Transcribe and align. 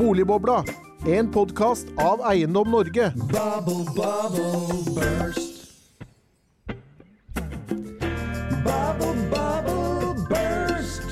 Boligbobla, 0.00 0.64
en 1.06 1.32
podkast 1.32 1.86
av 1.96 2.20
Eiendom 2.32 2.70
Norge. 2.70 3.12
Bubble, 3.16 3.84
bubble, 3.96 4.94
burst. 4.94 5.68
Bubble, 8.64 9.28
bubble, 9.30 10.14
burst. 10.30 11.02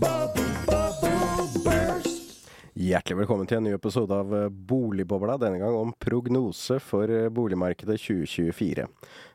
Bubble, 0.00 0.48
bubble, 0.66 1.64
burst. 1.64 2.48
Hjertelig 2.74 3.18
velkommen 3.18 3.46
til 3.46 3.60
en 3.60 3.68
ny 3.68 3.76
episode 3.76 4.22
av 4.24 4.32
Boligbobla, 4.48 5.36
denne 5.36 5.60
gang 5.60 5.76
om 5.76 5.92
prognose 6.00 6.80
for 6.80 7.28
boligmarkedet 7.28 8.00
2024. 8.00 8.88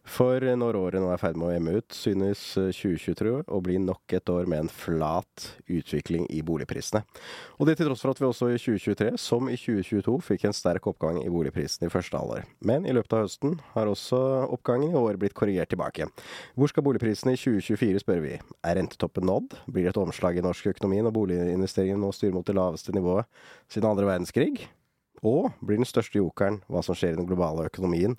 For 0.05 0.43
eh, 0.43 0.55
når 0.57 0.77
året 0.77 1.01
nå 1.01 1.09
er 1.09 1.17
i 1.17 1.21
ferd 1.21 1.37
med 1.39 1.49
å 1.49 1.55
emme 1.55 1.73
ut, 1.79 1.95
synes 1.95 2.41
eh, 2.61 2.69
2023 2.75 3.33
å 3.49 3.61
bli 3.65 3.77
nok 3.81 4.13
et 4.15 4.29
år 4.31 4.45
med 4.49 4.65
en 4.65 4.71
flat 4.71 5.47
utvikling 5.65 6.27
i 6.33 6.43
boligprisene. 6.45 7.01
Og 7.57 7.69
det 7.69 7.77
til 7.79 7.89
tross 7.89 8.03
for 8.05 8.13
at 8.13 8.21
vi 8.21 8.27
også 8.29 8.51
i 8.53 8.59
2023, 8.61 9.15
som 9.21 9.49
i 9.49 9.57
2022, 9.57 10.15
fikk 10.29 10.47
en 10.47 10.55
sterk 10.55 10.87
oppgang 10.91 11.19
i 11.23 11.31
boligprisene 11.33 11.89
i 11.89 11.93
første 11.93 12.21
halvår. 12.21 12.45
Men 12.65 12.85
i 12.85 12.93
løpet 12.95 13.17
av 13.17 13.25
høsten 13.25 13.57
har 13.73 13.89
også 13.91 14.21
oppgangen 14.53 14.93
i 14.93 15.01
år 15.01 15.19
blitt 15.21 15.37
korrigert 15.37 15.73
tilbake. 15.73 16.07
Hvor 16.53 16.71
skal 16.71 16.85
boligprisene 16.85 17.33
i 17.33 17.41
2024, 17.41 18.05
spør 18.05 18.23
vi. 18.25 18.37
Er 18.61 18.79
rentetoppen 18.79 19.25
nådd? 19.27 19.57
Blir 19.65 19.87
det 19.87 19.95
et 19.95 20.01
omslag 20.01 20.37
i 20.37 20.45
norsk 20.45 20.69
økonomi 20.75 21.01
når 21.01 21.17
boliginvesteringene 21.17 22.01
nå 22.01 22.13
styrer 22.15 22.37
mot 22.37 22.45
det 22.47 22.57
laveste 22.57 22.93
nivået 22.95 23.29
siden 23.73 23.89
andre 23.89 24.09
verdenskrig? 24.13 24.67
Og 25.25 25.49
blir 25.65 25.79
den 25.79 25.87
største 25.87 26.19
jokeren 26.19 26.59
hva 26.69 26.83
som 26.85 26.97
skjer 26.97 27.15
i 27.15 27.17
den 27.17 27.25
globale 27.25 27.65
økonomien, 27.65 28.17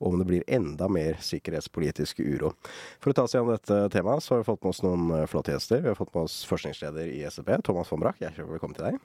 og 0.00 0.12
om 0.12 0.20
det 0.20 0.28
blir 0.28 0.46
enda 0.46 0.88
mer 0.92 1.18
sikkerhetspolitisk 1.24 2.20
uro. 2.20 2.52
For 3.00 3.12
å 3.12 3.16
ta 3.16 3.26
oss 3.26 3.36
gjennom 3.36 3.54
dette 3.54 3.80
temaet, 3.94 4.24
så 4.24 4.34
har 4.34 4.42
vi 4.42 4.48
fått 4.50 4.62
med 4.64 4.74
oss 4.74 4.82
noen 4.84 5.10
eh, 5.16 5.26
flotte 5.30 5.54
gjester. 5.54 5.82
Vi 5.84 5.92
har 5.92 5.98
fått 5.98 6.14
med 6.14 6.28
oss 6.28 6.40
forskningsleder 6.48 7.12
i 7.12 7.22
SEB, 7.30 7.54
Thomas 7.66 7.92
von 7.92 8.02
Brach. 8.02 8.18
Hjertelig 8.20 8.48
velkommen 8.50 8.76
til 8.76 8.90
deg. 8.90 8.98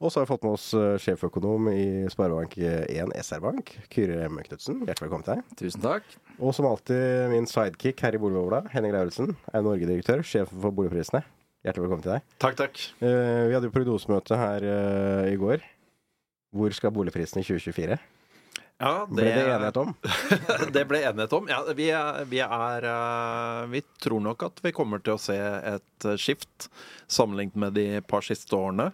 Og 0.00 0.08
så 0.08 0.20
har 0.20 0.24
vi 0.24 0.30
fått 0.30 0.46
med 0.46 0.56
oss 0.56 0.68
eh, 0.76 0.94
sjeføkonom 1.04 1.68
i 1.74 1.82
Sparebank1 2.12 3.12
SR-Bank, 3.20 3.74
Kyrre 3.92 4.22
M. 4.30 4.38
Knutsen. 4.46 4.78
Hjertelig 4.86 5.06
velkommen 5.08 5.26
til 5.26 5.36
deg. 5.36 5.58
Tusen 5.60 5.84
takk. 5.84 6.14
Og 6.40 6.54
som 6.56 6.68
alltid 6.70 7.28
min 7.34 7.48
sidekick 7.50 8.00
her 8.06 8.16
i 8.16 8.22
Boligbobla, 8.22 8.62
Henning 8.72 8.96
Lauritzen, 8.96 9.34
er 9.52 9.66
Norge-direktør, 9.66 10.24
sjef 10.24 10.54
for 10.54 10.72
boligprisene. 10.72 11.20
Hjertelig 11.60 11.84
velkommen 11.84 12.06
til 12.06 12.14
deg. 12.14 12.24
Takk, 12.40 12.56
takk. 12.62 12.80
Eh, 13.04 13.42
vi 13.50 13.58
hadde 13.58 13.68
jo 13.68 13.74
prognosemøte 13.74 14.40
her 14.40 14.64
i 15.28 15.36
går. 15.40 15.68
Hvor 16.56 16.72
skal 16.74 16.96
boligprisene 16.96 17.44
i 17.44 17.46
2024? 17.46 18.00
Ja, 18.80 19.06
det, 19.10 19.14
Ble 19.14 19.32
det 19.36 19.44
enighet 19.44 19.76
om? 19.76 19.90
det 20.74 20.84
ble 20.88 21.02
enighet 21.04 21.34
om. 21.36 21.48
Ja, 21.52 21.60
vi, 21.76 21.90
er, 21.92 22.22
vi 22.30 22.40
er 22.40 22.86
eh, 22.88 23.64
Vi 23.74 23.82
tror 24.00 24.24
nok 24.24 24.46
at 24.48 24.62
vi 24.64 24.72
kommer 24.72 25.02
til 25.04 25.18
å 25.18 25.20
se 25.20 25.36
et 25.36 26.06
skift 26.16 26.70
sammenlignet 27.10 27.60
med 27.60 27.76
de 27.76 27.88
par 28.08 28.24
siste 28.24 28.56
årene. 28.56 28.88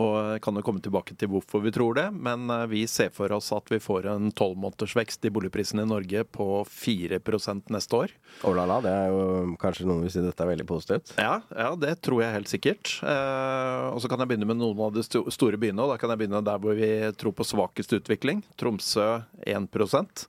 Og 0.00 0.40
kan 0.40 0.56
jo 0.56 0.62
komme 0.64 0.80
tilbake 0.80 1.12
til 1.20 1.28
hvorfor 1.28 1.60
vi 1.60 1.72
tror 1.74 1.98
det, 1.98 2.06
men 2.16 2.48
eh, 2.50 2.64
vi 2.70 2.84
ser 2.88 3.10
for 3.12 3.32
oss 3.36 3.50
at 3.52 3.68
vi 3.68 3.80
får 3.82 4.08
en 4.08 4.30
tolvmånedersvekst 4.32 5.28
i 5.28 5.32
boligprisene 5.34 5.84
i 5.84 5.90
Norge 5.90 6.24
på 6.32 6.46
4% 6.64 7.72
neste 7.74 7.98
år. 7.98 8.14
Oh 8.48 8.54
la 8.56 8.64
la, 8.68 8.78
det 8.84 8.92
er 8.92 9.12
jo 9.12 9.56
kanskje 9.60 9.88
noen 9.90 10.06
vil 10.06 10.14
si 10.14 10.24
dette 10.24 10.46
er 10.46 10.52
veldig 10.54 10.68
positivt. 10.68 11.12
Ja, 11.20 11.42
ja, 11.52 11.74
det 11.76 11.98
tror 12.06 12.24
jeg 12.24 12.38
helt 12.38 12.52
sikkert. 12.52 12.94
Eh, 13.04 13.88
og 13.92 14.00
så 14.00 14.08
kan 14.08 14.24
jeg 14.24 14.32
begynne 14.32 14.48
med 14.48 14.62
noen 14.62 14.80
av 14.88 14.96
de 14.96 15.04
store 15.04 15.60
byene. 15.60 15.84
og 15.84 15.92
Da 15.92 16.00
kan 16.00 16.14
jeg 16.14 16.22
begynne 16.22 16.44
der 16.46 16.62
hvor 16.62 16.78
vi 16.78 16.92
tror 17.20 17.36
på 17.36 17.46
svakest 17.46 17.92
utvikling. 17.98 18.40
Tromsø 18.56 19.10
1% 19.44 20.26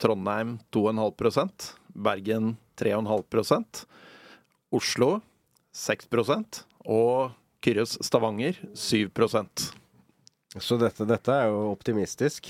Trondheim 0.00 0.58
2,5% 0.72 1.74
Bergen 1.94 2.56
3,5% 2.80 3.84
Oslo 4.72 5.10
6% 5.76 6.62
og 6.90 7.36
Kyrres 7.60 7.96
Stavanger 8.04 8.58
7% 8.74 9.66
Så 10.58 10.78
dette, 10.80 11.06
dette 11.06 11.34
er 11.34 11.50
jo 11.50 11.70
optimistisk. 11.70 12.48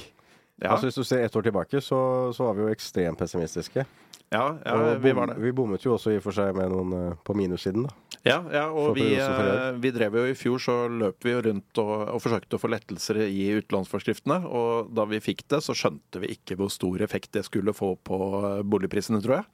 Ja, 0.60 0.74
Altså 0.74 0.90
Hvis 0.90 1.00
du 1.00 1.04
ser 1.04 1.24
ett 1.24 1.36
år 1.36 1.42
tilbake, 1.48 1.80
så, 1.80 1.98
så 2.36 2.50
var 2.50 2.54
vi 2.54 2.66
jo 2.66 2.74
ekstremt 2.74 3.18
pessimistiske. 3.18 3.86
ja, 4.30 4.58
ja 4.64 4.98
vi 5.02 5.12
var 5.12 5.26
det. 5.26 5.40
vi 5.42 5.52
bommet 5.52 5.84
jo 5.84 5.96
også 5.96 6.12
i 6.12 6.18
og 6.20 6.24
for 6.24 6.36
seg 6.36 6.54
med 6.54 6.70
noen 6.70 6.92
eh, 6.98 7.18
på 7.24 7.34
minussiden, 7.34 7.88
da. 7.88 8.10
Ja, 8.20 8.36
ja 8.52 8.66
og 8.68 8.92
vi, 8.98 9.14
eh, 9.16 9.70
vi 9.80 9.92
drev 9.96 10.18
jo 10.20 10.26
i 10.28 10.36
fjor, 10.36 10.60
så 10.60 10.74
løp 10.92 11.24
vi 11.24 11.32
jo 11.32 11.40
rundt 11.46 11.80
og, 11.80 11.94
og 12.12 12.20
forsøkte 12.20 12.58
å 12.58 12.60
få 12.60 12.68
lettelser 12.68 13.22
i 13.24 13.46
utlånsforskriftene. 13.56 14.42
Og 14.44 14.92
da 14.96 15.06
vi 15.08 15.22
fikk 15.24 15.46
det, 15.48 15.62
så 15.64 15.76
skjønte 15.76 16.20
vi 16.20 16.34
ikke 16.36 16.58
hvor 16.60 16.68
stor 16.72 17.00
effekt 17.06 17.32
det 17.38 17.46
skulle 17.48 17.74
få 17.76 17.94
på 18.04 18.20
eh, 18.42 18.60
boligprisene, 18.60 19.22
tror 19.24 19.40
jeg. 19.40 19.48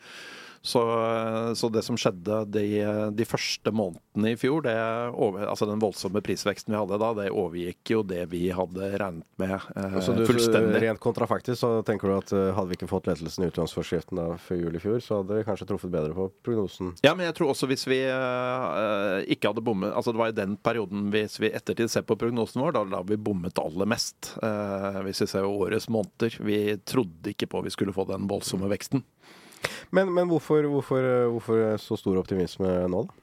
Så, 0.67 0.81
eh, 0.83 1.53
så 1.55 1.71
det 1.71 1.85
som 1.87 1.99
skjedde 2.01 2.41
de, 2.51 2.65
de 3.15 3.27
første 3.29 3.71
månedene 3.71 4.33
i 4.35 4.39
fjor, 4.41 4.65
det 4.67 4.75
altså 4.77 5.69
den 5.71 5.83
voldsomme 5.83 6.23
prisveksten 6.27 6.75
vi 6.75 6.79
hadde 6.81 6.99
da, 6.99 7.13
det 7.21 7.29
overgikk 7.31 7.93
jo 7.95 8.03
det 8.07 8.25
vi 8.33 8.49
hadde 8.55 8.89
regnet 8.99 9.27
med 9.41 9.55
eh, 9.77 9.99
Så 10.03 10.17
du, 10.17 10.25
fullstendig. 10.27 10.81
Rent 10.83 11.03
kontrafaktisk 11.03 11.61
så 11.63 11.71
tenker 11.87 12.11
du 12.11 12.17
at 12.17 12.35
eh, 12.35 12.51
hadde 12.57 12.73
vi 12.73 12.79
ikke 12.81 12.91
fått 12.91 13.07
lettelsen 13.11 13.47
i 13.47 13.51
utlånsforskriften 13.53 14.23
før 14.43 14.61
jul 14.65 14.79
i 14.79 14.83
fjor, 14.83 14.99
så 15.05 15.21
hadde 15.21 15.39
vi 15.39 15.47
kanskje 15.47 15.69
truffet 15.71 15.93
bedre 15.95 16.17
på 16.17 16.29
prognosen. 16.47 16.93
Ja, 17.07 17.15
men 17.15 17.29
jeg 17.29 17.37
tror 17.39 17.53
også 17.55 17.69
hvis 17.71 17.87
vi 17.89 18.01
eh, 18.11 19.19
ikke 19.37 19.53
hadde 19.53 19.65
bommet 19.65 19.95
Altså 19.97 20.13
det 20.13 20.21
var 20.21 20.33
i 20.33 20.37
den 20.37 20.57
perioden 20.59 21.09
hvis 21.15 21.39
vi 21.43 21.53
ettertid 21.55 21.91
ser 21.93 22.05
på 22.09 22.17
prognosen 22.19 22.63
vår, 22.65 22.75
da 22.77 22.85
hadde 22.89 23.07
vi 23.15 23.21
bommet 23.29 23.59
aller 23.63 23.89
mest. 23.89 24.33
eh, 24.43 25.01
hvis 25.07 25.23
vi 25.23 25.31
ser 25.31 25.47
årets 25.47 25.89
måneder. 25.93 26.37
Vi 26.43 26.61
trodde 26.89 27.33
ikke 27.33 27.49
på 27.53 27.63
vi 27.67 27.73
skulle 27.75 27.95
få 27.97 28.07
den 28.09 28.27
voldsomme 28.31 28.69
veksten. 28.73 29.05
Men, 29.95 30.11
men 30.15 30.31
hvorfor, 30.31 30.67
hvorfor, 30.71 31.07
hvorfor 31.35 31.63
så 31.83 31.99
stor 32.01 32.19
optimisme 32.23 32.73
nå, 32.91 33.07
da? 33.07 33.23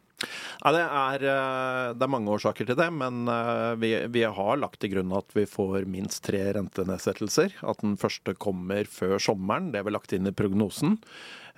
Ja, 0.64 0.72
det, 0.72 0.84
er, 0.84 1.26
eh, 1.28 1.88
det 1.98 2.06
er 2.06 2.12
mange 2.12 2.32
årsaker 2.32 2.68
til 2.68 2.78
det, 2.80 2.88
men 2.96 3.28
eh, 3.32 3.74
vi, 3.82 3.92
vi 4.14 4.24
har 4.24 4.60
lagt 4.62 4.80
til 4.84 4.94
grunn 4.96 5.12
at 5.18 5.36
vi 5.36 5.46
får 5.50 5.88
minst 5.92 6.24
tre 6.28 6.46
rentenedsettelser. 6.56 7.58
At 7.68 7.84
den 7.84 7.98
første 8.00 8.36
kommer 8.40 8.88
før 8.90 9.18
sommeren. 9.22 9.72
Det 9.74 9.82
er 9.82 9.88
vel 9.90 9.98
lagt 9.98 10.16
inn 10.16 10.30
i 10.30 10.36
prognosen. 10.36 11.00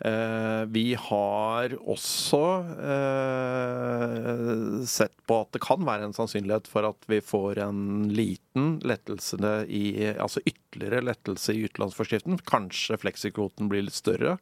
Eh, 0.04 0.66
Vi 0.76 0.94
har 1.00 1.72
også 1.80 2.42
eh, 2.84 4.82
sett 4.84 5.16
på 5.24 5.38
at 5.40 5.54
det 5.56 5.62
kan 5.64 5.86
være 5.88 6.10
en 6.10 6.16
sannsynlighet 6.16 6.68
for 6.68 6.84
at 6.90 7.08
vi 7.08 7.22
får 7.24 7.62
en 7.64 8.10
liten 8.12 8.76
lettelse 8.84 9.40
i 9.72 9.86
Altså 10.12 10.44
ytterligere 10.44 11.06
lettelse 11.06 11.56
i 11.56 11.64
utenlandsforskriften. 11.70 12.42
Kanskje 12.44 13.00
fleksikvoten 13.00 13.72
blir 13.72 13.88
litt 13.88 13.96
større, 13.96 14.36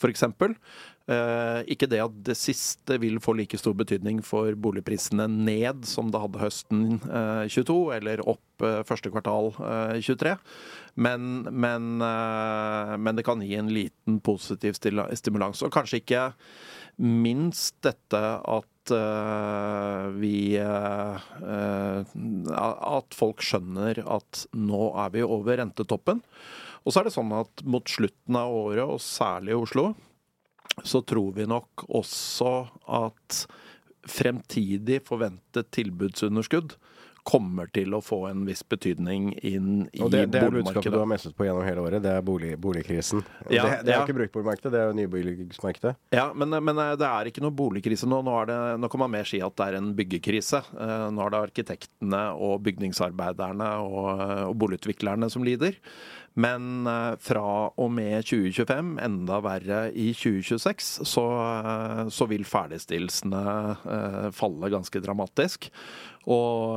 f.eks. 0.00 0.24
Eh, 1.10 1.60
ikke 1.74 1.88
det 1.90 1.98
at 2.04 2.18
det 2.28 2.36
siste 2.38 2.94
vil 3.02 3.16
få 3.22 3.34
like 3.34 3.58
stor 3.58 3.74
betydning 3.74 4.20
for 4.22 4.54
boligprisene 4.54 5.26
ned 5.30 5.86
som 5.88 6.10
det 6.12 6.20
hadde 6.22 6.42
høsten 6.42 6.84
eh, 7.02 7.46
22, 7.50 7.78
eller 7.96 8.22
opp 8.30 8.62
eh, 8.66 8.82
første 8.86 9.10
kvartal 9.10 9.50
eh, 9.58 9.96
23. 10.06 10.36
Men, 11.02 11.30
men, 11.50 11.96
eh, 12.06 12.94
men 13.02 13.18
det 13.18 13.24
kan 13.26 13.42
gi 13.42 13.56
en 13.58 13.72
liten 13.74 14.20
positiv 14.22 14.78
stimulans. 14.78 15.64
Og 15.66 15.72
kanskje 15.74 15.98
ikke 16.02 16.28
minst 17.00 17.80
dette 17.82 18.20
at 18.38 18.92
eh, 18.94 20.04
vi 20.20 20.34
eh, 20.60 21.30
eh, 21.40 22.12
At 22.54 23.16
folk 23.16 23.42
skjønner 23.42 24.02
at 24.04 24.44
nå 24.54 24.92
er 25.00 25.10
vi 25.16 25.24
over 25.26 25.58
rentetoppen. 25.58 26.22
Og 26.84 26.94
så 26.94 27.02
er 27.02 27.08
det 27.08 27.16
sånn 27.16 27.34
at 27.34 27.64
mot 27.66 27.90
slutten 27.90 28.38
av 28.38 28.54
året, 28.54 28.86
og 28.86 29.02
særlig 29.04 29.52
i 29.52 29.58
Oslo, 29.58 29.88
så 30.82 31.02
tror 31.02 31.34
vi 31.36 31.48
nok 31.50 31.84
også 31.88 32.54
at 33.00 33.44
fremtidig 34.08 35.02
forventet 35.04 35.70
tilbudsunderskudd 35.76 36.76
kommer 37.26 37.68
til 37.72 37.92
å 37.94 38.00
få 38.02 38.22
en 38.30 38.44
viss 38.48 38.62
betydning 38.66 39.30
inn 39.46 39.84
i 39.92 40.00
Og 40.02 40.10
det, 40.12 40.22
det 40.32 40.40
er 40.40 40.54
budskapet 40.54 40.92
du 40.92 40.98
har 40.98 41.08
messet 41.08 41.34
på 41.36 41.44
gjennom 41.46 41.66
hele 41.66 41.82
året. 41.84 42.02
Det 42.02 42.14
er 42.16 42.24
bolig, 42.24 42.54
boligkrisen. 42.60 43.22
Ja, 43.52 43.66
det, 43.66 43.82
det 43.84 43.92
er 43.92 43.98
ja. 43.98 44.04
ikke 44.06 44.16
bruktboligmarkedet, 44.16 44.72
det 44.72 44.80
er 44.80 44.88
jo 44.88 44.96
nybyggsmarkedet. 44.98 45.92
Ja, 46.16 46.30
men, 46.32 46.56
men 46.64 46.80
det 47.00 47.10
er 47.10 47.30
ikke 47.30 47.44
noe 47.44 47.54
boligkrise 47.56 48.08
nå. 48.08 48.22
Nå, 48.26 48.38
det, 48.48 48.56
nå 48.80 48.90
kan 48.92 49.04
man 49.04 49.12
mer 49.12 49.28
si 49.28 49.42
at 49.44 49.56
det 49.60 49.68
er 49.68 49.78
en 49.80 49.92
byggekrise. 49.98 50.62
Eh, 50.72 51.06
Nå 51.10 51.26
er 51.26 51.34
det 51.34 51.42
arkitektene 51.50 52.22
og 52.40 52.64
bygningsarbeiderne 52.66 53.68
og, 53.84 54.24
og 54.48 54.56
boligutviklerne 54.64 55.30
som 55.32 55.44
lider. 55.46 55.76
Men 56.40 56.86
eh, 56.86 57.16
fra 57.20 57.44
og 57.70 57.90
med 57.92 58.24
2025, 58.28 58.94
enda 59.04 59.40
verre 59.44 59.80
i 59.92 60.10
2026, 60.16 60.90
så, 61.08 61.26
eh, 61.42 62.04
så 62.12 62.28
vil 62.30 62.46
ferdigstillelsene 62.48 63.42
eh, 63.96 64.28
falle 64.36 64.72
ganske 64.72 65.02
dramatisk. 65.04 65.70
Og, 66.30 66.76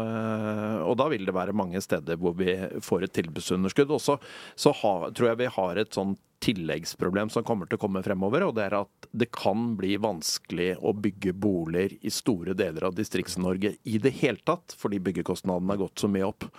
og 0.88 0.94
da 0.98 1.06
vil 1.12 1.28
det 1.28 1.34
være 1.36 1.54
mange 1.54 1.82
steder 1.84 2.16
hvor 2.18 2.32
vi 2.40 2.54
får 2.82 3.04
et 3.04 3.14
tilbudsunderskudd. 3.18 3.92
Og 3.92 4.00
så, 4.00 4.16
tror 4.56 5.28
jeg 5.28 5.42
vi 5.42 5.50
har 5.58 5.82
et 5.82 5.92
sånn 5.94 6.16
tilleggsproblem 6.44 7.30
som 7.32 7.46
kommer 7.48 7.70
til 7.70 7.78
å 7.78 7.82
komme 7.82 8.02
fremover, 8.04 8.44
og 8.44 8.58
det 8.58 8.66
er 8.66 8.76
at 8.82 9.08
det 9.16 9.30
kan 9.32 9.74
bli 9.80 9.96
vanskelig 10.02 10.74
å 10.84 10.92
bygge 10.98 11.32
boliger 11.40 11.96
i 12.04 12.12
store 12.12 12.56
deler 12.58 12.90
av 12.90 12.98
Distrikts-Norge 12.98 13.78
i 13.88 14.00
det 14.04 14.12
hele 14.20 14.44
tatt, 14.44 14.76
fordi 14.78 15.00
byggekostnadene 15.06 15.72
har 15.72 15.82
gått 15.86 16.04
så 16.04 16.10
mye 16.12 16.28
opp. 16.28 16.50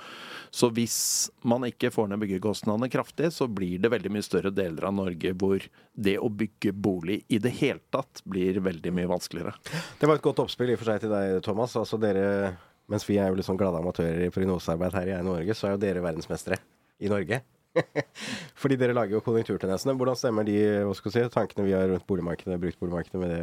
Så 0.54 0.70
hvis 0.72 0.98
man 1.44 1.66
ikke 1.68 1.90
får 1.92 2.08
ned 2.10 2.22
byggekostnadene 2.22 2.88
kraftig, 2.92 3.32
så 3.34 3.48
blir 3.50 3.82
det 3.82 3.92
veldig 3.92 4.12
mye 4.14 4.24
større 4.24 4.54
deler 4.54 4.88
av 4.88 4.96
Norge 4.96 5.34
hvor 5.36 5.64
det 5.92 6.16
å 6.16 6.30
bygge 6.32 6.72
bolig 6.72 7.20
i 7.28 7.40
det 7.42 7.52
hele 7.60 7.82
tatt 7.92 8.22
blir 8.24 8.62
veldig 8.64 8.92
mye 8.94 9.10
vanskeligere. 9.10 9.52
Det 10.00 10.08
var 10.08 10.20
et 10.20 10.24
godt 10.24 10.44
oppspill 10.46 10.72
i 10.72 10.78
og 10.78 10.80
for 10.80 10.92
seg 10.92 11.04
til 11.04 11.12
deg, 11.12 11.40
Thomas. 11.44 11.76
Altså 11.76 12.00
dere, 12.00 12.54
mens 12.88 13.04
vi 13.08 13.18
er 13.20 13.28
jo 13.28 13.36
litt 13.36 13.48
sånn 13.48 13.60
glade 13.60 13.82
amatører 13.82 14.24
i 14.24 14.32
prognosearbeid 14.32 14.96
her 14.96 15.12
i 15.12 15.24
Norge, 15.26 15.58
så 15.58 15.68
er 15.68 15.76
jo 15.76 15.82
dere 15.84 16.04
verdensmestere 16.06 16.62
i 17.04 17.12
Norge. 17.12 17.44
Fordi 18.60 18.78
dere 18.80 18.96
lager 18.96 19.18
jo 19.18 19.24
konjunkturtendensene. 19.24 19.96
Hvordan 19.98 20.18
stemmer 20.18 20.46
de 20.46 20.58
hva 20.86 20.94
skal 20.98 21.14
si, 21.14 21.24
tankene 21.34 21.66
vi 21.66 21.74
har 21.76 21.88
rundt 21.90 22.06
boligmarkedet, 22.08 22.60
brukt 22.62 22.80
boligmarkedet, 22.82 23.20
med 23.20 23.34
det 23.34 23.42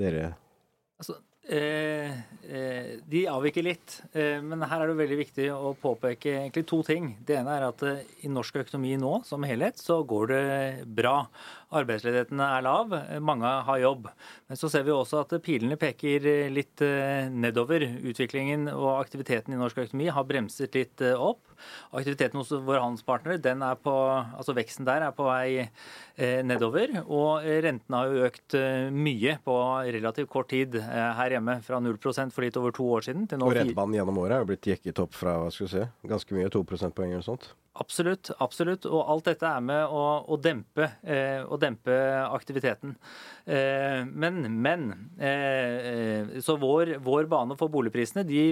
dere 0.00 0.30
Altså, 1.00 1.14
eh, 1.48 2.10
eh, 2.44 2.88
de 3.08 3.22
avviker 3.32 3.64
litt, 3.64 3.94
eh, 4.12 4.36
men 4.44 4.60
her 4.68 4.82
er 4.82 4.90
det 4.90 4.98
veldig 4.98 5.16
viktig 5.16 5.46
å 5.54 5.70
påpeke 5.80 6.34
egentlig 6.42 6.66
to 6.68 6.82
ting. 6.84 7.14
Det 7.24 7.38
ene 7.38 7.54
er 7.56 7.64
at 7.70 7.84
eh, 7.88 8.02
i 8.26 8.28
norsk 8.28 8.58
økonomi 8.60 8.98
nå 9.00 9.22
som 9.24 9.46
helhet 9.48 9.80
så 9.80 10.02
går 10.04 10.28
det 10.28 10.44
bra. 10.84 11.14
Arbeidsledigheten 11.80 12.42
er 12.44 12.66
lav, 12.66 12.92
mange 13.24 13.54
har 13.70 13.80
jobb. 13.80 14.10
Men 14.50 14.60
så 14.60 14.68
ser 14.68 14.84
vi 14.84 14.92
også 14.92 15.22
at 15.24 15.32
pilene 15.46 15.80
peker 15.80 16.28
litt 16.52 16.84
eh, 16.84 17.32
nedover. 17.32 17.86
Utviklingen 18.04 18.68
og 18.74 18.98
aktiviteten 18.98 19.56
i 19.56 19.62
norsk 19.62 19.80
økonomi 19.86 20.12
har 20.12 20.28
bremset 20.28 20.76
litt 20.76 21.08
opp. 21.16 21.49
Aktiviteten 21.96 22.40
hos 22.40 22.52
våre 22.52 22.82
handelspartnere, 22.82 23.40
den 23.42 23.64
er 23.66 23.78
på, 23.80 23.94
altså 24.38 24.54
veksten 24.56 24.88
der 24.88 25.06
er 25.06 25.14
på 25.16 25.26
vei 25.28 25.62
eh, 25.62 26.40
nedover. 26.46 27.00
Og 27.06 27.46
rentene 27.66 28.00
har 28.02 28.10
jo 28.10 28.26
økt 28.28 28.58
eh, 28.58 28.88
mye 28.94 29.36
på 29.44 29.56
relativt 29.90 30.30
kort 30.32 30.50
tid 30.52 30.78
eh, 30.80 31.10
her 31.18 31.36
hjemme. 31.36 31.58
Fra 31.66 31.80
0 31.82 31.98
for 32.00 32.44
litt 32.44 32.58
over 32.60 32.74
to 32.76 32.86
år 32.98 33.08
siden 33.08 33.26
til 33.30 33.40
nå 33.40 33.48
Og 33.50 33.56
rentebanen 33.58 33.98
gjennom 33.98 34.20
året 34.22 34.38
er 34.38 34.44
jo 34.44 34.50
blitt 34.52 34.70
jekket 34.72 35.02
opp 35.02 35.16
fra 35.16 35.38
hva 35.42 35.50
skal 35.54 35.66
vi 35.66 35.72
si, 35.74 35.88
ganske 36.10 36.36
mye, 36.36 36.52
to 36.52 36.64
prosentpoeng 36.66 37.14
eller 37.14 37.26
sånt. 37.26 37.52
Absolutt. 37.78 38.32
absolutt, 38.42 38.84
Og 38.90 39.04
alt 39.06 39.28
dette 39.28 39.46
er 39.46 39.60
med 39.62 39.92
å, 39.94 40.02
å, 40.26 40.36
dempe, 40.42 40.88
eh, 41.06 41.38
å 41.46 41.54
dempe 41.60 41.94
aktiviteten. 42.26 42.96
Eh, 43.46 44.02
men, 44.10 44.40
men 44.60 44.88
eh, 45.16 45.76
eh, 45.90 46.32
Så 46.42 46.56
vår, 46.60 46.96
vår 47.00 47.28
bane 47.30 47.54
for 47.58 47.70
boligprisene 47.70 48.24
de, 48.26 48.42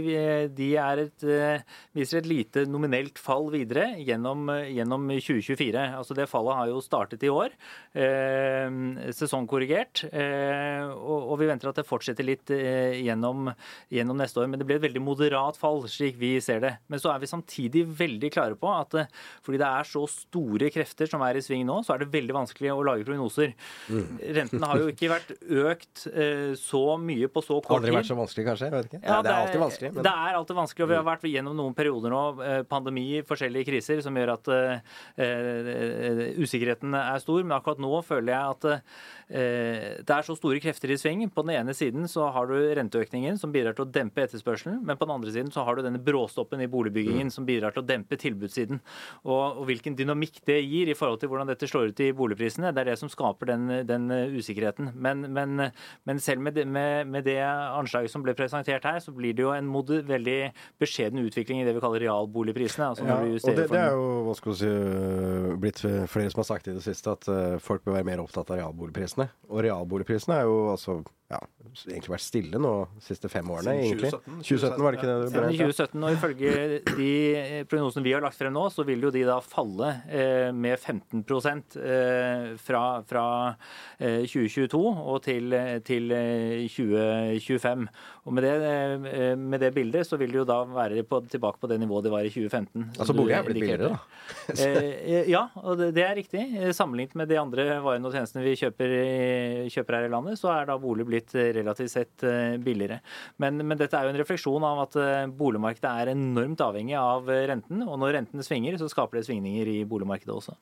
de 0.54 0.68
et, 0.78 1.24
eh, 1.26 1.64
viser 1.98 2.20
et 2.20 2.28
lite 2.30 2.64
nominelt 2.70 3.18
fall 3.18 3.50
videre 3.50 3.96
gjennom, 3.98 4.52
gjennom 4.70 5.10
2024. 5.10 5.88
Altså 5.98 6.14
Det 6.14 6.28
fallet 6.30 6.60
har 6.60 6.70
jo 6.70 6.78
startet 6.84 7.26
i 7.26 7.32
år, 7.32 7.58
eh, 7.98 8.70
sesongkorrigert. 9.18 10.04
Og, 10.14 11.18
og 11.34 11.34
vi 11.42 11.50
venter 11.50 11.72
at 11.72 11.82
det 11.82 11.86
fortsetter 11.88 12.26
litt 12.26 12.54
gjennom, 12.54 13.50
gjennom 13.90 14.22
neste 14.22 14.44
år. 14.44 14.46
Men 14.46 14.62
det 14.62 14.70
blir 14.70 14.78
et 14.78 14.86
veldig 14.86 15.02
moderat 15.02 15.58
fall, 15.58 15.82
slik 15.90 16.16
vi 16.22 16.36
ser 16.44 16.62
det. 16.62 16.74
Men 16.86 17.02
så 17.02 17.10
er 17.12 17.22
vi 17.22 17.34
samtidig 17.34 17.84
veldig 17.98 18.32
klare 18.34 18.58
på 18.58 18.70
at 18.70 19.07
fordi 19.44 19.60
det 19.60 19.68
er 19.68 19.88
så 19.88 20.04
store 20.10 20.70
krefter 20.74 21.10
som 21.10 21.22
er 21.26 21.38
i 21.38 21.44
sving 21.44 21.64
nå, 21.68 21.80
så 21.86 21.94
er 21.94 22.04
det 22.04 22.10
veldig 22.12 22.36
vanskelig 22.36 22.72
å 22.74 22.84
lage 22.86 23.06
prognoser. 23.08 23.54
Rentene 23.88 24.70
har 24.70 24.82
jo 24.82 24.90
ikke 24.92 25.10
vært 25.12 25.32
økt 25.38 26.06
eh, 26.12 26.52
så 26.58 26.82
mye 27.00 27.30
på 27.32 27.42
så 27.44 27.60
kort 27.62 27.78
Aldri 27.78 27.94
vært 27.94 28.10
så 28.10 28.18
vanskelig, 28.18 28.46
kanskje? 28.48 28.68
Jeg 28.68 28.76
vet 28.76 28.90
ikke. 28.90 29.02
Ja, 29.04 29.20
det 29.24 29.32
er 29.32 29.42
alltid 29.42 29.62
vanskelig. 29.62 29.92
Men... 29.94 30.06
Det 30.06 30.14
er 30.28 30.38
alltid 30.40 30.58
vanskelig, 30.60 30.86
og 30.86 30.92
vi 30.92 30.98
har 30.98 31.06
vært 31.08 31.28
gjennom 31.32 31.58
noen 31.58 31.76
perioder 31.78 32.14
nå, 32.14 32.22
eh, 32.46 32.60
pandemi, 32.68 33.06
forskjellige 33.28 33.68
kriser, 33.70 34.02
som 34.04 34.18
gjør 34.18 34.34
at 34.34 34.50
eh, 34.54 34.96
eh, 35.24 36.24
usikkerheten 36.38 36.96
er 36.98 37.22
stor. 37.22 37.42
Men 37.44 37.58
akkurat 37.58 37.82
nå 37.82 38.02
føler 38.06 38.34
jeg 38.34 38.56
at 38.56 38.68
eh, 38.72 39.86
det 40.02 40.14
er 40.14 40.26
så 40.26 40.36
store 40.38 40.62
krefter 40.62 40.92
i 40.92 40.98
sving. 41.00 41.24
På 41.34 41.44
den 41.46 41.56
ene 41.58 41.76
siden 41.76 42.08
så 42.10 42.28
har 42.34 42.50
du 42.50 42.56
renteøkningen, 42.78 43.38
som 43.40 43.54
bidrar 43.54 43.76
til 43.78 43.86
å 43.86 43.92
dempe 43.92 44.24
etterspørselen. 44.24 44.82
Men 44.86 44.98
på 45.00 45.08
den 45.08 45.16
andre 45.16 45.34
siden 45.34 45.52
så 45.54 45.64
har 45.66 45.78
du 45.78 45.84
denne 45.86 46.02
bråstoppen 46.02 46.62
i 46.64 46.70
boligbyggingen, 46.70 47.32
som 47.34 47.46
bidrar 47.48 47.74
til 47.74 47.84
å 47.84 47.88
dempe 47.88 48.18
tilbudssiden. 48.20 48.82
Og, 49.24 49.60
og 49.60 49.68
hvilken 49.68 49.96
dynamikk 49.98 50.40
det 50.48 50.60
gir 50.62 50.90
i 50.90 50.96
forhold 50.98 51.22
til 51.22 51.32
hvordan 51.32 51.50
dette 51.50 51.68
slår 51.68 51.92
ut 51.92 52.04
i 52.04 52.12
boligprisene, 52.16 52.72
det 52.74 52.84
er 52.84 52.92
det 52.92 52.98
som 53.00 53.12
skaper 53.12 53.52
den, 53.52 53.68
den 53.88 54.08
usikkerheten. 54.34 54.92
Men, 54.94 55.26
men, 55.34 55.70
men 56.08 56.22
selv 56.22 56.42
med 56.44 56.58
det, 56.58 56.66
med, 56.68 57.08
med 57.10 57.26
det 57.28 57.40
anslaget 57.42 58.12
som 58.12 58.24
ble 58.24 58.36
presentert 58.38 58.86
her, 58.88 59.00
så 59.02 59.14
blir 59.14 59.36
det 59.36 59.44
jo 59.44 59.52
en 59.54 59.68
mod, 59.68 59.88
veldig 59.88 60.38
beskjeden 60.80 61.22
utvikling 61.24 61.62
i 61.62 61.66
det 61.66 61.74
vi 61.76 61.82
kaller 61.82 62.04
realboligprisene. 62.04 62.90
Altså 62.92 63.06
Ja, 63.08 63.20
du 63.24 63.36
og 63.38 63.56
det, 63.56 63.68
det 63.70 63.80
er 63.80 63.94
jo 63.96 64.08
hva 64.26 64.34
skal 64.38 64.52
vi 64.52 64.58
si, 64.60 64.72
øh, 64.72 65.52
blitt 65.62 65.84
flere 66.12 66.32
som 66.32 66.42
har 66.42 66.50
sagt 66.50 66.68
i 66.68 66.76
det 66.76 66.84
siste 66.84 67.14
at 67.14 67.28
øh, 67.32 67.60
folk 67.62 67.84
bør 67.84 67.98
være 67.98 68.08
mer 68.10 68.24
opptatt 68.24 68.50
av 68.52 68.60
realboligprisene. 68.60 69.28
Og 69.48 69.64
realboligprisene 69.64 70.40
er 70.40 70.48
jo 70.48 70.58
altså 70.72 71.00
ja, 71.28 71.40
egentlig 71.90 72.12
vært 72.14 72.24
stille 72.24 72.60
nå 72.62 72.72
de 72.94 73.02
siste 73.04 73.28
fem 73.28 73.50
årene, 73.52 73.74
Siden 73.74 73.82
egentlig. 73.84 74.12
2017, 74.14 74.38
2017 74.48 74.84
var 74.84 74.94
det 74.94 74.98
ikke 74.98 75.08
det 75.08 75.16
du 75.18 75.28
Siden 75.28 75.50
2017, 75.58 76.06
og 76.06 76.14
ifølge 76.14 76.52
de 76.96 77.10
eh, 77.36 77.64
prognosene 77.68 78.04
vi 78.06 78.14
har 78.16 78.24
lagt 78.24 78.38
frem 78.38 78.54
nå, 78.54 78.64
så 78.72 78.86
vil 78.88 79.04
jo 79.06 79.12
de 79.14 79.24
da 79.28 79.38
falle 79.44 79.90
eh, 80.10 80.50
med 80.54 80.78
15 80.78 81.22
eh, 81.22 82.56
fra, 82.58 82.82
fra 83.08 83.26
eh, 84.00 84.24
2022 84.26 84.82
og 84.82 85.22
til, 85.22 85.56
til 85.86 86.12
eh, 86.12 86.68
2025. 86.68 87.88
Og 88.28 88.34
med 88.36 88.44
det, 88.44 88.52
eh, 89.08 89.32
med 89.40 89.62
det 89.62 89.70
bildet 89.72 90.04
så 90.04 90.18
vil 90.20 90.34
det 90.34 90.42
jo 90.42 90.46
da 90.48 90.58
være 90.68 91.02
på, 91.08 91.22
tilbake 91.32 91.60
på 91.62 91.70
det 91.70 91.78
nivået 91.80 92.04
det 92.04 92.12
var 92.12 92.26
i 92.26 92.32
2015. 92.32 92.84
Altså 93.00 93.16
bolig 93.16 93.34
er 93.38 93.46
blitt 93.46 93.58
billigere, 93.62 93.88
da. 93.94 94.00
Eh, 94.52 95.30
ja, 95.32 95.46
og 95.62 95.80
det, 95.80 95.90
det 95.96 96.04
er 96.04 96.14
riktig. 96.18 96.44
Eh, 96.60 96.74
Sammenlignet 96.76 97.16
med 97.16 97.32
de 97.32 97.40
andre 97.40 97.66
varene 97.84 98.08
og 98.08 98.12
tjenestene 98.14 98.44
vi 98.44 98.54
kjøper, 98.60 98.94
kjøper 99.72 99.98
her 99.98 100.08
i 100.10 100.12
landet, 100.12 100.38
så 100.40 100.52
er 100.52 100.68
da 100.68 100.78
bolig 100.82 101.08
blitt 101.08 101.34
eh, 101.38 101.50
relativt 101.56 101.94
sett 101.94 102.28
eh, 102.28 102.60
billigere. 102.60 103.00
Men, 103.40 103.64
men 103.64 103.80
dette 103.80 103.96
er 103.96 104.06
jo 104.06 104.14
en 104.14 104.20
refleksjon 104.20 104.68
av 104.68 104.84
at 104.84 105.00
eh, 105.00 105.26
boligmarkedet 105.40 105.96
er 106.04 106.12
enormt 106.14 106.62
avhengig 106.68 106.96
av 107.00 107.32
eh, 107.32 107.46
renten. 107.48 107.84
Og 107.88 107.96
når 108.04 108.18
renten 108.20 108.44
svinger, 108.44 108.76
så 108.80 108.90
skaper 108.92 109.20
det 109.20 109.28
svingninger 109.30 109.72
i 109.78 109.82
boligmarkedet 109.88 110.36
også. 110.36 110.58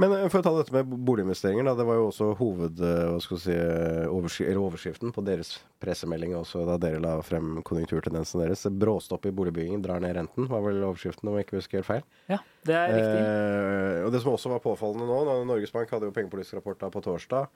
Men 0.00 0.14
øh, 0.16 0.26
for 0.32 0.40
å 0.40 0.46
ta 0.46 0.52
dette 0.56 0.74
med 0.74 0.90
boliginvesteringer, 1.06 1.66
da. 1.68 1.76
Det 1.78 1.86
var 1.88 1.98
jo 2.00 2.08
også 2.08 2.30
hoved, 2.38 2.80
øh, 2.80 3.14
hva 3.14 3.20
skal 3.22 3.40
si, 3.42 3.54
eller 3.54 4.62
overskriften 4.62 5.14
på 5.14 5.24
deres 5.26 5.56
pressemelding 5.84 6.34
også 6.38 6.64
da 6.68 6.76
dere 6.80 7.02
la 7.02 7.14
frem 7.24 7.60
konjunkturtendensen 7.66 8.42
deres. 8.42 8.64
Bråstopp 8.80 9.28
i 9.28 9.34
boligbyggingen 9.34 9.84
drar 9.84 10.02
ned 10.02 10.16
renten, 10.18 10.48
var 10.50 10.64
vel 10.64 10.82
overskriften, 10.82 11.30
om 11.30 11.38
jeg 11.38 11.48
ikke 11.48 11.60
husker 11.60 11.80
helt 11.80 11.90
feil. 11.90 12.04
Ja, 12.32 12.40
det 12.66 12.76
er 12.78 12.92
riktig. 12.94 13.24
Eh, 13.24 14.02
og 14.06 14.12
det 14.14 14.22
som 14.24 14.34
også 14.34 14.52
var 14.54 14.64
påfallende 14.64 15.08
nå, 15.08 15.18
da 15.28 15.38
Norges 15.48 15.74
Bank 15.74 15.92
hadde 15.94 16.08
jo 16.08 16.16
pengepolitisk 16.16 16.58
rapport 16.58 16.80
da 16.80 16.90
på 16.92 17.02
torsdag, 17.04 17.48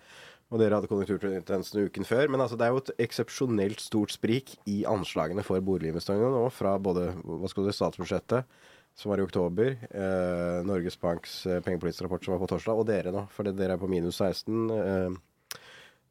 og 0.48 0.62
dere 0.62 0.78
hadde 0.78 0.88
konjunkturtendensen 0.90 1.88
uken 1.88 2.08
før. 2.08 2.26
Men 2.32 2.44
altså, 2.44 2.58
det 2.60 2.68
er 2.68 2.74
jo 2.74 2.82
et 2.84 2.94
eksepsjonelt 3.08 3.84
stort 3.84 4.14
sprik 4.14 4.56
i 4.68 4.80
anslagene 4.88 5.44
for 5.46 5.60
boliginvesteringene 5.64 6.32
nå, 6.36 6.48
fra 6.54 6.76
både 6.80 7.10
hva 7.24 7.50
skal 7.52 7.68
du 7.68 7.74
statsbudsjettet, 7.76 8.58
som 8.98 9.12
var 9.12 9.20
i 9.20 9.22
oktober, 9.22 9.76
eh, 9.90 10.66
Norges 10.66 11.00
Banks 11.00 11.46
eh, 11.46 11.60
pengepolitiske 11.62 12.04
rapport 12.04 12.24
som 12.24 12.34
var 12.34 12.40
på 12.42 12.48
torsdag, 12.50 12.80
og 12.80 12.88
dere 12.88 13.12
nå, 13.14 13.28
for 13.30 13.46
dere 13.46 13.76
er 13.76 13.80
på 13.80 13.90
minus 13.90 14.18
16. 14.18 14.70
Eh, 14.74 15.60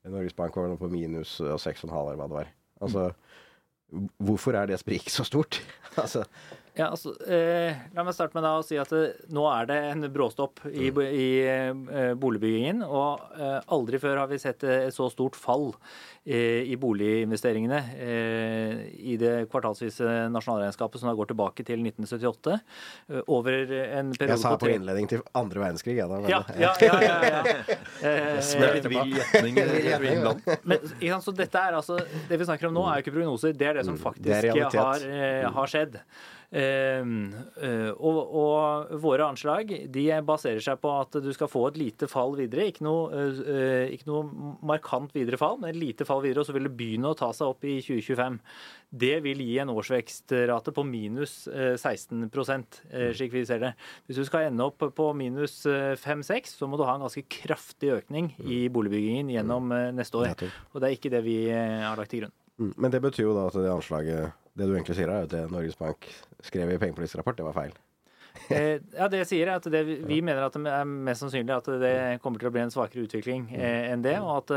Norges 0.07 0.35
Bank 0.37 0.55
var 0.55 0.69
nå 0.71 0.77
på 0.79 0.87
minus 0.91 1.33
eh, 1.43 1.57
6,5 1.59 1.91
eller 1.91 2.21
hva 2.21 2.29
det 2.29 2.37
var. 2.37 2.53
Altså, 2.87 3.09
hvorfor 4.23 4.55
er 4.55 4.71
det 4.71 4.79
spriket 4.79 5.11
så 5.11 5.25
stort? 5.27 5.59
altså, 6.03 6.23
Ja, 6.77 6.91
altså, 6.93 7.15
eh, 7.25 7.73
la 7.95 8.03
meg 8.05 8.13
starte 8.13 8.37
med 8.37 8.43
da 8.45 8.51
å 8.59 8.63
si 8.65 8.77
at 8.77 8.91
eh, 8.93 9.15
nå 9.33 9.47
er 9.49 9.65
det 9.69 9.77
en 9.95 10.03
bråstopp 10.13 10.59
i, 10.69 10.91
bo- 10.93 11.01
i 11.01 11.29
eh, 11.41 12.11
boligbyggingen. 12.21 12.83
Og 12.85 13.23
eh, 13.39 13.57
aldri 13.73 13.97
før 14.03 14.19
har 14.21 14.29
vi 14.29 14.37
sett 14.43 14.61
eh, 14.67 14.85
et 14.87 14.93
så 14.93 15.07
stort 15.09 15.33
fall 15.39 15.71
eh, 16.27 16.61
i 16.69 16.75
boliginvesteringene 16.77 17.79
eh, 17.97 18.83
i 19.09 19.17
det 19.17 19.33
kvartalsvise 19.49 20.27
nasjonalregnskapet 20.35 21.01
som 21.01 21.09
da 21.09 21.15
går 21.17 21.31
tilbake 21.33 21.65
til 21.65 21.81
1978. 21.81 22.59
eh, 23.09 23.23
over 23.25 23.57
en 23.57 24.13
periode 24.13 24.35
jeg 24.35 24.43
sa 24.45 24.53
på 24.53 24.67
på 24.67 24.73
innledning 24.75 25.09
til 25.15 25.25
andre 25.33 25.63
verdenskrig, 25.65 25.97
jeg 25.97 26.07
da. 26.13 26.21
men- 26.21 26.29
ja, 26.29 26.43
ja, 26.61 26.73
ja, 26.77 27.01
ja, 27.01 27.17
ja. 27.25 27.43
Eh, 28.07 28.37
men 30.69 30.79
sant, 31.01 31.23
så 31.25 31.33
dette 31.35 31.57
er 31.57 31.73
altså, 31.79 31.97
Det 32.29 32.37
vi 32.37 32.45
snakker 32.45 32.69
om 32.69 32.75
nå, 32.77 32.83
er 32.91 32.99
jo 33.01 33.05
ikke 33.07 33.15
prognoser. 33.17 33.55
Det 33.57 33.67
er 33.71 33.79
det 33.79 33.85
som 33.87 33.97
faktisk 33.97 34.27
Det 34.27 34.67
har, 34.77 35.05
eh, 35.09 35.47
har 35.57 35.71
skjedd. 35.71 35.97
Ehm, 36.55 37.33
eh, 37.59 37.89
og, 37.91 38.17
og 38.39 38.91
våre 39.03 39.25
anslag 39.27 39.73
de 39.91 40.05
baserer 40.23 40.63
seg 40.63 40.79
på 40.79 40.93
at 40.95 41.17
du 41.19 41.27
skal 41.35 41.49
få 41.51 41.65
et 41.67 41.79
lite 41.81 42.07
fall 42.07 42.37
videre. 42.39 42.69
Ikke 42.71 42.85
noe, 42.87 43.25
eh, 43.43 43.91
ikke 43.91 44.07
noe 44.07 44.53
markant 44.65 45.11
videre 45.15 45.39
fall, 45.39 45.57
men 45.59 45.73
et 45.73 45.79
lite 45.81 46.07
fall 46.07 46.23
videre, 46.23 46.45
og 46.45 46.47
så 46.47 46.55
vil 46.55 46.69
det 46.69 46.75
begynne 46.79 47.11
å 47.11 47.17
ta 47.19 47.33
seg 47.35 47.51
opp 47.51 47.67
i 47.67 47.81
2025. 47.83 48.39
Det 49.03 49.17
vil 49.25 49.43
gi 49.43 49.57
en 49.59 49.73
årsvekstrate 49.73 50.71
på 50.71 50.87
minus 50.87 51.35
eh, 51.51 51.75
16 51.75 52.23
eh, 52.23 53.11
slik 53.17 53.35
vi 53.35 53.43
ser 53.49 53.59
det. 53.65 53.73
Hvis 54.07 54.21
du 54.21 54.25
skal 54.29 54.47
ende 54.47 54.63
opp 54.63 54.87
på 54.95 55.09
minus 55.17 55.59
5-6, 55.67 56.55
så 56.61 56.71
må 56.71 56.79
du 56.79 56.85
ha 56.87 56.95
en 56.95 57.03
ganske 57.03 57.25
kraftig 57.27 57.91
økning 57.97 58.31
i 58.39 58.63
boligbyggingen 58.71 59.35
gjennom 59.35 59.75
eh, 59.75 59.91
neste 59.91 60.23
år. 60.23 60.47
Og 60.71 60.79
det 60.79 60.87
er 60.87 60.95
ikke 60.95 61.11
det 61.11 61.23
vi 61.27 61.41
har 61.51 61.99
lagt 61.99 62.15
til 62.15 62.23
grunn. 62.23 62.35
Mm, 62.57 62.73
Men 62.79 62.95
det 62.95 63.03
betyr 63.03 63.27
jo 63.27 63.35
da 63.35 63.49
at 63.51 63.59
det 63.59 63.69
anslaget 63.69 64.31
Det 64.57 64.65
du 64.65 64.71
egentlig 64.73 64.95
sier, 64.97 65.11
er 65.13 65.27
at 65.27 65.51
Norges 65.51 65.75
Bank 65.77 66.07
skrev 66.43 66.71
i 66.73 66.79
pengepolitisk 66.81 67.21
rapport, 67.21 67.37
det 67.37 67.47
var 67.47 67.57
feil. 67.57 67.75
Eh, 68.53 68.77
ja, 68.95 69.07
det 69.11 69.23
jeg 69.23 69.27
sier 69.31 69.49
er 69.49 69.57
at 69.57 69.65
det, 69.71 69.81
Vi 70.07 70.19
mener 70.23 70.45
at 70.45 70.55
det 70.55 70.71
er 70.71 70.85
mest 70.87 71.23
sannsynlig 71.23 71.55
at 71.55 71.67
det 71.81 71.93
kommer 72.23 72.39
til 72.39 72.49
å 72.49 72.53
bli 72.53 72.61
en 72.63 72.71
svakere 72.71 73.03
utvikling 73.07 73.47
eh, 73.55 73.89
enn 73.91 74.03
det. 74.05 74.15
Og 74.21 74.29
at 74.37 74.53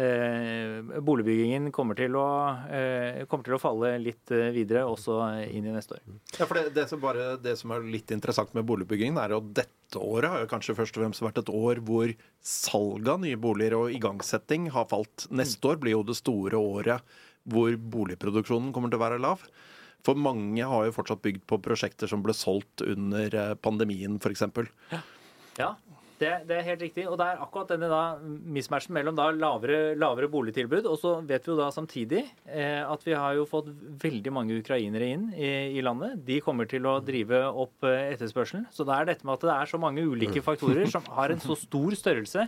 eh, 0.00 0.80
boligbyggingen 1.04 1.70
kommer 1.74 1.98
til, 1.98 2.16
å, 2.18 2.26
eh, 2.72 3.22
kommer 3.30 3.46
til 3.46 3.56
å 3.58 3.60
falle 3.62 3.94
litt 4.02 4.32
eh, 4.34 4.50
videre 4.54 4.84
også 4.88 5.20
inn 5.44 5.68
i 5.68 5.74
neste 5.74 5.98
år. 5.98 6.04
Ja, 6.38 6.48
for 6.48 6.58
det, 6.58 6.72
det, 6.76 6.88
som 6.90 7.02
bare, 7.02 7.34
det 7.42 7.56
som 7.60 7.74
er 7.74 7.86
litt 7.86 8.10
interessant 8.14 8.54
med 8.56 8.66
boligbyggingen, 8.68 9.20
er 9.22 9.36
at 9.38 9.50
dette 9.62 10.02
året 10.02 10.32
har 10.32 10.42
jo 10.42 10.50
kanskje 10.50 10.76
først 10.78 10.96
og 10.96 11.04
fremst 11.04 11.24
vært 11.24 11.42
et 11.42 11.52
år 11.52 11.82
hvor 11.86 12.14
salg 12.42 13.12
av 13.12 13.20
nye 13.22 13.38
boliger 13.38 13.76
og 13.78 13.92
igangsetting 13.94 14.70
har 14.74 14.88
falt. 14.90 15.28
Neste 15.30 15.74
år 15.74 15.82
blir 15.82 15.98
jo 15.98 16.06
det 16.08 16.18
store 16.18 16.58
året 16.58 17.20
hvor 17.42 17.74
boligproduksjonen 17.76 18.72
kommer 18.74 18.90
til 18.90 19.00
å 19.00 19.04
være 19.04 19.22
lav. 19.22 19.42
For 20.06 20.18
mange 20.18 20.66
har 20.66 20.86
jo 20.86 20.94
fortsatt 20.96 21.22
bygd 21.22 21.44
på 21.50 21.60
prosjekter 21.62 22.10
som 22.10 22.24
ble 22.24 22.34
solgt 22.34 22.82
under 22.82 23.34
eh, 23.38 23.54
pandemien, 23.62 24.18
f.eks. 24.18 24.42
Ja, 25.58 25.74
det, 26.20 26.30
det 26.48 26.56
er 26.58 26.66
helt 26.66 26.82
riktig. 26.84 27.04
Og 27.08 27.16
det 27.20 27.26
er 27.26 27.42
akkurat 27.42 27.72
denne 27.72 27.88
da 27.90 28.02
mismatchen 28.22 28.94
mellom 28.96 29.16
da 29.18 29.28
lavere, 29.34 29.94
lavere 29.98 30.28
boligtilbud. 30.32 30.86
Og 30.90 30.98
så 31.00 31.14
vet 31.26 31.46
vi 31.46 31.52
jo 31.52 31.58
da 31.58 31.68
samtidig 31.74 32.22
eh, 32.46 32.82
at 32.82 33.06
vi 33.06 33.16
har 33.16 33.36
jo 33.38 33.46
fått 33.48 33.70
veldig 34.02 34.34
mange 34.34 34.58
ukrainere 34.60 35.08
inn 35.14 35.28
i, 35.34 35.52
i 35.78 35.84
landet. 35.84 36.20
De 36.26 36.40
kommer 36.44 36.68
til 36.70 36.86
å 36.88 36.98
drive 37.04 37.42
opp 37.48 37.88
eh, 37.88 38.12
etterspørselen. 38.14 38.68
Så 38.74 38.86
det 38.88 38.96
er 38.96 39.10
dette 39.12 39.28
med 39.28 39.38
at 39.38 39.48
det 39.48 39.54
er 39.56 39.72
så 39.72 39.80
mange 39.82 40.04
ulike 40.04 40.44
faktorer 40.48 40.90
som 40.92 41.06
har 41.16 41.34
en 41.34 41.42
så 41.42 41.56
stor 41.58 41.96
størrelse, 41.98 42.46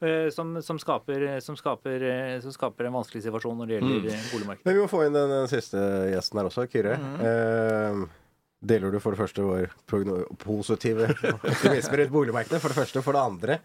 eh, 0.00 0.28
som, 0.34 0.56
som, 0.64 0.80
skaper, 0.82 1.28
som, 1.44 1.58
skaper, 1.58 2.06
eh, 2.10 2.36
som 2.44 2.54
skaper 2.54 2.90
en 2.90 3.00
vanskelig 3.00 3.26
situasjon 3.26 3.58
når 3.62 3.72
det 3.72 3.80
gjelder 3.80 4.12
mm. 4.12 4.28
boligmarkedet. 4.34 4.68
Men 4.68 4.78
vi 4.78 4.84
må 4.84 4.92
få 4.92 5.06
inn 5.06 5.16
den, 5.16 5.34
den 5.40 5.50
siste 5.50 5.82
gjesten 6.12 6.42
her 6.42 6.52
også, 6.52 6.68
Kyrre. 6.70 7.00
eh, 7.24 8.06
deler 8.66 8.92
du 8.92 9.00
for 9.02 9.14
det 9.14 9.20
første 9.20 9.46
vår 9.46 9.70
positive 10.42 11.08
optimisme 11.32 12.02
rundt 12.02 12.14
boligmarkedet? 12.14 12.60
For 12.62 12.72
det 12.72 12.80
første. 12.80 13.02
For 13.06 13.16
det 13.16 13.22
andre, 13.22 13.58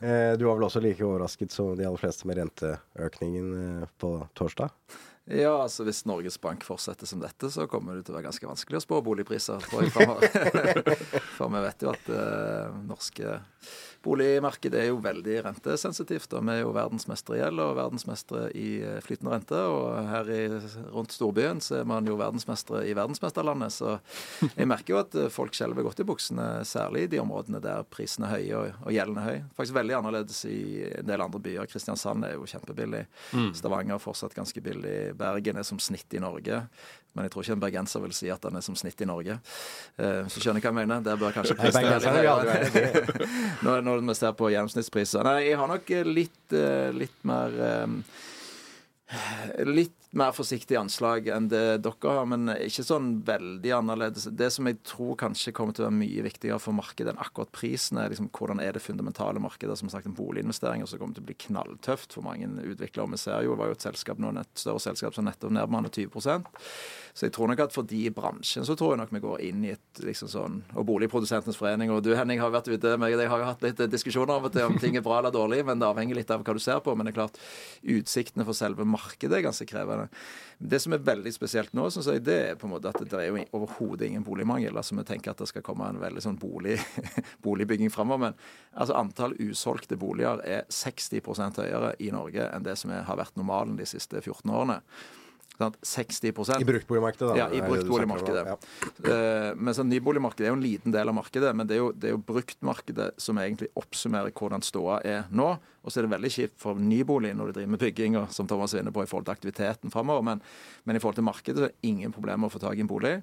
eh, 0.00 0.34
du 0.38 0.46
var 0.48 0.58
vel 0.58 0.68
også 0.68 0.82
like 0.84 1.04
overrasket 1.06 1.54
som 1.54 1.74
de 1.78 1.86
aller 1.86 2.00
fleste 2.00 2.28
med 2.28 2.40
renteøkningen 2.42 3.50
eh, 3.62 3.90
på 4.00 4.16
torsdag? 4.34 4.74
Ja, 5.24 5.54
altså 5.62 5.86
hvis 5.86 6.02
Norges 6.04 6.36
Bank 6.40 6.66
fortsetter 6.66 7.08
som 7.08 7.22
dette, 7.22 7.48
så 7.48 7.64
kommer 7.70 7.96
det 7.96 8.04
til 8.04 8.12
å 8.12 8.18
være 8.18 8.26
ganske 8.26 8.48
vanskelig 8.48 8.76
å 8.76 8.84
spå 8.84 8.98
boligpriser, 9.06 9.62
fremover. 9.64 10.28
For 11.38 11.48
vi 11.48 11.62
vet 11.64 11.84
jo 11.86 11.92
at 11.94 12.10
eh, 12.12 12.74
norske 12.84 13.38
boligmarkedet 14.04 14.80
er 14.80 14.88
jo 14.90 15.00
veldig 15.04 15.38
rentesensitivt. 15.46 16.34
Og 16.36 16.44
vi 16.46 16.54
er 16.54 16.62
jo 16.62 16.72
verdensmestere 16.76 17.38
i 17.38 17.42
gjeld 17.42 17.62
og 17.64 17.76
verdensmestere 17.78 18.48
i 18.58 18.68
eh, 18.84 18.98
flytende 19.04 19.34
rente. 19.34 19.60
Og 19.70 20.10
her 20.10 20.30
i, 20.32 20.40
rundt 20.94 21.14
storbyen 21.14 21.62
så 21.64 21.80
er 21.80 21.88
man 21.88 22.08
jo 22.08 22.18
verdensmestere 22.20 22.84
i 22.88 22.94
verdensmesterlandet. 22.96 23.74
Så 23.74 23.96
jeg 24.54 24.68
merker 24.70 24.94
jo 24.94 25.00
at 25.02 25.16
eh, 25.18 25.30
folk 25.32 25.56
skjelver 25.56 25.86
godt 25.86 26.04
i 26.04 26.08
buksene, 26.08 26.48
særlig 26.68 27.06
i 27.06 27.12
de 27.14 27.22
områdene 27.22 27.62
der 27.64 27.86
prisene 27.90 28.28
er 28.28 28.36
høye 28.36 28.60
og, 28.60 28.82
og 28.84 28.96
gjelden 28.96 29.22
er 29.22 29.28
høy. 29.30 29.38
Faktisk 29.58 29.78
veldig 29.78 29.98
annerledes 30.00 30.42
i 30.50 30.60
en 30.90 31.08
del 31.08 31.24
andre 31.24 31.42
byer. 31.44 31.70
Kristiansand 31.70 32.28
er 32.28 32.36
jo 32.36 32.48
kjempebillig. 32.48 33.04
Stavanger 33.56 33.96
er 33.96 34.02
fortsatt 34.02 34.36
ganske 34.36 34.60
billig. 34.64 35.14
Bergen 35.18 35.60
er 35.60 35.66
som 35.66 35.80
snitt 35.82 36.14
i 36.14 36.22
Norge. 36.22 36.64
Men 37.14 37.26
jeg 37.26 37.32
tror 37.34 37.46
ikke 37.46 37.54
en 37.54 37.62
bergenser 37.62 38.02
vil 38.02 38.14
si 38.16 38.30
at 38.32 38.42
den 38.42 38.58
er 38.58 38.64
som 38.66 38.76
snitt 38.78 39.00
i 39.00 39.06
Norge. 39.08 39.38
Eh, 39.96 40.22
så 40.26 40.42
skjønner 40.42 40.58
jeg 40.58 40.66
hva 40.66 40.72
jeg 40.72 40.78
mener. 40.80 41.04
Der 41.06 41.20
bør 41.20 41.34
kanskje 41.36 41.56
prisen 41.60 41.86
når, 43.66 43.84
når 43.86 44.02
vi 44.02 44.16
ser 44.18 44.34
på 44.38 44.50
gjennomsnittspriser. 44.50 45.26
Nei, 45.26 45.36
jeg 45.48 45.60
har 45.60 45.70
nok 45.70 45.92
eh, 45.94 46.08
litt, 46.20 46.46
eh, 46.52 46.90
litt 46.94 47.20
mer 47.28 47.58
Litt 49.68 50.03
mer 50.18 50.34
forsiktig 50.36 50.76
anslag 50.78 51.28
enn 51.32 51.48
det 51.50 51.62
dere 51.84 52.14
har, 52.16 52.26
men 52.30 52.52
ikke 52.54 52.84
sånn 52.86 53.10
veldig 53.26 53.72
annerledes. 53.78 54.28
Det 54.32 54.50
som 54.54 54.68
jeg 54.68 54.80
tror 54.86 55.16
kanskje 55.20 55.54
kommer 55.56 55.76
til 55.76 55.84
å 55.84 55.88
være 55.88 55.98
mye 55.98 56.24
viktigere 56.26 56.60
for 56.62 56.76
markedet 56.76 57.14
enn 57.14 57.22
akkurat 57.22 57.52
prisen, 57.54 57.98
er 58.00 58.12
liksom 58.12 58.30
hvordan 58.34 58.62
er 58.62 58.76
det 58.76 58.84
fundamentale 58.84 59.42
markedet. 59.42 59.76
Som 59.80 59.90
sagt, 59.92 60.06
en 60.08 60.16
boliginvestering 60.16 60.84
som 60.86 61.00
kommer 61.00 61.18
til 61.18 61.24
å 61.24 61.28
bli 61.30 61.38
knalltøft 61.46 62.14
for 62.16 62.26
mange 62.26 62.48
utviklere. 62.62 63.10
Vi 63.14 63.20
ser 63.20 63.44
jo, 63.44 63.54
det 63.54 63.62
var 63.62 63.72
jo 63.72 63.78
et 63.78 63.86
selskap 63.86 64.20
nå, 64.22 64.32
et 64.40 64.60
større 64.60 64.82
selskap 64.82 65.16
som 65.16 65.26
nettopp 65.26 65.52
nedbemannet 65.54 65.94
20% 65.94 66.48
Så 67.14 67.26
jeg 67.26 67.34
tror 67.34 67.50
nok 67.50 67.62
at 67.66 67.74
for 67.74 67.86
de 67.88 68.00
i 68.08 68.12
bransjen 68.14 68.66
så 68.66 68.76
tror 68.78 68.94
jeg 68.94 69.02
nok 69.02 69.12
vi 69.14 69.22
går 69.22 69.42
inn 69.48 69.64
i 69.66 69.72
et 69.74 70.02
liksom 70.02 70.30
sånn 70.30 70.56
Og 70.74 70.86
Boligprodusentenes 70.88 71.58
forening 71.58 71.92
og 71.94 72.02
du 72.04 72.12
Henning 72.16 72.42
har 72.42 72.52
vært 72.54 72.70
ute 72.70 72.94
med 73.00 73.14
Jeg 73.14 73.30
har 73.30 73.42
jo 73.42 73.48
hatt 73.48 73.64
litt 73.64 73.82
diskusjoner 73.92 74.34
av 74.36 74.48
og 74.48 74.54
til 74.54 74.66
om 74.68 74.78
ting 74.80 74.98
er 74.98 75.04
bra 75.04 75.20
eller 75.20 75.34
dårlig, 75.34 75.62
men 75.66 75.80
det 75.80 75.88
avhenger 75.88 76.18
litt 76.18 76.32
av 76.34 76.44
hva 76.44 76.56
du 76.56 76.62
ser 76.62 76.80
på. 76.84 76.94
Men 76.94 77.06
det 77.06 77.14
er 77.14 77.20
klart, 77.20 77.38
utsiktene 77.96 78.46
for 78.46 78.56
selve 78.56 78.86
markedet 78.88 79.38
er 79.38 79.46
ganske 79.46 79.66
krevende. 79.68 80.03
Det 80.58 80.80
som 80.80 80.94
er 80.94 81.02
veldig 81.04 81.32
spesielt 81.34 81.74
nå, 81.76 81.88
synes 81.92 82.08
jeg, 82.10 82.22
det 82.24 82.36
er 82.50 82.60
på 82.60 82.68
en 82.68 82.74
måte 82.74 82.92
at 82.92 83.00
det 83.02 83.18
er 83.20 83.28
jo 83.28 83.42
overhodet 83.56 84.08
ingen 84.08 84.24
boligmangel. 84.26 84.76
altså 84.76 84.96
Vi 84.96 85.06
tenker 85.08 85.34
at 85.34 85.42
det 85.42 85.50
skal 85.50 85.64
komme 85.66 85.88
en 85.88 86.00
veldig 86.02 86.22
sånn 86.24 86.38
bolig, 86.40 86.78
boligbygging 87.46 87.92
framover. 87.92 88.30
Men 88.30 88.38
altså 88.72 88.96
antall 88.98 89.36
usolgte 89.40 89.98
boliger 90.00 90.42
er 90.46 90.64
60% 90.70 91.60
høyere 91.64 91.94
i 91.98 92.12
Norge 92.14 92.48
enn 92.50 92.66
det 92.66 92.78
som 92.80 92.94
er, 92.94 93.04
har 93.08 93.20
vært 93.20 93.36
normalen 93.40 93.76
de 93.80 93.88
siste 93.88 94.22
14 94.22 94.50
årene. 94.50 94.80
Sant? 95.58 95.76
60% 95.86 96.60
I 96.60 96.66
bruktboligmarkedet, 96.66 97.28
da. 97.30 97.36
Ja, 97.38 97.46
i 97.54 97.60
bruktboligmarkedet. 97.62 98.42
ja. 98.48 98.56
Uh, 99.06 99.52
men 99.54 99.76
sånn 99.76 99.86
nyboligmarkedet 99.92 100.48
er 100.48 100.50
jo 100.50 100.56
en 100.58 100.64
liten 100.64 100.94
del 100.94 101.12
av 101.12 101.14
markedet, 101.14 101.52
men 101.54 101.68
det 101.70 101.76
er 101.76 101.82
jo, 101.82 101.92
det 101.94 102.10
er 102.10 102.16
jo 102.16 102.22
bruktmarkedet 102.26 103.12
som 103.22 103.38
egentlig 103.38 103.70
oppsummerer 103.78 104.34
hvordan 104.34 104.66
ståa 104.66 104.98
er 105.06 105.30
nå. 105.30 105.52
Og 105.84 105.92
så 105.92 106.00
er 106.00 106.08
det 106.08 106.14
veldig 106.16 106.32
kjipt 106.34 106.58
for 106.58 106.80
nybolig 106.80 107.34
når 107.38 107.52
du 107.52 107.58
driver 107.60 107.74
med 107.76 107.82
bygging, 107.84 108.18
og 108.18 108.34
som 108.34 108.50
Thomas 108.50 108.74
vinner 108.74 108.88
inne 108.88 108.96
på, 108.96 109.06
i 109.06 109.10
forhold 109.10 109.28
til 109.28 109.36
aktiviteten 109.36 109.94
framover. 109.94 110.26
Men, 110.26 110.44
men 110.88 110.98
i 110.98 111.02
forhold 111.02 111.20
til 111.20 111.28
markedet 111.28 111.60
så 111.60 111.68
er 111.68 111.74
det 111.74 111.90
ingen 111.92 112.14
problemer 112.14 112.50
å 112.50 112.54
få 112.54 112.62
tak 112.62 112.74
i 112.74 112.82
en 112.82 112.90
bolig 112.90 113.16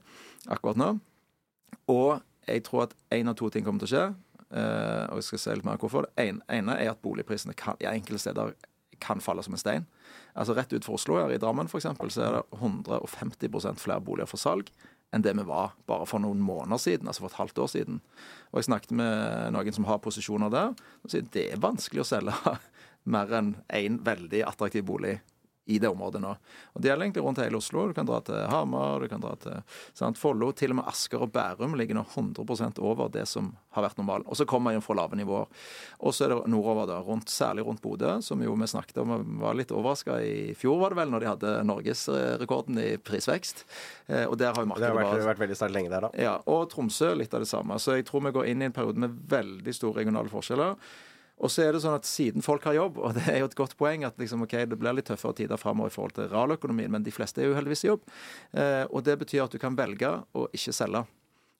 akkurat 0.48 0.80
nå. 0.80 0.92
Og 1.92 2.22
jeg 2.48 2.64
tror 2.68 2.88
at 2.88 2.96
én 3.12 3.28
av 3.28 3.36
to 3.38 3.52
ting 3.52 3.66
kommer 3.66 3.84
til 3.84 3.92
å 3.92 3.96
skje. 3.96 4.10
Uh, 4.52 5.08
og 5.12 5.20
jeg 5.20 5.30
skal 5.30 5.42
se 5.42 5.58
litt 5.58 5.68
mer 5.68 5.80
hvorfor. 5.80 6.08
Det 6.08 6.30
en, 6.30 6.42
ene 6.52 6.80
er 6.80 6.94
at 6.94 7.04
boligprisene 7.04 7.56
kan, 7.60 7.80
i 7.84 7.92
enkelte 7.92 8.24
steder 8.24 8.56
kan 9.02 9.24
falle 9.24 9.44
som 9.44 9.56
en 9.58 9.62
stein. 9.62 9.88
Altså 10.36 10.56
Rett 10.56 10.74
ut 10.74 10.88
for 10.88 11.00
Oslo, 11.00 11.18
her 11.20 11.34
i 11.34 11.40
Drammen 11.42 11.70
for 11.72 11.82
eksempel, 11.82 12.12
så 12.14 12.26
er 12.26 12.38
det 12.40 12.60
150% 12.60 13.82
flere 13.82 14.04
boliger 14.04 14.30
for 14.30 14.42
salg 14.42 14.72
enn 15.12 15.26
det 15.26 15.34
vi 15.36 15.44
var 15.44 15.74
bare 15.92 16.06
for 16.08 16.24
noen 16.24 16.40
måneder 16.40 16.80
siden, 16.80 17.10
altså 17.10 17.26
for 17.26 17.34
et 17.34 17.42
halvt 17.42 17.58
år 17.60 17.68
siden. 17.68 17.98
Og 18.52 18.62
Jeg 18.62 18.70
snakket 18.70 18.94
med 18.96 19.52
noen 19.52 19.76
som 19.76 19.88
har 19.90 20.00
posisjoner 20.00 20.54
der, 20.54 20.72
og 21.04 21.12
sier 21.12 21.28
det 21.36 21.50
er 21.52 21.60
vanskelig 21.64 22.06
å 22.06 22.08
selge 22.08 22.56
mer 23.16 23.34
enn 23.36 23.56
én 23.76 24.00
veldig 24.06 24.46
attraktiv 24.48 24.86
bolig 24.88 25.18
i 25.70 25.78
det 25.80 25.88
området 25.92 26.20
nå. 26.24 26.32
Og 26.74 26.82
Det 26.82 26.90
gjelder 26.90 27.06
egentlig 27.06 27.24
rundt 27.24 27.38
hele 27.44 27.58
Oslo. 27.60 27.88
Du 27.88 27.94
kan 27.94 28.06
dra 28.10 28.18
til 28.26 28.36
Hamar, 28.50 29.00
du 29.04 29.08
kan 29.12 29.22
dra 29.22 29.36
til 29.40 29.60
sant, 29.94 30.18
Follo. 30.18 30.52
Til 30.58 30.74
og 30.74 30.80
med 30.80 30.88
Asker 30.90 31.22
og 31.22 31.32
Bærum 31.32 31.76
ligger 31.78 31.96
nå 32.00 32.04
100% 32.10 32.80
over 32.82 33.12
det 33.14 33.28
som 33.30 33.52
har 33.78 33.86
vært 33.86 34.00
normalen. 34.02 34.26
Og 34.28 34.36
så 34.40 34.46
kommer 34.50 34.74
man 34.74 34.82
fra 34.84 34.96
lave 34.98 35.16
nivåer. 35.20 35.46
Og 36.02 36.16
så 36.18 36.26
er 36.26 36.34
det 36.34 36.40
nordover, 36.52 36.88
da, 36.90 36.98
rundt, 37.06 37.30
særlig 37.32 37.64
rundt 37.68 37.82
Bodø, 37.84 38.18
som 38.26 38.42
jo 38.44 38.56
vi 38.58 38.68
snakket 38.68 38.98
om 39.04 39.14
og 39.16 39.30
var 39.46 39.56
litt 39.60 39.72
overraska 39.72 40.18
i 40.26 40.54
fjor, 40.58 40.80
var 40.82 40.90
det 40.96 41.00
vel, 41.04 41.14
når 41.14 41.20
de 41.24 41.30
hadde 41.32 41.54
norgesrekorden 41.70 42.82
i 42.82 42.90
prisvekst. 42.98 43.64
Eh, 44.08 44.26
Og 44.28 44.38
der 44.42 44.52
har 44.54 44.64
jo 44.64 44.66
Det 44.66 44.74
markedet 44.74 44.90
har 44.90 44.98
vært, 44.98 45.12
bare 45.14 45.30
vært 45.36 45.44
veldig 45.46 45.56
sterkt 45.62 45.74
lenge 45.78 45.90
der, 45.94 46.02
da. 46.02 46.12
ja, 46.18 46.36
og 46.48 46.70
Tromsø 46.74 47.14
litt 47.16 47.34
av 47.34 47.42
det 47.46 47.48
samme. 47.50 47.78
Så 47.80 47.96
jeg 47.98 48.06
tror 48.10 48.22
vi 48.26 48.32
går 48.36 48.48
inn 48.52 48.62
i 48.62 48.66
en 48.66 48.76
periode 48.76 48.98
med 48.98 49.16
veldig 49.30 49.74
store 49.74 50.02
regionale 50.02 50.30
forskjeller. 50.30 50.76
Og 51.42 51.50
så 51.50 51.66
er 51.66 51.74
det 51.74 51.82
sånn 51.84 51.98
at 51.98 52.06
siden 52.06 52.46
folk 52.46 52.66
har 52.70 52.78
jobb, 52.78 53.00
og 53.02 53.16
det 53.18 53.26
er 53.32 53.40
jo 53.42 53.50
et 53.50 53.58
godt 53.58 53.74
poeng 53.80 54.06
at 54.06 54.20
liksom, 54.22 54.44
okay, 54.46 54.68
det 54.70 54.78
blir 54.80 54.94
litt 54.94 55.10
tøffere 55.10 55.40
tider 55.42 55.58
framover 55.62 55.90
i 55.90 55.96
forhold 55.96 56.14
til 56.18 56.30
realøkonomien, 56.32 56.92
men 56.94 57.06
de 57.06 57.14
fleste 57.14 57.42
er 57.42 57.50
jo 57.50 57.58
heldigvis 57.58 57.86
i 57.88 57.90
jobb. 57.90 58.04
Eh, 58.54 58.84
og 58.90 59.02
det 59.08 59.18
betyr 59.24 59.48
at 59.48 59.56
du 59.56 59.62
kan 59.62 59.78
velge 59.80 60.14
å 60.38 60.46
ikke 60.54 60.76
selge. 60.76 61.06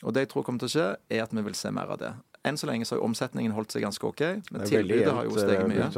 Og 0.02 0.14
det 0.14 0.26
jeg 0.26 0.32
tror 0.32 0.46
kommer 0.46 0.62
til 0.62 0.70
å 0.70 0.74
skje, 0.76 0.90
er 1.14 1.24
at 1.26 1.34
vi 1.34 1.44
vil 1.46 1.58
se 1.58 1.72
mer 1.74 1.94
av 1.94 2.00
det. 2.02 2.12
Enn 2.46 2.58
så 2.58 2.66
lenge 2.66 2.88
så 2.90 2.96
har 2.96 3.04
jo 3.04 3.06
omsetningen 3.06 3.54
holdt 3.54 3.74
seg 3.76 3.84
ganske 3.86 4.06
OK, 4.08 4.22
men 4.50 4.64
Det 4.64 4.70
tilbudet 4.72 5.12
har 5.14 5.28
jo 5.28 5.34
steget 5.36 5.62
eh, 5.62 5.68
mye. 5.70 5.90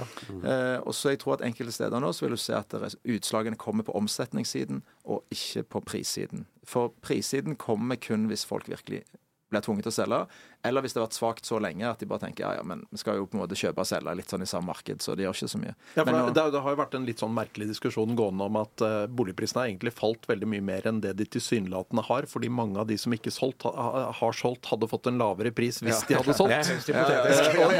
ja. 0.00 0.06
Mm. 0.26 0.40
Eh, 0.42 0.78
og 0.82 0.94
så 0.98 1.12
jeg 1.12 1.20
tror 1.22 1.36
at 1.36 1.44
enkelte 1.46 1.74
steder 1.76 2.02
nå 2.02 2.10
så 2.10 2.26
vil 2.26 2.34
du 2.34 2.40
se 2.42 2.56
at 2.58 2.74
utslagene 2.74 3.58
kommer 3.60 3.86
på 3.86 3.94
omsetningssiden 3.94 4.82
og 5.04 5.22
ikke 5.34 5.62
på 5.70 5.84
prissiden. 5.86 6.48
For 6.66 6.90
prissiden 7.04 7.54
kommer 7.54 8.00
kun 8.02 8.26
hvis 8.30 8.42
folk 8.46 8.66
virkelig 8.70 9.04
blir 9.54 9.62
tvunget 9.62 9.86
til 9.86 9.94
å 9.94 9.98
selge, 10.00 10.20
eller 10.64 10.84
hvis 10.84 10.94
det 10.94 11.00
har 11.00 11.08
vært 11.08 11.16
svakt 11.18 11.48
så 11.48 11.58
lenge 11.60 11.84
at 11.88 12.00
de 12.00 12.08
bare 12.08 12.24
tenker 12.24 12.46
ja, 12.46 12.54
ja, 12.56 12.62
men 12.64 12.84
vi 12.90 13.00
skal 13.00 13.18
jo 13.18 13.26
på 13.28 13.36
en 13.36 13.42
måte 13.42 13.58
kjøpe 13.58 13.84
og 13.84 13.88
selge 13.88 14.14
litt 14.16 14.32
sånn 14.32 14.44
i 14.44 14.48
samme 14.48 14.70
marked, 14.72 15.02
så 15.04 15.16
det 15.16 15.26
gjør 15.26 15.36
ikke 15.36 15.50
så 15.52 15.60
mye. 15.60 15.74
Ja, 15.94 16.04
for 16.04 16.10
Men 16.10 16.20
det, 16.20 16.34
det, 16.38 16.44
det 16.54 16.62
har 16.64 16.74
jo 16.74 16.80
vært 16.80 16.96
en 16.96 17.08
litt 17.08 17.20
sånn 17.20 17.34
merkelig 17.36 17.68
diskusjon 17.68 18.16
gående 18.16 18.48
om 18.48 18.56
at 18.62 18.84
uh, 18.84 18.94
boligprisene 19.12 19.60
har 19.60 19.68
egentlig 19.68 19.92
falt 19.96 20.24
veldig 20.30 20.48
mye 20.54 20.64
mer 20.64 20.88
enn 20.88 21.02
det 21.04 21.12
de 21.18 21.26
tilsynelatende 21.36 22.06
har, 22.08 22.28
fordi 22.30 22.50
mange 22.52 22.80
av 22.80 22.88
de 22.88 22.96
som 23.00 23.12
ikke 23.14 23.32
solgt, 23.34 23.66
ha, 23.68 24.06
har 24.16 24.38
solgt, 24.38 24.70
hadde 24.72 24.88
fått 24.88 25.10
en 25.10 25.20
lavere 25.20 25.52
pris 25.54 25.82
hvis 25.84 26.04
de 26.08 26.16
hadde 26.16 26.36
solgt. 26.38 26.72
Og, 26.94 27.74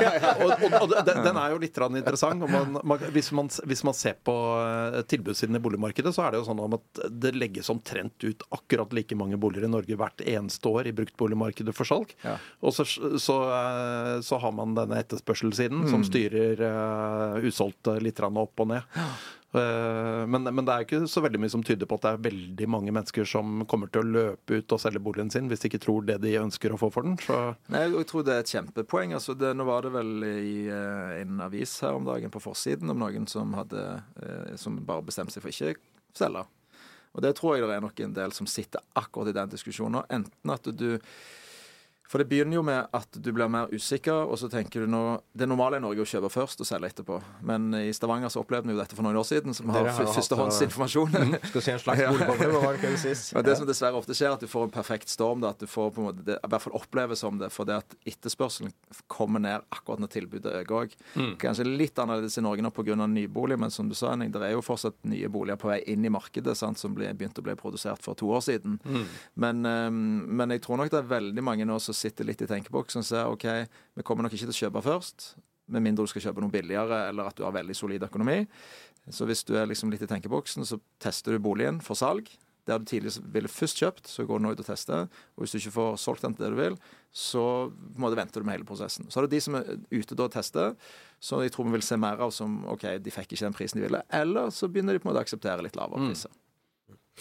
og, 0.44 0.52
og, 0.52 0.76
og 0.82 0.94
den, 1.08 1.22
den 1.24 1.40
er 1.40 1.54
jo 1.54 1.62
litt 1.62 1.74
grann 1.76 1.96
interessant. 1.98 2.44
Og 2.44 2.52
man, 2.52 2.78
man, 2.84 3.06
hvis, 3.14 3.32
man, 3.36 3.48
hvis 3.64 3.84
man 3.86 3.96
ser 3.96 4.18
på 4.26 4.34
eh, 4.60 5.00
tilbudssiden 5.08 5.56
i 5.56 5.62
boligmarkedet, 5.64 6.12
så 6.14 6.26
er 6.26 6.34
det 6.34 6.42
jo 6.42 6.48
sånn 6.50 6.62
at 6.66 7.02
det 7.24 7.34
legges 7.36 7.70
omtrent 7.72 8.28
ut 8.28 8.44
akkurat 8.54 8.92
like 8.96 9.16
mange 9.18 9.38
boliger 9.40 9.68
i 9.68 9.72
Norge 9.72 9.98
hvert 9.98 10.24
eneste 10.28 10.70
år 10.70 10.90
i 10.90 10.94
bruktboligmarkedet 10.96 11.74
for 11.76 11.88
salg. 11.88 12.14
Ja. 12.26 12.36
Og 12.64 12.73
så, 12.74 12.84
så, 13.20 13.38
eh, 13.54 14.16
så 14.26 14.40
har 14.42 14.52
man 14.56 14.74
denne 14.76 14.98
etterspørselssiden 15.00 15.86
som 15.90 16.04
styrer 16.06 16.60
uh, 16.60 17.40
usolgt 17.44 17.90
eh, 17.92 18.02
litt 18.02 18.20
opp 18.24 18.62
og 18.64 18.70
ned. 18.72 18.98
Uh, 19.54 20.26
Men, 20.26 20.42
men 20.42 20.66
det 20.66 20.74
er 20.74 20.82
ikke 20.82 21.06
så 21.06 21.20
veldig 21.22 21.38
mye 21.38 21.52
som 21.52 21.62
tyder 21.62 21.86
på 21.86 21.94
at 21.94 22.02
det 22.02 22.10
er 22.10 22.24
veldig 22.24 22.66
mange 22.74 22.90
mennesker 22.90 23.28
som 23.28 23.62
kommer 23.70 23.86
til 23.92 24.02
å 24.02 24.10
løpe 24.16 24.58
ut 24.58 24.74
og 24.74 24.80
selge 24.82 25.02
boligen 25.04 25.30
sin 25.30 25.46
hvis 25.46 25.62
de 25.62 25.70
ikke 25.70 25.82
tror 25.84 26.08
det 26.08 26.16
de 26.24 26.32
ønsker 26.40 26.74
å 26.74 26.78
få 26.80 26.88
for 26.90 27.06
den. 27.06 27.14
Så 27.22 27.36
Nei, 27.70 27.84
jeg 27.92 28.08
tror 28.10 28.26
det 28.26 28.34
er 28.34 28.42
et 28.42 28.50
kjempepoeng. 28.50 29.14
Altså 29.14 29.36
det, 29.38 29.52
nå 29.54 29.66
var 29.68 29.86
det 29.86 29.94
vel 29.94 30.26
i 30.26 30.56
uh, 30.72 31.14
en 31.20 31.44
avis 31.46 31.76
her 31.86 31.94
om 31.94 32.08
dagen 32.08 32.34
på 32.34 32.42
forsiden 32.42 32.90
om 32.90 32.98
noen 33.04 33.30
som, 33.30 33.54
hadde, 33.54 33.86
uh, 34.18 34.56
som 34.58 34.80
bare 34.82 35.06
bestemte 35.06 35.36
seg 35.36 35.46
for 35.46 35.54
ikke 35.54 35.76
å 35.76 36.18
selge. 36.18 36.44
Og 37.14 37.22
det 37.22 37.36
tror 37.38 37.54
jeg 37.54 37.68
det 37.68 37.76
er 37.76 37.84
nok 37.84 38.00
en 38.02 38.14
del 38.16 38.34
som 38.34 38.50
sitter 38.50 38.82
akkurat 38.98 39.30
i 39.30 39.36
den 39.36 39.52
diskusjonen. 39.52 40.02
Enten 40.10 40.50
at 40.50 40.66
du 40.74 40.98
For 42.14 42.22
det 42.22 42.28
begynner 42.30 42.54
jo 42.54 42.62
med 42.62 42.92
at 42.94 43.16
du 43.18 43.32
blir 43.34 43.48
mer 43.50 43.72
usikker, 43.74 44.28
og 44.30 44.38
så 44.38 44.46
tenker 44.46 44.84
du 44.84 44.86
nå 44.86 45.00
Det 45.34 45.48
normale 45.50 45.80
i 45.80 45.82
Norge 45.82 45.98
er 45.98 46.06
å 46.06 46.06
kjøpe 46.06 46.28
først 46.30 46.60
og 46.62 46.68
selge 46.68 46.92
etterpå. 46.92 47.16
Men 47.42 47.72
i 47.74 47.88
Stavanger 47.90 48.30
så 48.30 48.44
opplevde 48.44 48.70
vi 48.70 48.76
jo 48.76 48.78
dette 48.78 48.94
for 48.94 49.02
noen 49.02 49.18
år 49.18 49.26
siden, 49.26 49.50
som 49.56 49.72
har 49.74 49.88
har 49.88 50.06
førstehåndsinformasjon. 50.14 51.16
Skal 51.50 51.64
si 51.66 51.72
en 51.72 51.80
slags 51.82 52.04
boligboble, 52.12 52.52
hva 52.52 52.60
var 52.62 52.78
det 52.78 52.84
ikke 52.84 53.00
sist? 53.02 53.32
Og 53.34 53.42
det 53.42 53.56
som 53.58 53.66
dessverre 53.66 53.98
ofte 53.98 54.14
skjer, 54.14 54.36
at 54.36 54.44
du 54.44 54.46
får 54.46 54.68
en 54.68 54.74
perfekt 54.76 55.10
storm. 55.10 55.42
Da, 55.42 55.50
at 55.56 55.64
du 55.64 55.66
får 55.66 55.90
på 55.96 56.04
en 56.04 56.06
måte, 56.06 56.22
det, 56.28 56.36
i 56.38 56.52
hvert 56.52 56.62
fall 56.62 56.76
oppleves 56.78 57.24
som 57.24 57.40
det, 57.40 57.48
for 57.50 57.66
det 57.66 57.80
at 57.82 57.98
etterspørselen 58.06 58.70
kommer 59.10 59.42
ned 59.42 59.66
akkurat 59.74 60.04
når 60.04 60.14
tilbudet 60.14 60.54
øker 60.60 60.84
òg. 60.84 60.94
Kanskje 61.42 61.66
litt 61.66 61.98
annerledes 61.98 62.38
i 62.38 62.46
Norge 62.46 62.62
nå 62.62 62.70
pga. 62.78 62.94
nybolig, 63.10 63.58
men 63.58 63.74
som 63.74 63.90
du 63.90 63.96
sa, 63.98 64.14
det 64.14 64.38
er 64.38 64.54
jo 64.54 64.62
fortsatt 64.62 65.00
nye 65.10 65.32
boliger 65.34 65.58
på 65.58 65.72
vei 65.72 65.80
inn 65.90 66.06
i 66.06 66.14
markedet 66.14 66.54
sant, 66.62 66.78
som 66.78 66.94
ble, 66.94 67.10
begynte 67.10 67.42
å 67.42 67.48
bli 67.50 67.58
produsert 67.58 68.06
for 68.06 68.14
to 68.14 68.30
år 68.30 68.46
siden. 68.52 68.78
Men, 69.34 69.66
eh, 69.66 69.90
men 69.90 70.54
jeg 70.54 70.62
tror 70.62 70.78
nok 70.78 70.94
det 70.94 71.02
er 71.02 71.12
veldig 71.16 71.42
mange 71.42 71.66
nå 71.66 71.82
som 71.82 72.03
sitter 72.04 72.28
litt 72.28 72.44
i 72.44 72.50
tenkeboksen 72.50 73.02
og 73.02 73.08
ser 73.08 73.32
OK, 73.32 73.48
vi 73.98 74.06
kommer 74.06 74.26
nok 74.26 74.36
ikke 74.36 74.46
til 74.46 74.54
å 74.54 74.60
kjøpe 74.62 74.84
først. 74.84 75.34
Med 75.72 75.84
mindre 75.84 76.04
du 76.04 76.12
skal 76.12 76.26
kjøpe 76.26 76.44
noe 76.44 76.52
billigere, 76.52 77.06
eller 77.08 77.30
at 77.30 77.38
du 77.38 77.44
har 77.46 77.54
veldig 77.56 77.76
solid 77.76 78.04
økonomi. 78.04 78.42
Så 79.12 79.26
hvis 79.28 79.44
du 79.48 79.54
er 79.56 79.68
liksom 79.68 79.92
litt 79.92 80.04
i 80.04 80.08
tenkeboksen, 80.08 80.64
så 80.68 80.80
tester 81.02 81.36
du 81.36 81.44
boligen 81.44 81.80
for 81.84 81.96
salg. 81.98 82.28
Der 82.64 82.80
du 82.80 82.86
tidligere 82.88 83.20
ville 83.32 83.48
først 83.52 83.80
kjøpt, 83.80 84.06
så 84.08 84.24
går 84.24 84.40
du 84.40 84.44
nå 84.46 84.52
ut 84.54 84.60
og 84.62 84.68
tester. 84.68 85.08
Og 85.36 85.44
hvis 85.44 85.52
du 85.52 85.58
ikke 85.58 85.74
får 85.74 85.98
solgt 86.00 86.24
den 86.24 86.36
til 86.36 86.46
det 86.46 86.52
du 86.54 86.60
vil, 86.62 86.78
så 87.12 87.44
må 88.00 88.08
du 88.08 88.16
vente 88.16 88.40
med 88.40 88.56
hele 88.56 88.68
prosessen. 88.68 89.10
Så 89.12 89.20
er 89.20 89.26
det 89.26 89.36
de 89.36 89.42
som 89.44 89.58
er 89.58 89.68
ute 89.92 90.16
da 90.16 90.28
og 90.28 90.32
tester, 90.32 90.72
som 91.20 91.44
jeg 91.44 91.52
tror 91.52 91.68
vi 91.68 91.76
vil 91.76 91.84
se 91.84 91.98
mer 92.00 92.24
av 92.24 92.32
som 92.32 92.62
OK, 92.72 92.86
de 93.04 93.12
fikk 93.12 93.34
ikke 93.34 93.44
den 93.44 93.56
prisen 93.56 93.80
de 93.80 93.84
ville. 93.84 94.00
Eller 94.16 94.48
så 94.52 94.68
begynner 94.72 94.96
de 94.96 95.02
på 95.02 95.08
en 95.08 95.12
måte 95.12 95.20
å 95.20 95.26
akseptere 95.28 95.64
litt 95.64 95.76
lavere 95.76 96.08
priser. 96.08 96.32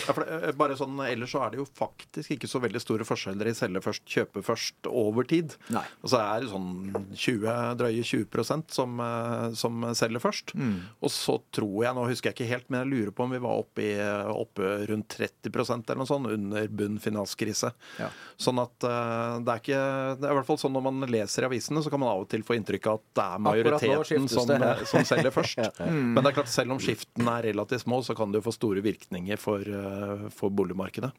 Ja, 0.02 0.14
det, 0.18 0.26
eh, 0.26 0.52
bare 0.58 0.76
sånn, 0.78 0.98
Ellers 1.06 1.34
så 1.36 1.44
er 1.46 1.54
det 1.54 1.60
jo 1.62 1.68
faktisk 1.78 2.34
ikke 2.34 2.50
så 2.50 2.62
veldig 2.64 2.82
store 2.82 3.06
forskjeller 3.06 3.52
i 3.52 3.54
selge 3.58 3.82
først, 3.86 4.06
kjøpe 4.10 4.42
først 4.46 4.90
over 4.90 5.28
tid. 5.30 5.54
Nei. 5.74 5.84
Og 6.02 6.10
så 6.14 6.22
er 6.22 6.42
det 6.42 6.50
sånn 6.50 6.72
20, 7.14 7.78
drøye 7.78 8.06
20% 8.10 8.74
som, 8.74 9.00
eh, 9.00 9.54
som 9.60 9.86
selger 9.94 10.24
først. 10.24 10.56
Mm. 10.58 10.80
Og 11.04 11.14
så 11.14 11.38
tror 11.54 11.78
jeg, 11.86 11.94
nå 11.94 12.08
husker 12.10 12.32
jeg 12.32 12.40
ikke 12.40 12.50
helt, 12.50 12.70
men 12.70 12.84
jeg 12.84 12.92
lurer 12.94 13.14
på 13.14 13.28
om 13.28 13.36
vi 13.36 13.44
var 13.44 13.62
oppe, 13.62 13.86
i, 13.86 13.94
oppe 14.34 14.74
rundt 14.90 15.14
30% 15.14 15.86
eller 15.86 16.02
noe 16.02 16.10
sånt 16.10 16.32
under 16.34 16.68
bunn 16.74 16.98
finanskrise. 17.04 17.74
Ja. 18.02 18.10
Sånn 18.42 18.62
at 18.64 18.88
eh, 18.88 19.38
det 19.44 19.54
er 19.54 19.62
ikke 19.62 19.82
Det 20.18 20.28
er 20.28 20.34
i 20.34 20.38
hvert 20.40 20.48
fall 20.48 20.60
sånn 20.62 20.74
når 20.74 20.86
man 20.90 21.08
leser 21.12 21.46
i 21.46 21.50
avisene, 21.52 21.84
så 21.86 21.94
kan 21.94 22.02
man 22.02 22.12
av 22.14 22.26
og 22.26 22.30
til 22.34 22.44
få 22.46 22.58
inntrykk 22.58 22.90
av 22.90 23.00
at 23.00 23.06
det 23.14 23.26
er 23.28 23.46
majoriteten 23.48 24.28
som, 24.32 24.50
eh, 24.58 24.84
som 24.90 25.06
selger 25.08 25.34
først. 25.38 25.62
Ja, 25.62 25.72
mm. 25.86 26.14
Men 26.16 26.22
det 26.24 26.32
er 26.32 26.40
klart, 26.42 26.52
selv 26.54 26.76
om 26.76 26.82
skiftene 26.82 27.38
er 27.38 27.50
relativt 27.52 27.86
små, 27.86 28.02
så 28.06 28.18
kan 28.18 28.34
det 28.34 28.42
jo 28.42 28.48
få 28.50 28.56
store 28.56 28.84
virkninger 28.86 29.42
for, 29.42 29.62
eh, 29.62 29.83
for 30.30 30.50
boligmarkedet. 30.50 31.12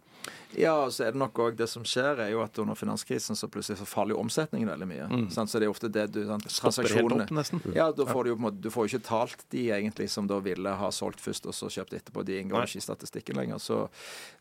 Ja, 0.57 0.89
så 0.91 1.05
er 1.07 1.13
det 1.13 1.19
nok 1.21 1.35
også 1.35 1.57
det 1.57 1.69
som 1.69 1.83
skjer, 1.85 2.19
er 2.27 2.31
jo 2.31 2.43
at 2.45 2.59
under 2.63 2.75
finanskrisen 2.79 3.35
så 3.37 3.49
plutselig 3.51 3.79
så 3.81 3.87
faller 3.87 4.15
jo 4.15 4.21
omsetningen 4.23 4.69
veldig 4.69 4.87
mye. 4.89 5.09
Sant? 5.35 5.51
Så 5.51 5.59
det 5.59 5.67
er 5.69 5.73
ofte 5.73 5.91
det 5.91 6.07
du 6.13 6.21
sant, 6.27 6.45
Mm. 6.45 6.51
Transaksjonene- 6.55 7.23
opp, 7.25 7.31
nesten. 7.31 7.61
Ja, 7.75 7.91
da 7.93 8.05
får 8.05 8.25
du 8.25 8.31
jo 8.31 8.37
på 8.37 8.41
en 8.45 8.47
måte 8.53 8.61
Du 8.61 8.71
får 8.71 8.89
jo 8.89 8.99
ikke 8.99 9.07
talt 9.09 9.45
de 9.51 9.69
egentlig 9.71 10.09
som 10.11 10.27
da 10.27 10.39
ville 10.41 10.69
ha 10.77 10.89
solgt 10.91 11.21
først 11.21 11.47
og 11.47 11.53
så 11.55 11.67
kjøpt 11.69 11.93
etterpå. 11.99 12.25
De 12.25 12.39
inngår 12.43 12.59
Nei. 12.63 12.67
ikke 12.67 12.77
i 12.79 12.87
statistikken 12.87 13.37
lenger. 13.37 13.59
Så, 13.59 13.89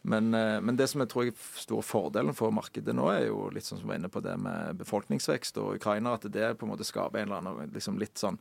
men, 0.04 0.34
eh, 0.34 0.60
men 0.62 0.76
det 0.76 0.90
som 0.90 1.02
jeg 1.02 1.10
tror 1.10 1.26
er 1.28 1.32
store 1.58 1.82
fordelen 1.84 2.34
for 2.36 2.52
markedet 2.52 2.94
nå, 2.96 3.08
er 3.12 3.28
jo 3.28 3.50
litt 3.54 3.64
sånn 3.64 3.80
som 3.80 3.88
vi 3.88 3.94
var 3.94 4.00
inne 4.00 4.10
på 4.10 4.22
det 4.22 4.38
med 4.40 4.78
befolkningsvekst 4.78 5.58
og 5.58 5.76
Ukraina, 5.80 6.14
at 6.16 6.22
det 6.32 6.58
på 6.60 6.64
en 6.68 6.72
måte 6.76 6.86
skaper 6.86 7.20
en 7.24 7.32
eller 7.32 7.42
annen 7.42 7.72
liksom 7.74 7.98
litt 8.00 8.16
sånn 8.16 8.38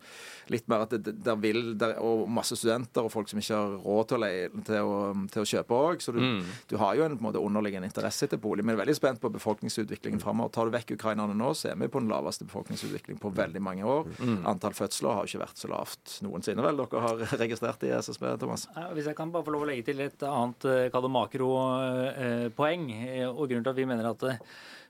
Litt 0.51 0.67
mer 0.69 0.83
at 0.83 0.91
det, 0.91 1.23
der 1.23 1.37
vil 1.37 1.75
der, 1.79 1.97
Og 2.03 2.29
masse 2.29 2.57
studenter 2.57 3.05
og 3.05 3.13
folk 3.13 3.29
som 3.29 3.39
ikke 3.39 3.55
har 3.55 3.79
råd 3.85 4.09
til 4.09 4.17
å, 4.17 4.21
leie, 4.21 4.49
til 4.65 4.75
å, 4.83 5.29
til 5.31 5.43
å 5.43 5.47
kjøpe 5.47 5.69
òg. 5.77 6.03
Så 6.03 6.13
du, 6.13 6.21
Mm. 6.23 6.43
du 6.69 6.77
har 6.79 6.95
jo 6.97 7.03
en 7.05 7.17
på 7.19 7.25
en 7.27 7.33
måte 7.33 7.41
underliggende 7.63 7.87
interesse 7.87 8.27
til 8.27 8.41
bolig. 8.43 8.65
Men 8.65 8.75
jeg 8.75 8.79
er 8.79 8.83
veldig 8.83 8.97
spent 8.99 9.21
på 9.23 9.31
befolkningsutviklingen 9.33 10.21
framover. 10.21 10.51
Tar 10.55 10.69
du 10.69 10.75
vekk 10.75 10.95
ukrainerne 10.97 11.37
nå, 11.39 11.53
så 11.55 11.71
er 11.71 11.79
vi 11.81 11.89
på 11.93 12.03
den 12.03 12.11
laveste 12.11 12.47
befolkningsutviklingen 12.49 13.21
på 13.23 13.33
veldig 13.37 13.63
mange 13.63 13.87
år. 13.87 14.11
Antall 14.51 14.75
fødsler 14.77 15.19
har 15.19 15.31
ikke 15.31 15.43
vært 15.45 15.63
så 15.63 15.71
lavt 15.71 16.19
noensinne, 16.27 16.65
vel? 16.65 16.83
Dere 16.83 17.05
har 17.07 17.25
registrert 17.45 17.87
i 17.87 17.95
SSB, 17.95 18.27
Thomas? 18.43 18.67
Hvis 18.97 19.09
jeg 19.11 19.19
kan 19.19 19.33
bare 19.33 19.47
få 19.47 19.55
lov 19.55 19.67
å 19.67 19.71
legge 19.71 19.87
til 19.91 20.03
et 20.05 20.27
annet 20.27 20.69
eh, 20.69 20.85
kall 20.93 21.07
det 21.07 21.15
makropoeng, 21.17 22.87
eh, 22.99 23.27
og 23.29 23.47
grunnen 23.47 23.67
til 23.67 23.75
at 23.75 23.83
vi 23.83 23.89
mener 23.89 24.13
at 24.13 24.27
eh, 24.29 24.43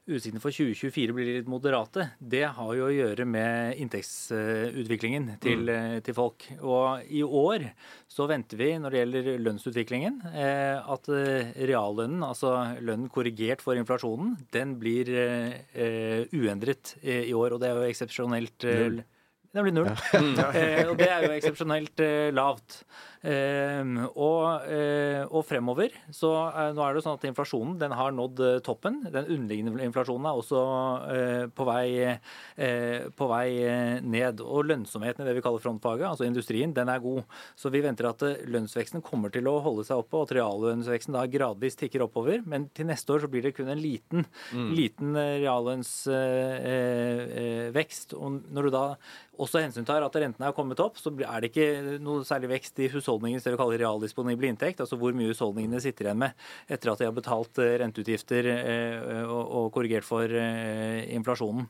utsiktene 0.03 0.43
for 0.43 0.51
2024 0.51 1.15
blir 1.15 1.29
litt 1.39 1.51
moderate, 1.51 2.09
det 2.19 2.43
har 2.57 2.71
jo 2.75 2.89
å 2.89 2.93
gjøre 2.93 3.27
med 3.29 3.79
inntektsutviklingen 3.83 5.29
til, 5.43 5.63
mm. 5.69 6.01
til 6.07 6.17
folk. 6.17 6.47
Og 6.59 7.07
i 7.07 7.23
år 7.23 7.69
så 8.11 8.27
venter 8.31 8.59
vi, 8.59 8.73
når 8.83 8.95
det 8.95 9.03
gjelder 9.03 9.31
lønnsutviklingen, 9.47 10.19
eh, 10.33 10.91
at 10.95 11.11
eh, 11.15 11.55
reallønnen, 11.71 12.25
altså 12.27 12.57
lønnen 12.83 13.13
korrigert 13.15 13.63
for 13.63 13.79
inflasjonen, 13.79 14.35
den 14.55 14.75
blir 14.83 15.13
eh, 15.15 16.27
uendret 16.35 16.97
i 17.03 17.31
år. 17.37 17.55
Og 17.55 17.63
det 17.63 17.71
er 17.71 17.79
jo 17.79 17.89
eksepsjonelt 17.93 18.69
Den 19.53 19.67
blir 19.67 19.75
null. 19.77 19.91
eh, 20.19 20.83
og 20.89 20.99
det 20.99 21.11
er 21.13 21.29
jo 21.29 21.35
eksepsjonelt 21.37 22.03
lavt. 22.35 22.83
Eh, 23.23 23.87
og, 24.19 24.65
eh, 24.67 25.23
og 25.31 25.45
fremover 25.47 25.95
så 26.11 26.33
eh, 26.51 26.73
nå 26.75 26.83
er 26.83 26.97
det 26.97 27.05
sånn 27.05 27.15
at 27.19 27.27
inflasjonen 27.29 27.77
den 27.79 27.93
har 27.95 28.11
nådd 28.15 28.41
eh, 28.43 28.57
toppen. 28.67 28.99
Den 29.15 29.29
underliggende 29.31 29.85
inflasjonen 29.87 30.27
er 30.27 30.41
også 30.41 30.63
på 31.57 31.65
vei, 31.67 32.19
på 33.17 33.27
vei 33.31 33.49
ned. 34.05 34.41
Og 34.43 34.67
lønnsomheten 34.69 35.23
i 35.23 35.27
det 35.29 35.35
vi 35.37 35.43
kaller 35.45 35.61
frontfaget, 35.63 36.07
altså 36.09 36.25
industrien, 36.27 36.75
den 36.75 36.89
er 36.91 37.01
god. 37.03 37.23
Så 37.59 37.71
vi 37.73 37.81
venter 37.85 38.07
at 38.11 38.23
lønnsveksten 38.49 39.03
kommer 39.05 39.31
til 39.35 39.47
å 39.51 39.63
holde 39.65 39.85
seg 39.87 39.97
oppe, 40.03 40.17
og 40.19 40.25
at 40.27 40.35
reallønnsveksten 40.39 41.15
da 41.17 41.23
gradvis 41.31 41.79
tikker 41.81 42.01
oppover. 42.07 42.37
Men 42.49 42.61
til 42.77 42.87
neste 42.91 43.09
år 43.15 43.21
så 43.25 43.31
blir 43.33 43.43
det 43.47 43.57
kun 43.57 43.71
en 43.73 43.83
liten, 43.83 44.21
liten 44.75 45.09
eh, 45.19 45.39
reallønnsvekst. 45.45 48.09
Og 48.19 48.29
når 48.53 48.63
du 48.69 48.71
da 48.75 48.85
også 49.43 49.63
hensyntar 49.65 50.05
at 50.05 50.19
rentene 50.21 50.47
er 50.49 50.57
kommet 50.57 50.81
opp, 50.83 50.97
så 51.01 51.09
er 51.15 51.39
det 51.43 51.49
ikke 51.53 51.69
noe 52.03 52.27
særlig 52.29 52.49
vekst 52.57 52.75
i 52.85 52.91
husholdningens 53.13 53.45
det 53.45 53.53
vi 53.53 53.61
kaller 53.61 53.83
realdisponibel 53.83 54.49
inntekt, 54.49 54.81
altså 54.81 54.97
hvor 55.01 55.15
mye 55.17 55.31
husholdningene 55.31 55.81
sitter 55.83 56.09
igjen 56.09 56.21
med 56.23 56.33
etter 56.73 56.93
at 56.93 57.01
de 57.01 57.09
har 57.09 57.15
betalt 57.15 57.59
eh, 57.61 57.77
renteutgifter 57.83 58.49
eh, 58.53 59.29
og, 59.29 59.71
korrigert 59.75 60.07
for 60.07 60.25
eh, 60.27 61.05
inflasjonen. 61.15 61.69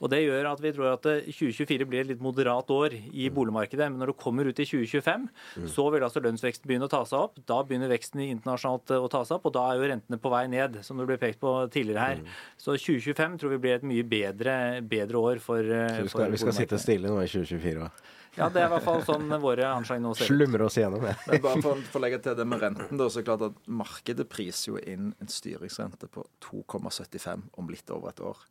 Og 0.00 0.10
Det 0.10 0.22
gjør 0.24 0.50
at 0.52 0.62
vi 0.62 0.72
tror 0.74 0.92
at 0.94 1.06
eh, 1.10 1.30
2024 1.30 1.88
blir 1.88 2.04
et 2.04 2.10
litt 2.12 2.22
moderat 2.24 2.70
år 2.70 2.96
i 2.96 3.28
boligmarkedet. 3.30 3.90
Men 3.90 4.00
når 4.02 4.12
du 4.12 4.18
kommer 4.20 4.48
ut 4.48 4.58
i 4.58 4.66
2025, 4.66 5.28
så 5.70 5.88
vil 5.92 6.06
altså 6.06 6.22
lønnsveksten 6.24 6.68
begynne 6.68 6.88
å 6.88 6.92
ta 6.92 7.02
seg 7.08 7.20
opp. 7.20 7.40
Da 7.48 7.60
begynner 7.66 7.92
veksten 7.92 8.24
internasjonalt 8.26 8.94
å 8.98 9.10
ta 9.10 9.24
seg 9.26 9.38
opp, 9.38 9.50
og 9.50 9.56
da 9.56 9.66
er 9.70 9.80
jo 9.80 9.90
rentene 9.94 10.20
på 10.20 10.32
vei 10.32 10.44
ned, 10.50 10.80
som 10.86 11.00
det 11.00 11.08
ble 11.08 11.18
pekt 11.20 11.40
på 11.42 11.54
tidligere 11.72 12.06
her. 12.06 12.24
Så 12.60 12.76
2025 12.76 13.38
tror 13.40 13.54
vi 13.56 13.62
blir 13.62 13.78
et 13.78 13.86
mye 13.86 14.06
bedre, 14.06 14.54
bedre 14.86 15.26
år 15.30 15.44
for, 15.44 15.60
eh, 15.60 16.00
vi 16.00 16.08
for 16.08 16.16
skal, 16.16 16.32
vi 16.34 16.42
skal 16.42 16.56
sitte 16.56 16.80
stille 16.80 17.10
nå 17.10 17.20
i 17.22 17.30
2024 17.30 17.86
og 17.86 18.08
Ja, 18.36 18.46
det 18.48 18.60
er 18.62 18.68
i 18.68 18.70
hvert 18.70 18.84
fall 18.86 19.00
sånn 19.04 19.32
våre 19.42 19.66
anslag 19.74 19.98
nå 20.02 20.12
ser 20.14 20.28
ut. 20.28 20.30
slumre 20.30 20.68
oss 20.68 20.76
igjennom. 20.78 21.02
det. 21.02 21.16
Men 21.26 21.42
bare 21.42 21.62
for, 21.64 21.80
for 21.90 21.98
å 21.98 22.04
legge 22.04 22.20
til 22.22 22.36
det 22.38 22.46
med 22.46 22.62
renten, 22.62 23.00
da, 23.00 23.08
så 23.10 23.18
er 23.18 23.24
det 23.24 23.28
klart 23.30 23.42
at 23.48 23.56
markedet 23.82 24.28
priser 24.30 24.72
jo 24.72 24.78
inn 24.78 25.10
en 25.18 25.32
styringsrente 25.32 26.06
på 26.14 26.24
2,75 26.46 27.48
om 27.58 27.70
litt 27.72 27.90
over 27.90 28.12
et 28.14 28.22
år. 28.22 28.44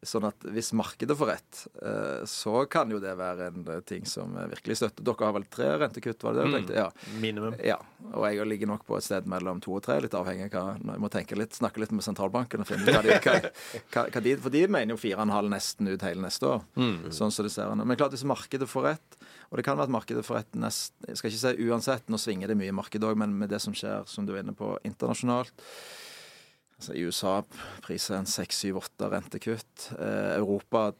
Sånn 0.00 0.24
at 0.24 0.44
hvis 0.48 0.70
markedet 0.72 1.12
får 1.12 1.28
rett, 1.28 1.58
eh, 1.84 2.22
så 2.24 2.62
kan 2.72 2.88
jo 2.88 2.96
det 3.02 3.12
være 3.18 3.50
en 3.50 3.66
eh, 3.68 3.82
ting 3.84 4.06
som 4.08 4.32
eh, 4.32 4.46
virkelig 4.48 4.78
støtter. 4.80 5.04
Dere 5.04 5.26
har 5.28 5.34
vel 5.36 5.44
tre 5.52 5.66
rentekutt, 5.82 6.24
var 6.24 6.36
det 6.36 6.40
det 6.40 6.46
du 6.46 6.56
tenkte? 6.56 6.78
Ja. 6.78 6.86
Minimum. 7.20 7.58
ja. 7.72 7.76
Og 8.14 8.24
jeg 8.24 8.46
ligger 8.48 8.70
nok 8.70 8.86
på 8.88 8.96
et 8.96 9.04
sted 9.04 9.28
mellom 9.28 9.60
to 9.60 9.74
og 9.76 9.84
tre, 9.84 9.98
litt 10.00 10.16
avhengig 10.16 10.48
av 10.56 10.70
hva 10.70 10.94
Jeg 10.96 11.04
må 11.04 11.10
tenke 11.12 11.36
litt, 11.36 11.52
snakke 11.58 11.82
litt 11.84 11.92
med 11.92 12.06
sentralbanken 12.06 12.64
og 12.64 12.70
finne 12.70 12.88
ut 12.88 12.96
hva 12.96 13.04
de, 13.04 13.18
hva, 13.92 14.06
hva, 14.06 14.24
de 14.24 14.36
For 14.40 14.56
de 14.56 14.64
mener 14.72 14.96
jo 14.96 15.02
4,5 15.02 15.52
nesten 15.52 15.92
ut 15.92 16.08
hele 16.08 16.24
neste 16.24 16.48
år. 16.48 16.64
Sånn 17.12 17.34
som 17.34 17.44
det 17.44 17.52
ser 17.52 17.68
ut. 17.68 17.84
Men 17.84 18.00
klart, 18.00 18.16
hvis 18.16 18.24
markedet 18.24 18.70
får 18.72 18.88
rett 18.88 19.20
og 19.50 19.58
det 19.58 19.64
kan 19.66 19.74
være 19.74 19.90
at 19.90 19.94
markedet 19.94 20.22
får 20.22 20.36
rett 20.38 20.58
nest, 20.62 20.94
Jeg 21.08 21.18
skal 21.18 21.32
ikke 21.32 21.40
si 21.42 21.68
uansett, 21.68 22.04
nå 22.06 22.18
svinger 22.22 22.50
det 22.50 22.56
mye 22.58 22.70
i 22.70 22.76
markedet 22.76 23.08
òg, 23.08 23.18
men 23.18 23.34
med 23.34 23.50
det 23.50 23.58
som 23.62 23.74
skjer, 23.74 24.06
som 24.06 24.26
du 24.26 24.36
er 24.36 24.44
inne 24.44 24.54
på, 24.54 24.76
internasjonalt 24.86 25.64
altså 26.80 26.96
I 26.96 27.04
USA 27.04 27.36
priser 27.84 28.16
en 28.16 28.28
6-7-8 28.28 29.10
rentekutt. 29.12 29.90
Eh, 29.98 30.36
Europa 30.40 30.90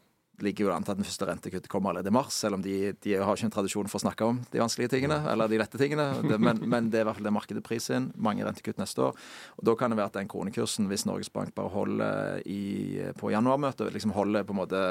ligger 0.45 0.67
jo 0.67 0.71
an 0.73 0.83
til 0.85 0.93
at 0.95 0.99
den 1.01 1.07
første 1.07 1.27
rentekuttet 1.29 1.69
kommer 1.71 1.91
allerede 1.91 2.11
i 2.11 2.15
mars, 2.15 2.33
selv 2.41 2.57
om 2.57 2.63
de, 2.65 2.93
de 3.03 3.13
har 3.19 3.35
ikke 3.35 3.47
en 3.49 3.53
tradisjon 3.53 3.89
for 3.91 3.99
å 3.99 4.03
snakke 4.05 4.27
om 4.27 4.41
de 4.51 4.61
vanskelige 4.61 4.91
tingene, 4.95 5.17
eller 5.31 5.51
de 5.51 5.59
lette 5.61 5.79
tingene. 5.79 6.07
Det, 6.25 6.39
men, 6.41 6.61
men 6.69 6.89
det 6.91 7.01
er 7.01 7.05
i 7.05 7.09
hvert 7.09 7.19
fall 7.19 7.27
det 7.29 7.33
markedet 7.35 7.63
priser 7.65 7.97
inn. 7.99 8.09
Mange 8.21 8.45
rentekutt 8.47 8.79
neste 8.81 9.03
år. 9.09 9.17
Og 9.57 9.65
Da 9.69 9.75
kan 9.79 9.93
det 9.93 9.99
være 10.01 10.11
at 10.13 10.19
den 10.19 10.29
kronekursen, 10.31 10.87
hvis 10.91 11.05
Norges 11.09 11.31
Bank 11.33 11.53
bare 11.57 11.71
holder 11.73 12.41
i, 12.49 12.61
på 13.19 13.31
januarmøtet, 13.33 13.91
liksom 13.93 14.13
holder 14.17 14.45
på 14.47 14.55
en 14.55 14.61
måte 14.61 14.83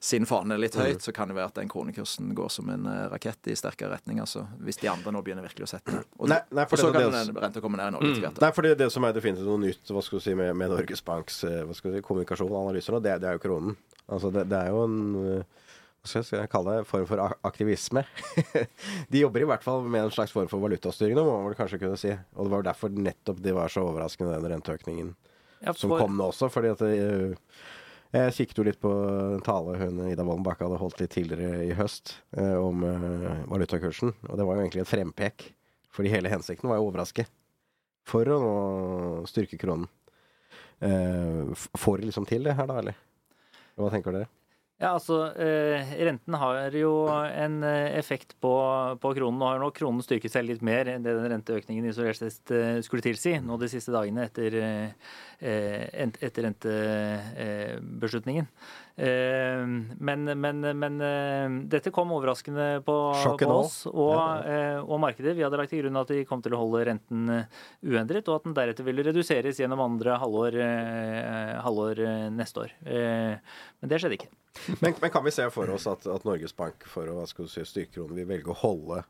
sin 0.00 0.26
fane 0.28 0.58
litt 0.60 0.76
høyt, 0.78 1.02
så 1.04 1.14
kan 1.16 1.30
det 1.30 1.36
være 1.38 1.52
at 1.52 1.60
den 1.60 1.70
kronekursen 1.72 2.32
går 2.36 2.52
som 2.52 2.70
en 2.72 2.86
eh, 2.90 3.06
rakett 3.12 3.50
i 3.52 3.56
sterkere 3.58 3.92
retning. 3.96 4.20
altså, 4.24 4.46
Hvis 4.64 4.80
de 4.82 4.90
andre 4.92 5.12
nå 5.14 5.22
begynner 5.26 5.46
virkelig 5.46 5.66
å 5.68 5.72
sette 5.76 6.00
Og, 6.18 6.28
Nei, 6.30 6.40
nei, 6.50 6.64
for 6.66 6.76
og 6.78 6.84
så 6.84 6.92
det- 6.92 7.02
kan 7.06 7.12
den 7.16 7.42
renta 7.44 7.62
komme 7.64 7.78
ned 7.80 7.88
i 7.88 7.96
Norge 7.96 8.30
mm. 8.32 8.40
Nei, 8.42 8.50
for 8.56 8.62
det 8.66 8.90
som 8.92 9.04
er 9.04 9.12
definitivt 9.16 9.46
noe 9.46 9.62
nytt 9.62 9.92
hva 9.92 10.02
skal 10.04 10.18
du 10.20 10.24
si, 10.24 10.34
med, 10.38 10.54
med 10.56 10.72
Norges 10.72 11.04
Banks 11.06 11.42
eh, 11.44 11.62
hva 11.66 11.76
skal 11.76 11.92
du 11.92 11.98
si, 11.98 12.04
kommunikasjon 12.06 12.50
og 12.50 12.58
analyser, 12.66 12.96
nå, 12.96 13.02
det, 13.04 13.18
det 13.22 13.30
er 13.30 13.38
jo 13.38 13.44
kronen. 13.46 13.76
Altså, 14.12 14.30
det, 14.34 14.46
det 14.50 14.58
er 14.58 14.72
jo 14.74 14.82
en 14.86 14.98
eh, 15.22 15.62
hva 16.06 16.22
skal 16.22 16.38
jeg 16.38 16.50
kalle 16.52 16.74
det, 16.76 16.86
form 16.86 17.06
for 17.08 17.22
aktivisme. 17.46 18.04
De 19.10 19.22
jobber 19.24 19.42
i 19.42 19.48
hvert 19.50 19.64
fall 19.64 19.86
med 19.90 20.04
en 20.04 20.12
slags 20.14 20.34
form 20.34 20.46
for 20.50 20.62
valutastyring, 20.62 21.18
må 21.18 21.38
man 21.40 21.48
vel 21.48 21.58
kanskje 21.58 21.80
kunne 21.82 21.98
si. 22.00 22.12
Og 22.36 22.46
det 22.46 22.52
var 22.52 22.68
derfor 22.68 22.92
nettopp 22.94 23.40
de 23.42 23.54
var 23.56 23.72
så 23.72 23.82
overraskende, 23.86 24.36
den 24.38 24.54
renteøkningen 24.54 25.10
Ja, 25.64 25.74
som 25.74 25.90
kom 25.96 26.14
nå 26.18 26.30
også. 26.30 26.50
fordi 26.52 26.70
at 26.74 26.84
det, 26.84 26.92
eh, 27.02 27.58
jeg 28.14 28.36
kikket 28.36 28.60
jo 28.60 28.66
litt 28.68 28.78
på 28.80 28.92
en 28.92 29.42
tale 29.44 29.74
hun 29.80 30.04
Ida 30.06 30.24
Wolden 30.24 30.44
Bakke 30.46 30.64
hadde 30.64 30.78
holdt 30.80 31.00
litt 31.02 31.12
tidligere 31.16 31.64
i 31.66 31.74
høst 31.76 32.14
eh, 32.38 32.54
om 32.54 32.84
eh, 32.86 33.42
valutakursen. 33.50 34.14
Og 34.30 34.38
det 34.38 34.46
var 34.46 34.56
jo 34.56 34.66
egentlig 34.66 34.84
et 34.84 34.92
frempek. 34.92 35.48
Fordi 35.96 36.12
hele 36.12 36.30
hensikten 36.30 36.70
var 36.70 36.78
jo 36.78 36.86
å 36.86 36.90
overraske. 36.92 37.26
For 38.06 38.28
å 38.30 38.38
nå 38.38 38.54
styrke 39.26 39.58
kronen. 39.58 39.88
Eh, 40.84 41.66
får 41.74 41.98
de 42.02 42.10
liksom 42.12 42.28
til 42.28 42.46
det 42.46 42.54
her, 42.54 42.68
da, 42.70 42.78
eller? 42.84 42.98
Hva 43.76 43.92
tenker 43.92 44.16
dere? 44.16 44.28
Ja, 44.76 44.90
altså, 44.92 45.32
eh, 45.40 45.88
Renten 46.04 46.34
har 46.36 46.74
jo 46.76 47.06
en 47.08 47.62
eh, 47.64 47.94
effekt 47.96 48.34
på, 48.44 48.50
på 49.00 49.12
kronen. 49.16 49.38
Nå 49.40 49.46
har 49.48 49.62
nok 49.62 49.78
kronen 49.78 50.04
styrket 50.04 50.34
seg 50.34 50.44
litt 50.44 50.60
mer 50.60 50.90
enn 50.92 51.04
det 51.04 51.14
den 51.16 51.30
renteøkningen 51.32 51.88
isolert 51.88 52.20
sett 52.20 52.52
eh, 52.52 52.82
skulle 52.84 53.06
tilsi 53.06 53.38
nå 53.40 53.56
de 53.56 53.70
siste 53.72 53.94
dagene 53.94 54.26
etter, 54.28 54.52
eh, 54.60 54.90
eh, 55.40 55.80
etter 56.20 56.44
rentebeslutningen. 56.50 58.44
Eh, 58.44 58.85
men 58.96 60.24
men, 60.40 60.60
men 60.78 61.00
eh, 61.04 61.56
dette 61.68 61.90
kom 61.92 62.14
overraskende 62.16 62.80
på, 62.86 62.94
på 63.42 63.48
oss 63.52 63.82
og, 63.90 64.14
ja. 64.16 64.80
og 64.80 65.00
markedet. 65.02 65.34
Vi 65.36 65.44
hadde 65.44 65.58
lagt 65.60 65.74
til 65.74 65.82
grunn 65.84 66.00
at 66.00 66.12
de 66.12 66.22
kom 66.28 66.40
til 66.44 66.56
å 66.56 66.60
holde 66.62 66.84
renten 66.88 67.28
eh, 67.34 67.60
uendret, 67.84 68.28
og 68.30 68.38
at 68.38 68.46
den 68.48 68.56
deretter 68.56 68.86
ville 68.88 69.04
reduseres 69.04 69.60
gjennom 69.60 69.82
andre 69.84 70.16
halvår, 70.22 70.56
eh, 70.64 71.52
halvår 71.66 72.02
eh, 72.06 72.24
neste 72.32 72.64
år. 72.64 72.72
Eh, 72.88 73.36
Men 73.82 73.92
det 73.92 74.00
skjedde 74.00 74.20
ikke. 74.20 74.32
Men, 74.80 74.94
men 75.02 75.12
kan 75.12 75.24
vi 75.26 75.34
se 75.36 75.44
for 75.52 75.68
oss 75.68 75.84
at, 75.90 76.06
at 76.08 76.24
Norges 76.24 76.56
Bank 76.56 76.86
for 76.88 77.10
å 77.12 77.18
hva 77.18 77.26
skal 77.28 77.44
du 77.44 77.52
si, 77.52 77.60
styrke 77.68 77.98
kronen 77.98 78.16
vil 78.16 78.30
velge 78.30 78.54
å 78.54 78.56
holde 78.62 79.02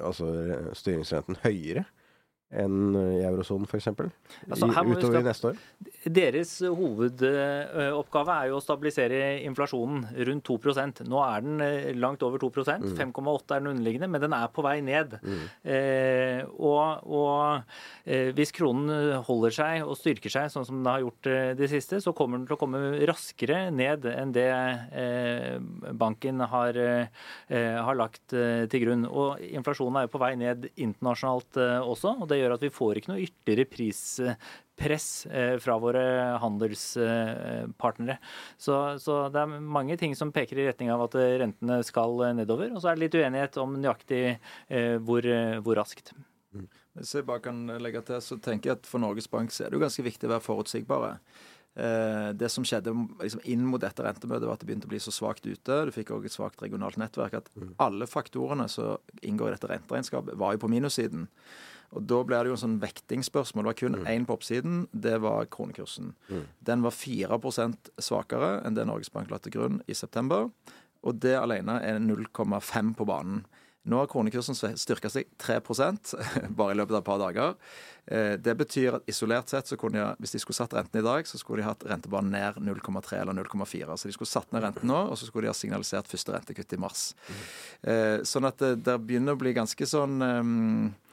altså, 0.00 0.30
eh, 0.40 0.70
styringsrenten 0.78 1.42
høyere 1.44 1.84
enn 2.48 2.96
i 2.96 3.24
eurosonen, 3.28 3.66
f.eks.? 3.68 3.90
Altså, 4.48 4.68
utover 4.68 5.24
neste 5.26 5.50
år? 5.50 5.58
Deres 6.08 6.52
hovedoppgave 6.64 8.36
er 8.38 8.50
jo 8.50 8.58
å 8.58 8.64
stabilisere 8.64 9.18
inflasjonen 9.44 10.06
rundt 10.28 10.48
2% 10.48 11.02
Nå 11.08 11.20
er 11.24 11.44
den 11.44 11.60
eh, 11.64 11.90
langt 11.98 12.22
over 12.24 12.40
2% 12.40 12.86
5,8 12.96 13.56
er 13.56 13.62
den 13.62 13.70
underliggende, 13.74 14.08
men 14.10 14.22
den 14.22 14.36
er 14.36 14.48
på 14.54 14.64
vei 14.64 14.78
ned. 14.84 15.18
Eh, 15.62 16.40
og 16.56 17.04
og 17.08 17.62
eh, 18.08 18.30
hvis 18.36 18.52
kronen 18.54 19.20
holder 19.26 19.54
seg 19.54 19.84
og 19.84 19.96
styrker 19.98 20.32
seg 20.32 20.50
sånn 20.52 20.66
som 20.68 20.80
den 20.80 20.88
har 20.90 21.02
gjort 21.04 21.28
eh, 21.30 21.52
det 21.58 21.68
siste, 21.72 22.00
så 22.02 22.14
kommer 22.16 22.38
den 22.40 22.46
til 22.48 22.56
å 22.56 22.60
komme 22.60 22.80
raskere 23.08 23.68
ned 23.74 24.06
enn 24.10 24.32
det 24.34 24.48
eh, 24.48 25.58
banken 25.98 26.40
har, 26.52 26.78
eh, 26.78 27.78
har 27.84 27.98
lagt 27.98 28.34
eh, 28.36 28.64
til 28.70 28.84
grunn. 28.86 29.06
Og 29.08 29.42
inflasjonen 29.44 30.00
er 30.00 30.08
jo 30.08 30.14
på 30.14 30.22
vei 30.22 30.32
ned 30.40 30.68
internasjonalt 30.74 31.60
eh, 31.60 31.76
også, 31.82 32.14
og 32.22 32.30
det 32.30 32.37
gjør 32.40 32.54
at 32.56 32.64
vi 32.64 32.70
får 32.74 33.00
ikke 33.00 33.12
noe 33.12 33.24
ytterligere 33.24 33.68
prispress 33.72 35.08
eh, 35.26 35.56
fra 35.62 35.76
våre 35.82 36.04
handelspartnere. 36.42 38.18
Så, 38.60 38.78
så 39.02 39.18
det 39.34 39.42
er 39.42 39.58
mange 39.78 39.98
ting 40.00 40.16
som 40.18 40.32
peker 40.34 40.60
i 40.60 40.68
retning 40.70 40.92
av 40.94 41.06
at 41.08 41.18
eh, 41.18 41.36
rentene 41.42 41.80
skal 41.86 42.24
eh, 42.26 42.36
nedover. 42.40 42.72
Og 42.72 42.82
så 42.82 42.92
er 42.92 42.98
det 42.98 43.06
litt 43.06 43.18
uenighet 43.20 43.60
om 43.62 43.76
nøyaktig 43.78 44.22
hvor, 45.04 45.26
hvor 45.64 45.78
raskt. 45.78 46.14
Hvis 46.98 47.14
jeg 47.14 47.26
bare 47.28 47.44
kan 47.44 47.60
legge 47.78 48.02
til, 48.06 48.18
så 48.24 48.38
tenker 48.42 48.72
jeg 48.72 48.80
at 48.80 48.88
for 48.88 49.02
Norges 49.02 49.28
Bank 49.30 49.52
så 49.54 49.64
er 49.64 49.70
det 49.70 49.78
jo 49.78 49.84
ganske 49.84 50.04
viktig 50.06 50.28
å 50.28 50.34
være 50.34 50.46
forutsigbare. 50.46 51.12
Eh, 51.78 52.32
Det 52.34 52.48
som 52.50 52.64
skjedde 52.66 52.94
liksom 53.22 53.40
inn 53.44 53.64
mot 53.66 53.80
dette 53.80 54.02
rentemøtet, 54.02 54.46
var 54.48 54.56
at 54.56 54.64
det 54.64 54.68
begynte 54.70 54.88
å 54.88 54.92
bli 54.92 55.00
så 55.02 55.14
svakt 55.14 55.46
ute. 55.46 55.84
Du 55.86 55.94
fikk 55.94 56.10
òg 56.14 56.26
et 56.26 56.34
svakt 56.34 56.62
regionalt 56.64 56.98
nettverk. 56.98 57.38
At 57.38 57.50
alle 57.78 58.08
faktorene 58.10 58.68
som 58.68 58.98
inngår 59.22 59.52
i 59.52 59.56
dette 59.56 59.70
renteregnskapet, 59.70 60.38
var 60.38 60.56
jo 60.56 60.64
på 60.64 60.72
minussiden. 60.72 61.28
Og 61.96 62.04
Da 62.06 62.22
ble 62.22 62.36
det 62.42 62.50
jo 62.50 62.56
en 62.58 62.62
sånn 62.64 62.80
vektingsspørsmål. 62.82 63.64
Det 63.64 63.70
var 63.72 63.78
kun 63.80 63.96
én 64.06 64.26
på 64.28 64.36
oppsiden. 64.36 64.88
Det 64.92 65.16
var 65.24 65.46
kronekursen. 65.46 66.14
Den 66.60 66.82
var 66.84 66.90
4 66.92 67.38
svakere 67.98 68.62
enn 68.66 68.74
det 68.76 68.84
Norges 68.86 69.08
Bank 69.12 69.30
la 69.30 69.38
til 69.38 69.52
grunn 69.52 69.80
i 69.88 69.94
september. 69.94 70.50
Og 71.02 71.20
det 71.20 71.36
alene 71.38 71.78
er 71.82 71.98
0,5 71.98 72.94
på 72.98 73.06
banen. 73.06 73.46
Nå 73.88 73.96
har 74.02 74.06
kronekursen 74.10 74.52
styrka 74.76 75.08
seg 75.08 75.24
3% 75.40 76.10
bare 76.58 76.74
i 76.74 76.76
løpet 76.76 76.92
av 76.92 76.98
et 77.00 77.06
par 77.06 77.18
dager. 77.22 77.54
Eh, 78.04 78.34
Det 78.36 78.52
betyr 78.58 78.98
at 78.98 79.06
isolert 79.08 79.48
sett, 79.48 79.64
så 79.70 79.78
kunne 79.80 79.96
de, 80.02 80.16
hvis 80.20 80.34
de 80.34 80.40
skulle 80.42 80.58
satt 80.58 80.74
renten 80.76 81.00
i 81.00 81.04
dag, 81.06 81.24
så 81.24 81.38
skulle 81.40 81.62
de 81.62 81.68
hatt 81.70 81.86
rentebanen 81.88 82.34
ned 82.34 82.58
0,3 82.60 83.22
eller 83.22 83.32
0,4. 83.38 83.96
Så 83.96 84.10
de 84.10 84.12
skulle 84.12 84.28
satt 84.28 84.52
ned 84.52 84.60
renten 84.66 84.90
nå, 84.90 84.98
og 85.08 85.16
så 85.16 85.24
skulle 85.30 85.46
de 85.48 85.52
ha 85.54 85.56
signalisert 85.56 86.10
første 86.10 86.34
rentekutt 86.36 86.74
i 86.76 86.80
mars. 86.84 87.14
Eh, 87.80 88.18
Sånn 88.28 88.44
at 88.50 88.58
det, 88.60 88.74
det 88.84 88.98
begynner 89.06 89.32
å 89.38 89.40
bli 89.40 89.54
ganske 89.56 89.88
sånn 89.88 90.20
ehm, 90.20 90.92
eh, 90.92 91.07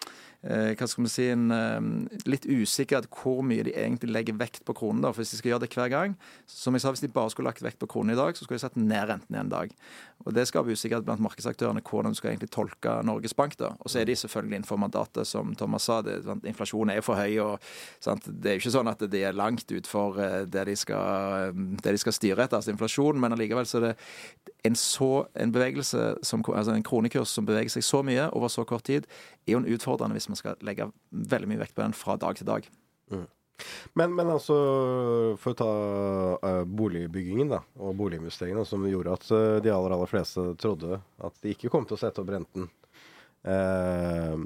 hva 0.46 0.86
skal 0.86 1.08
vi 1.08 1.10
si, 1.10 1.28
en, 1.34 1.50
eh, 1.52 2.20
litt 2.30 2.46
usikkert 2.46 3.08
hvor 3.10 3.42
mye 3.42 3.64
de 3.66 3.74
egentlig 3.74 4.12
legger 4.14 4.38
vekt 4.38 4.66
på 4.66 4.76
kronen. 4.78 5.02
da, 5.02 5.12
for 5.12 5.24
Hvis 5.24 5.32
de 5.32 5.38
skal 5.38 5.52
gjøre 5.52 5.66
det 5.66 5.74
hver 5.74 5.90
gang 5.90 6.16
Som 6.46 6.74
jeg 6.74 6.82
sa, 6.82 6.92
Hvis 6.92 7.02
de 7.02 7.08
bare 7.08 7.30
skulle 7.30 7.50
lagt 7.50 7.64
vekt 7.64 7.80
på 7.80 7.88
kronen 7.88 8.14
i 8.14 8.16
dag, 8.16 8.36
så 8.36 8.44
skulle 8.44 8.60
de 8.60 8.66
satt 8.68 8.78
ned 8.78 9.10
renten 9.10 9.36
i 9.36 9.40
en 9.40 9.50
dag. 9.50 9.72
Og 10.26 10.34
Det 10.34 10.48
skaper 10.48 10.72
usikkerhet 10.72 11.06
blant 11.06 11.20
markedsaktørene 11.20 11.82
hvordan 11.82 12.14
du 12.14 12.16
skal 12.16 12.32
egentlig 12.32 12.52
tolke 12.52 13.04
Norges 13.04 13.34
Bank. 13.34 13.58
da. 13.58 13.76
Og 13.80 13.90
så 13.90 14.02
er 14.02 14.06
de 14.06 14.16
selvfølgelig 14.16 14.56
innenfor 14.56 14.78
mandatet, 14.78 15.28
som 15.28 15.56
Thomas 15.56 15.84
sa. 15.84 16.02
Det, 16.02 16.24
inflasjonen 16.46 16.96
er 16.96 17.02
for 17.02 17.16
høy. 17.16 17.40
og 17.40 17.60
sant, 18.00 18.24
Det 18.26 18.46
er 18.46 18.54
jo 18.56 18.70
ikke 18.70 18.78
sånn 18.78 18.92
at 18.92 19.00
de 19.00 19.24
er 19.24 19.34
langt 19.34 19.66
utfor 19.72 20.20
eh, 20.20 20.46
det 20.46 20.66
de 20.66 20.76
det 21.82 21.92
de 21.92 21.98
skal 21.98 22.14
styre 22.14 22.44
etter, 22.44 22.58
altså 22.58 22.72
inflasjon, 22.72 23.20
men 23.20 23.34
allikevel 23.34 23.66
så 23.66 23.80
er 23.80 23.86
det 23.88 23.96
en, 24.66 24.76
så, 24.76 25.26
en 25.36 25.54
som, 26.24 26.44
altså 26.54 26.74
en 26.74 26.84
kronekurs 26.84 27.30
som 27.30 27.46
beveger 27.46 27.70
seg 27.70 27.86
så 27.86 28.02
mye 28.06 28.30
over 28.34 28.48
så 28.48 28.66
kort 28.68 28.84
tid, 28.84 29.06
er 29.46 29.56
jo 29.56 29.62
en 29.62 29.70
utfordrende 29.70 30.18
hvis 30.18 30.30
man 30.30 30.35
skal 30.40 30.60
legge 30.66 30.90
veldig 31.12 31.50
mye 31.52 31.64
vekt 31.64 31.76
på 31.78 31.84
den 31.84 31.96
fra 31.98 32.18
dag 32.22 32.38
til 32.38 32.48
dag. 32.50 32.68
Men, 33.96 34.12
men 34.16 34.30
altså, 34.34 34.56
for 35.40 35.54
å 35.54 35.60
ta 35.60 35.70
uh, 36.44 36.64
boligbyggingen 36.68 37.54
da, 37.54 37.62
og 37.80 37.96
boliginvesteringene, 38.02 38.66
som 38.68 38.84
gjorde 38.90 39.16
at 39.16 39.28
uh, 39.32 39.40
de 39.64 39.72
aller, 39.72 39.96
aller 39.96 40.12
fleste 40.12 40.44
trodde 40.62 41.00
at 41.00 41.40
de 41.44 41.56
ikke 41.56 41.72
kom 41.72 41.88
til 41.88 41.96
å 41.96 42.02
sette 42.02 42.20
opp 42.24 42.34
renten. 42.36 42.68
Uh, 43.46 44.44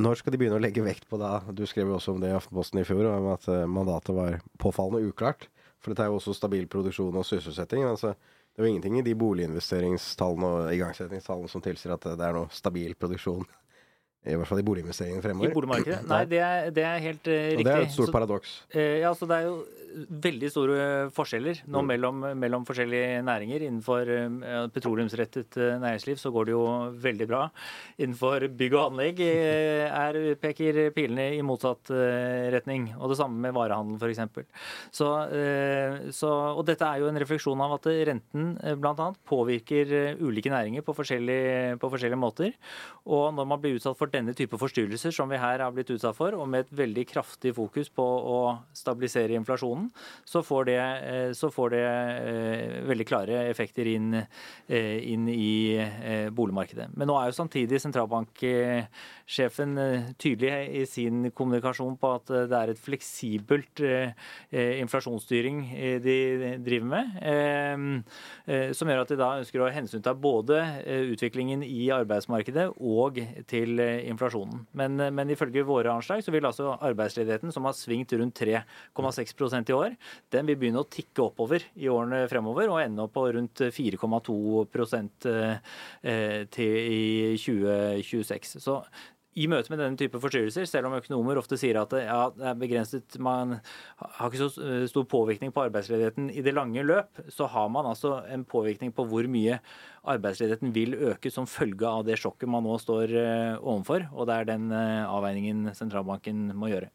når 0.00 0.20
skal 0.20 0.32
de 0.32 0.40
begynne 0.40 0.56
å 0.56 0.62
legge 0.62 0.84
vekt 0.84 1.08
på 1.10 1.20
da? 1.20 1.42
Du 1.52 1.66
skrev 1.68 1.90
jo 1.90 1.98
også 1.98 2.14
om 2.14 2.22
det 2.22 2.32
i 2.32 2.36
Aftenposten 2.36 2.80
i 2.80 2.86
fjor, 2.88 3.04
om 3.10 3.32
at 3.34 3.48
mandatet 3.68 4.16
var 4.16 4.38
påfallende 4.62 5.12
uklart. 5.12 5.50
For 5.82 5.92
dette 5.92 6.06
er 6.06 6.12
jo 6.12 6.20
også 6.20 6.32
stabil 6.38 6.64
produksjon 6.70 7.18
og 7.18 7.26
sysselsetting. 7.26 7.84
Altså, 7.84 8.14
det 8.52 8.62
er 8.62 8.64
jo 8.64 8.70
ingenting 8.70 8.96
i 9.00 9.04
de 9.04 9.12
boliginvesteringstallene 9.18 10.48
og 10.48 10.72
igangsettingstallene 10.72 11.52
som 11.52 11.64
tilsier 11.64 11.92
at 11.94 12.06
det 12.16 12.24
er 12.24 12.38
noe 12.38 12.48
stabil 12.54 12.96
produksjon. 12.96 13.44
I 14.24 14.36
hvert 14.38 14.46
fall 14.46 14.60
i 14.62 14.66
boliginvesteringene 14.66 15.48
I 15.48 15.52
boligmarkedet? 15.52 16.02
Nei, 16.12 16.24
det 16.30 16.38
er, 16.46 16.70
det 16.70 16.84
er 16.86 16.98
helt 17.02 17.26
riktig. 17.26 17.58
Og 17.58 17.64
det 17.66 17.72
er 17.76 17.86
et 17.88 17.94
stort 17.96 18.10
Så- 18.10 18.14
paradoks. 18.18 18.58
Uh, 18.74 18.98
Ja, 19.02 19.10
så 19.18 19.26
Det 19.26 19.38
er 19.40 19.48
jo 19.48 19.62
veldig 19.92 20.48
store 20.48 20.84
forskjeller 21.12 21.58
nå 21.68 21.82
Mm. 21.82 21.86
mellom, 21.90 22.20
mellom 22.40 22.62
forskjellige 22.64 23.18
næringer. 23.26 23.60
Innenfor 23.66 24.08
uh, 24.08 24.68
petroleumsrettet 24.72 25.56
eh, 25.60 25.74
næringsliv 25.82 26.16
så 26.16 26.30
går 26.32 26.46
det 26.48 26.54
jo 26.54 26.62
veldig 27.02 27.26
bra. 27.28 27.42
Innenfor 28.00 28.46
bygg 28.56 28.72
og 28.78 28.86
anlegg 28.92 29.20
eh, 29.20 29.90
er, 29.90 30.34
peker 30.40 30.78
pilene 30.96 31.26
i 31.36 31.42
motsatt 31.44 31.90
eh, 31.92 32.46
retning. 32.54 32.86
Og 33.00 33.10
det 33.12 33.18
samme 33.20 33.36
med 33.44 33.52
varehandel, 33.52 33.98
f.eks. 34.00 34.48
Så, 34.96 35.10
eh, 35.28 36.08
så, 36.14 36.30
og 36.56 36.64
dette 36.70 36.88
er 36.88 37.02
jo 37.02 37.10
en 37.10 37.20
refleksjon 37.20 37.60
av 37.66 37.76
at 37.76 37.90
renten 38.08 38.54
eh, 38.62 38.74
bl.a. 38.80 39.10
påvirker 39.28 39.92
eh, 39.92 40.24
ulike 40.24 40.48
næringer 40.54 40.86
på 40.86 40.94
forskjellige, 40.96 41.76
på 41.82 41.92
forskjellige 41.92 42.22
måter. 42.22 42.56
Og 43.04 43.28
når 43.36 43.50
man 43.52 43.60
blir 43.60 43.76
utsatt 43.76 43.98
for 44.00 44.08
denne 44.12 44.34
type 44.36 44.58
forstyrrelser 44.60 45.12
som 45.14 45.30
vi 45.30 45.40
her 45.40 45.62
har 45.62 45.72
blitt 45.74 45.90
utsatt 45.94 46.16
for, 46.16 46.34
og 46.36 46.48
med 46.50 46.66
et 46.66 46.74
veldig 46.82 47.04
kraftig 47.08 47.54
fokus 47.56 47.88
på 47.92 48.04
å 48.04 48.38
stabilisere 48.76 49.36
inflasjonen, 49.38 49.88
så 50.28 50.42
får 50.44 50.64
det, 50.68 50.78
eh, 50.78 51.32
så 51.36 51.50
får 51.52 51.70
det 51.74 51.82
eh, 51.82 52.82
veldig 52.88 53.06
klare 53.08 53.48
effekter 53.50 53.86
inn, 53.88 54.14
eh, 54.14 54.98
inn 55.12 55.28
i 55.32 55.78
boligmarkedet. 56.32 56.88
Men 56.96 57.08
nå 57.08 57.16
er 57.18 57.26
jo 57.30 57.36
samtidig 57.36 57.80
sentralbanksjefen 57.82 59.70
tydelig 60.20 60.52
i 60.82 60.84
sin 60.88 61.30
kommunikasjon 61.30 61.96
på 62.00 62.06
at 62.16 62.26
det 62.50 62.58
er 62.58 62.68
et 62.72 62.80
fleksibelt 62.80 63.82
inflasjonsstyring 64.52 65.62
de 66.04 66.18
driver 66.64 66.88
med, 66.92 67.06
som 68.76 68.88
gjør 68.90 69.02
at 69.04 69.12
de 69.12 69.20
da 69.20 69.30
ønsker 69.40 69.62
å 69.62 69.70
hensynta 69.72 70.14
både 70.18 70.58
utviklingen 71.12 71.60
i 71.66 71.90
arbeidsmarkedet 71.94 72.68
og 72.78 73.20
til 73.50 73.80
inflasjonen. 74.10 74.64
Men, 74.78 74.98
men 75.14 75.32
ifølge 75.32 75.64
våre 75.66 75.92
anslag 75.92 76.22
så 76.24 76.34
vil 76.34 76.46
altså 76.48 76.74
arbeidsledigheten, 76.82 77.52
som 77.54 77.66
har 77.68 77.76
svingt 77.76 78.12
rundt 78.18 78.40
3,6% 78.42 79.72
i 79.72 79.76
år, 79.76 79.96
den 80.34 80.48
vil 80.48 80.58
begynne 80.60 80.82
å 80.82 80.88
tikke 80.90 81.26
oppover 81.26 81.64
i 81.78 81.90
årene 81.92 82.24
fremover 82.30 82.72
og 82.72 82.80
ende 82.82 83.06
opp 83.06 83.14
på 83.16 83.26
rundt 83.36 83.64
4,2 83.74 84.36
eh, 85.30 85.72
eh, 86.02 86.38
til 86.52 86.76
i 86.82 87.02
2026. 87.40 88.56
Så 88.62 88.78
i 89.40 89.46
møte 89.48 89.72
med 89.72 89.80
denne 89.80 89.96
type 89.96 90.20
forstyrrelser, 90.20 90.66
selv 90.68 90.88
om 90.88 90.96
økonomer 90.98 91.38
ofte 91.40 91.56
sier 91.60 91.78
at 91.80 91.94
ja, 91.96 92.18
det 92.36 92.48
er 92.50 92.58
begrenset, 92.60 93.16
man 93.22 93.56
har 93.96 94.28
ikke 94.28 94.42
så 94.42 94.64
eh, 94.66 94.84
stor 94.90 95.06
påvirkning 95.08 95.54
på 95.54 95.64
arbeidsledigheten 95.64 96.28
i 96.34 96.44
det 96.44 96.52
lange 96.52 96.84
løp, 96.84 97.22
så 97.32 97.48
har 97.52 97.70
man 97.72 97.88
altså 97.88 98.18
en 98.28 98.44
påvirkning 98.48 98.92
på 98.92 99.06
hvor 99.08 99.28
mye 99.32 99.56
arbeidsledigheten 100.12 100.74
vil 100.76 100.96
øke 101.12 101.32
som 101.32 101.48
følge 101.48 101.88
av 101.88 102.04
det 102.08 102.18
sjokket 102.20 102.50
man 102.50 102.66
nå 102.66 102.76
står 102.82 103.16
eh, 103.16 103.54
overfor. 103.56 104.08
Og 104.12 104.28
det 104.28 104.36
er 104.36 104.50
den 104.52 104.68
eh, 104.76 105.08
avveiningen 105.08 105.72
sentralbanken 105.78 106.50
må 106.58 106.72
gjøre. 106.74 106.92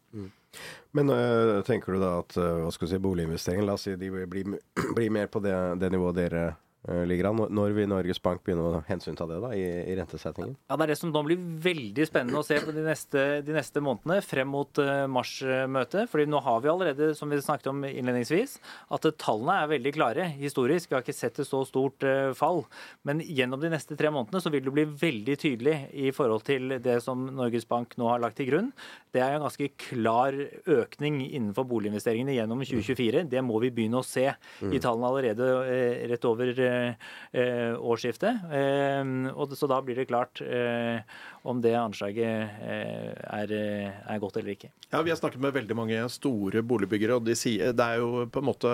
Men 0.97 1.11
øh, 1.13 1.57
tenker 1.65 1.93
du 1.93 2.01
da 2.01 2.13
at 2.21 2.37
hva 2.37 2.69
skal 2.73 2.85
du 2.85 2.93
si, 2.93 3.01
boliginvesteringen, 3.01 3.65
la 3.65 3.77
oss 3.77 3.87
si 3.89 3.97
de 3.97 4.13
blir, 4.13 4.57
blir 4.93 5.13
mer 5.13 5.29
på 5.31 5.41
det, 5.43 5.57
det 5.81 5.93
nivået 5.93 6.21
dere 6.21 6.47
ligger 7.07 7.29
an. 7.29 7.41
Når 7.51 7.73
vil 7.75 7.89
Norges 7.89 8.19
Bank 8.23 8.43
begynne 8.45 8.63
å 8.63 8.81
hensynta 8.87 9.27
det 9.27 9.39
da, 9.43 9.51
i, 9.55 9.63
i 9.91 9.95
rentesettingen? 9.97 10.55
Ja, 10.69 10.77
Det 10.77 10.85
er 10.85 10.93
det 10.93 10.99
som 10.99 11.11
nå 11.11 11.23
blir 11.25 11.41
veldig 11.63 12.05
spennende 12.07 12.39
å 12.39 12.45
se 12.45 12.59
på 12.63 12.73
de 12.75 12.83
neste, 12.85 13.23
de 13.43 13.55
neste 13.55 13.81
månedene 13.83 14.21
frem 14.23 14.49
mot 14.51 14.81
uh, 14.81 15.03
mars-møtet. 15.11 16.07
fordi 16.11 16.27
nå 16.29 16.39
har 16.45 16.61
vi 16.63 16.71
allerede, 16.71 17.09
som 17.17 17.29
vi 17.31 17.41
snakket 17.43 17.71
om 17.73 17.83
innledningsvis, 17.87 18.57
at 18.95 19.07
tallene 19.19 19.57
er 19.63 19.73
veldig 19.73 19.93
klare 19.97 20.29
historisk. 20.37 20.91
Vi 20.91 20.97
har 20.97 21.03
ikke 21.05 21.17
sett 21.17 21.41
et 21.43 21.49
så 21.49 21.63
stort 21.67 22.05
uh, 22.07 22.31
fall. 22.37 22.63
Men 23.07 23.23
gjennom 23.25 23.61
de 23.63 23.73
neste 23.73 23.97
tre 23.99 24.11
månedene 24.13 24.43
så 24.43 24.53
vil 24.53 24.63
det 24.67 24.75
bli 24.77 24.87
veldig 25.03 25.37
tydelig 25.43 25.75
i 25.91 26.13
forhold 26.15 26.45
til 26.47 26.77
det 26.83 26.99
som 27.03 27.27
Norges 27.35 27.67
Bank 27.67 27.97
nå 27.99 28.07
har 28.13 28.23
lagt 28.23 28.39
til 28.39 28.51
grunn. 28.51 28.71
Det 29.11 29.23
er 29.23 29.35
en 29.35 29.43
ganske 29.43 29.71
klar 29.89 30.35
økning 30.69 31.19
innenfor 31.25 31.67
boliginvesteringene 31.67 32.37
gjennom 32.37 32.63
2024. 32.63 33.27
Det 33.27 33.43
må 33.43 33.59
vi 33.63 33.73
begynne 33.75 33.99
å 33.99 34.07
se 34.07 34.29
i 34.29 34.79
tallene 34.79 35.11
allerede 35.11 35.51
eh, 35.67 36.07
rett 36.11 36.25
over 36.27 36.51
eh, 36.53 36.76
eh, 36.76 36.76
årsskiftet. 37.77 38.47
Eh, 38.51 39.13
og 39.33 39.55
så 39.57 39.69
da 39.69 39.79
blir 39.83 39.97
det 39.99 40.07
klart 40.09 40.41
eh, 40.41 41.01
om 41.47 41.61
det 41.63 41.73
anslaget 41.79 42.59
eh, 42.61 43.13
er, 43.15 43.53
eh, 43.55 43.99
er 44.11 44.19
godt 44.21 44.39
eller 44.39 44.53
ikke. 44.55 44.69
Ja, 44.91 45.01
Vi 45.01 45.11
har 45.11 45.19
snakket 45.19 45.41
med 45.43 45.55
veldig 45.55 45.77
mange 45.77 46.01
store 46.11 46.63
boligbyggere, 46.63 47.17
og 47.19 47.27
de 47.27 47.35
sier 47.39 47.73
det 47.75 47.87
er 47.87 48.01
jo 48.01 48.25
på 48.31 48.41
en 48.41 48.47
måte 48.47 48.71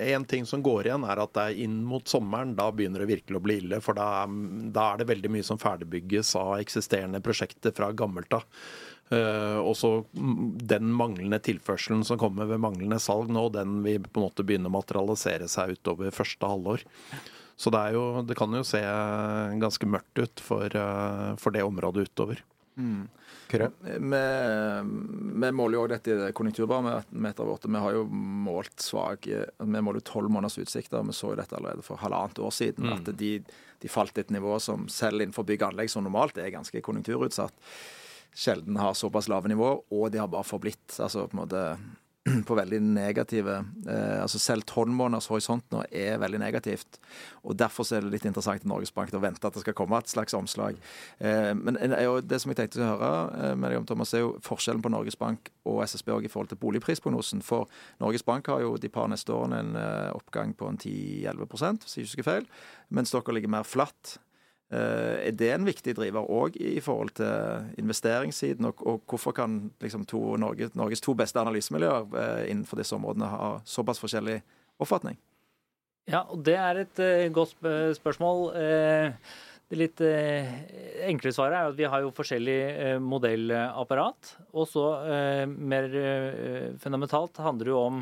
En 0.00 0.24
ting 0.28 0.46
som 0.46 0.62
går 0.62 0.88
igjen, 0.88 1.04
er 1.06 1.22
at 1.22 1.32
det 1.36 1.46
er 1.46 1.62
inn 1.64 1.80
mot 1.86 2.06
sommeren. 2.08 2.54
Da 2.58 2.70
begynner 2.74 3.04
det 3.04 3.10
virkelig 3.10 3.38
å 3.38 3.44
bli 3.44 3.58
ille. 3.62 3.80
For 3.84 3.98
da, 3.98 4.26
da 4.74 4.92
er 4.92 5.00
det 5.00 5.10
veldig 5.10 5.32
mye 5.36 5.46
som 5.46 5.60
ferdigbygges 5.60 6.34
av 6.40 6.56
eksisterende 6.58 7.22
prosjekter 7.24 7.74
fra 7.76 7.92
gammelt 7.96 8.34
av. 8.34 8.46
Uh, 9.10 9.58
og 9.66 9.74
så 9.74 9.88
mm, 10.14 10.60
den 10.70 10.92
manglende 10.94 11.40
tilførselen 11.42 12.04
som 12.06 12.18
kommer 12.20 12.46
ved 12.46 12.62
manglende 12.62 13.00
salg 13.02 13.32
nå, 13.34 13.48
den 13.50 13.80
vil 13.82 14.04
på 14.06 14.20
en 14.20 14.26
måte 14.28 14.44
begynne 14.46 14.70
å 14.70 14.76
materialisere 14.76 15.48
seg 15.50 15.74
utover 15.74 16.14
første 16.14 16.46
halvår. 16.46 16.84
Så 17.60 17.72
det, 17.74 17.80
er 17.80 17.96
jo, 17.98 18.04
det 18.24 18.36
kan 18.38 18.54
jo 18.54 18.62
se 18.64 18.80
ganske 19.60 19.88
mørkt 19.90 20.22
ut 20.22 20.44
for, 20.44 20.78
uh, 20.78 21.34
for 21.42 21.56
det 21.56 21.66
området 21.66 22.06
utover. 22.06 22.44
Mm. 22.78 23.08
Vi, 23.50 24.20
vi 25.42 25.50
måler 25.52 25.74
jo 25.74 25.82
også 25.82 25.94
dette 25.96 26.14
i 26.28 26.34
konjunkturbarometeret 26.38 27.48
vårt. 27.48 27.66
og 27.66 27.74
Vi 27.74 27.82
har 27.82 27.96
jo 27.96 28.04
målt 28.46 28.84
svak 28.84 29.26
Vi 29.26 29.82
måler 29.82 30.04
tolv 30.06 30.30
måneders 30.30 30.60
utsikter. 30.62 31.02
Vi 31.02 31.16
så 31.16 31.32
jo 31.32 31.40
dette 31.40 31.56
allerede 31.58 31.82
for 31.82 31.98
halvannet 31.98 32.38
år 32.38 32.54
siden. 32.54 32.86
At 32.94 33.10
de, 33.18 33.32
de 33.82 33.90
falt 33.90 34.14
til 34.14 34.22
et 34.22 34.36
nivå 34.38 34.54
som 34.62 34.86
selv 34.92 35.24
innenfor 35.24 35.48
bygg 35.48 35.64
og 35.64 35.72
anlegg 35.72 35.90
som 35.90 36.06
normalt 36.06 36.38
er 36.38 36.54
ganske 36.54 36.84
konjunkturutsatt, 36.86 37.74
sjelden 38.34 38.76
har 38.80 38.94
såpass 38.94 39.28
lave 39.28 39.48
nivåer, 39.50 39.82
og 39.90 40.10
de 40.12 40.18
har 40.22 40.28
bare 40.30 40.44
forblitt 40.46 40.98
altså 41.00 41.26
på 41.28 41.36
en 41.36 41.42
måte 41.44 41.64
på 42.46 42.54
veldig 42.54 42.78
negative 42.84 43.54
eh, 43.88 44.18
altså 44.20 44.38
Selv 44.38 44.66
tolv 44.68 44.92
måneders 44.92 45.26
horisont 45.32 45.64
nå 45.72 45.80
er 45.88 46.18
veldig 46.20 46.38
negativt. 46.42 46.98
og 47.42 47.56
Derfor 47.56 47.88
er 47.96 48.04
det 48.04 48.10
litt 48.12 48.26
interessant 48.28 48.62
i 48.62 48.68
Norges 48.68 48.92
Bank 48.92 49.14
å 49.16 49.22
vente 49.22 49.40
at 49.48 49.56
det 49.56 49.62
skal 49.64 49.74
komme 49.78 49.96
et 49.98 50.12
slags 50.12 50.36
omslag. 50.36 50.76
Eh, 51.18 51.54
men 51.56 51.78
en- 51.80 51.96
er 51.96 52.20
det 52.20 52.40
som 52.42 52.52
jeg 52.52 52.58
tenkte 52.60 52.84
å 52.84 52.90
høre 52.92 53.10
eh, 53.40 53.54
med 53.56 53.70
deg 53.72 53.80
om, 53.80 53.86
Thomas, 53.88 54.12
er 54.14 54.20
jo 54.26 54.34
forskjellen 54.44 54.84
på 54.84 54.92
Norges 54.92 55.16
Bank 55.18 55.48
og 55.64 55.80
SSB 55.88 56.12
i 56.20 56.28
forhold 56.28 56.52
til 56.52 56.60
boligprisprognosen. 56.60 57.40
For 57.42 57.66
Norges 58.04 58.22
Bank 58.28 58.52
har 58.52 58.60
jo 58.60 58.76
de 58.76 58.92
par 58.92 59.08
neste 59.08 59.32
årene 59.32 59.64
en 59.64 59.74
eh, 59.80 60.12
oppgang 60.12 60.52
på 60.54 60.68
en 60.68 60.76
10-11% 60.78 61.86
hvis 61.88 61.96
jeg 61.96 62.04
ikke 62.04 62.10
husker 62.12 62.28
feil, 62.34 62.50
mens 62.92 63.16
dere 63.16 63.32
ligger 63.38 63.56
mer 63.56 63.64
flatt. 63.64 64.18
Eh, 64.70 65.26
Er 65.28 65.32
det 65.34 65.48
en 65.50 65.64
viktig 65.66 65.96
driver 65.98 66.28
òg 66.30 66.54
i 66.62 66.78
forhold 66.84 67.10
til 67.18 67.66
investeringssiden? 67.82 68.68
Og, 68.70 68.82
og 68.86 69.00
hvorfor 69.10 69.34
kan 69.34 69.72
liksom 69.82 70.04
to, 70.06 70.36
Norge, 70.38 70.70
Norges 70.78 71.02
to 71.02 71.14
beste 71.18 71.40
analysemiljøer 71.42 72.06
eh, 72.14 72.44
innenfor 72.52 72.78
disse 72.78 72.94
områdene 72.94 73.26
ha 73.32 73.50
såpass 73.66 73.98
forskjellig 74.02 74.38
oppfatning? 74.80 75.18
Ja, 76.10 76.22
og 76.30 76.44
det 76.46 76.54
er 76.58 76.84
et 76.84 77.02
eh, 77.02 77.28
godt 77.34 77.56
sp- 77.56 77.94
spørsmål. 77.98 78.52
Det 79.70 79.78
litt 79.78 80.00
enkle 81.06 81.30
svaret 81.30 81.54
er 81.54 81.68
at 81.70 81.76
vi 81.78 81.86
har 81.86 82.02
jo 82.02 82.08
forskjellig 82.10 82.98
modellapparat. 83.06 84.32
Og 84.50 84.66
så 84.66 84.82
mer 85.46 85.86
fundamentalt 86.82 87.38
handler 87.38 87.68
det 87.68 87.70
jo 87.70 87.78
om 87.78 88.00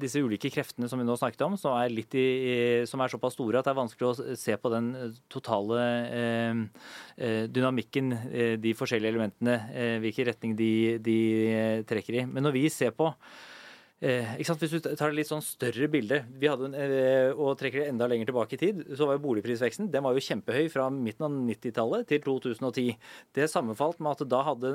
disse 0.00 0.18
ulike 0.18 0.50
kreftene 0.50 0.88
som 0.90 0.98
vi 0.98 1.06
nå 1.06 1.14
snakket 1.18 1.44
om, 1.46 1.54
som 1.60 1.76
er, 1.78 1.92
i, 1.94 2.82
som 2.90 3.02
er 3.02 3.12
såpass 3.12 3.36
store 3.36 3.60
at 3.60 3.68
det 3.68 3.74
er 3.74 3.78
vanskelig 3.78 4.08
å 4.08 4.36
se 4.38 4.56
på 4.58 4.72
den 4.72 4.90
eh, 4.98 5.16
totale 5.30 5.84
eh, 6.10 6.62
eh, 7.16 7.44
dynamikken, 7.50 8.12
eh, 8.30 8.54
de 8.60 8.74
forskjellige 8.74 9.14
elementene, 9.14 9.58
eh, 9.72 9.96
hvilken 10.02 10.30
retning 10.30 10.56
de, 10.58 10.70
de 11.04 11.18
eh, 11.50 11.82
trekker 11.86 12.20
i. 12.20 12.26
Men 12.30 12.48
når 12.48 12.56
vi 12.58 12.64
ser 12.72 12.94
på 12.96 13.12
Eh? 14.04 14.34
Hvis 14.36 14.74
du 14.74 14.80
tar 14.84 15.08
et 15.08 15.16
litt 15.16 15.30
sånn 15.30 15.42
større 15.44 15.86
bilde 15.88 16.18
en, 16.28 16.74
eh, 16.76 17.30
og 17.32 17.56
trekker 17.56 17.80
det 17.80 17.88
enda 17.88 18.08
lenger 18.10 18.28
tilbake 18.28 18.58
i 18.58 18.60
tid, 18.60 18.82
så 18.98 19.08
var 19.08 19.16
jo 19.16 19.24
boligprisveksten 19.24 19.88
den 19.92 20.04
var 20.04 20.12
jo 20.12 20.24
kjempehøy 20.26 20.68
fra 20.72 20.90
midten 20.92 21.24
av 21.24 21.38
90-tallet 21.48 22.10
til 22.10 22.20
2010. 22.26 22.98
Det 23.32 23.48
sammenfalt 23.48 24.02
med 24.04 24.12
at 24.12 24.28
da 24.28 24.42
hadde 24.44 24.74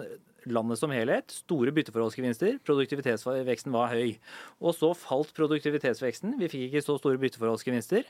landet 0.49 0.79
som 0.81 0.93
helhet 0.93 1.29
store 1.29 1.73
bytteforholdsgevinster. 1.75 2.57
Produktivitetsveksten 2.65 3.75
var 3.75 3.93
høy. 3.93 4.17
Og 4.63 4.73
så 4.77 4.95
falt 4.97 5.35
produktivitetsveksten. 5.37 6.39
Vi 6.39 6.49
fikk 6.49 6.69
ikke 6.69 6.85
så 6.85 6.97
store 6.97 7.21
bytteforholdsgevinster. 7.21 8.09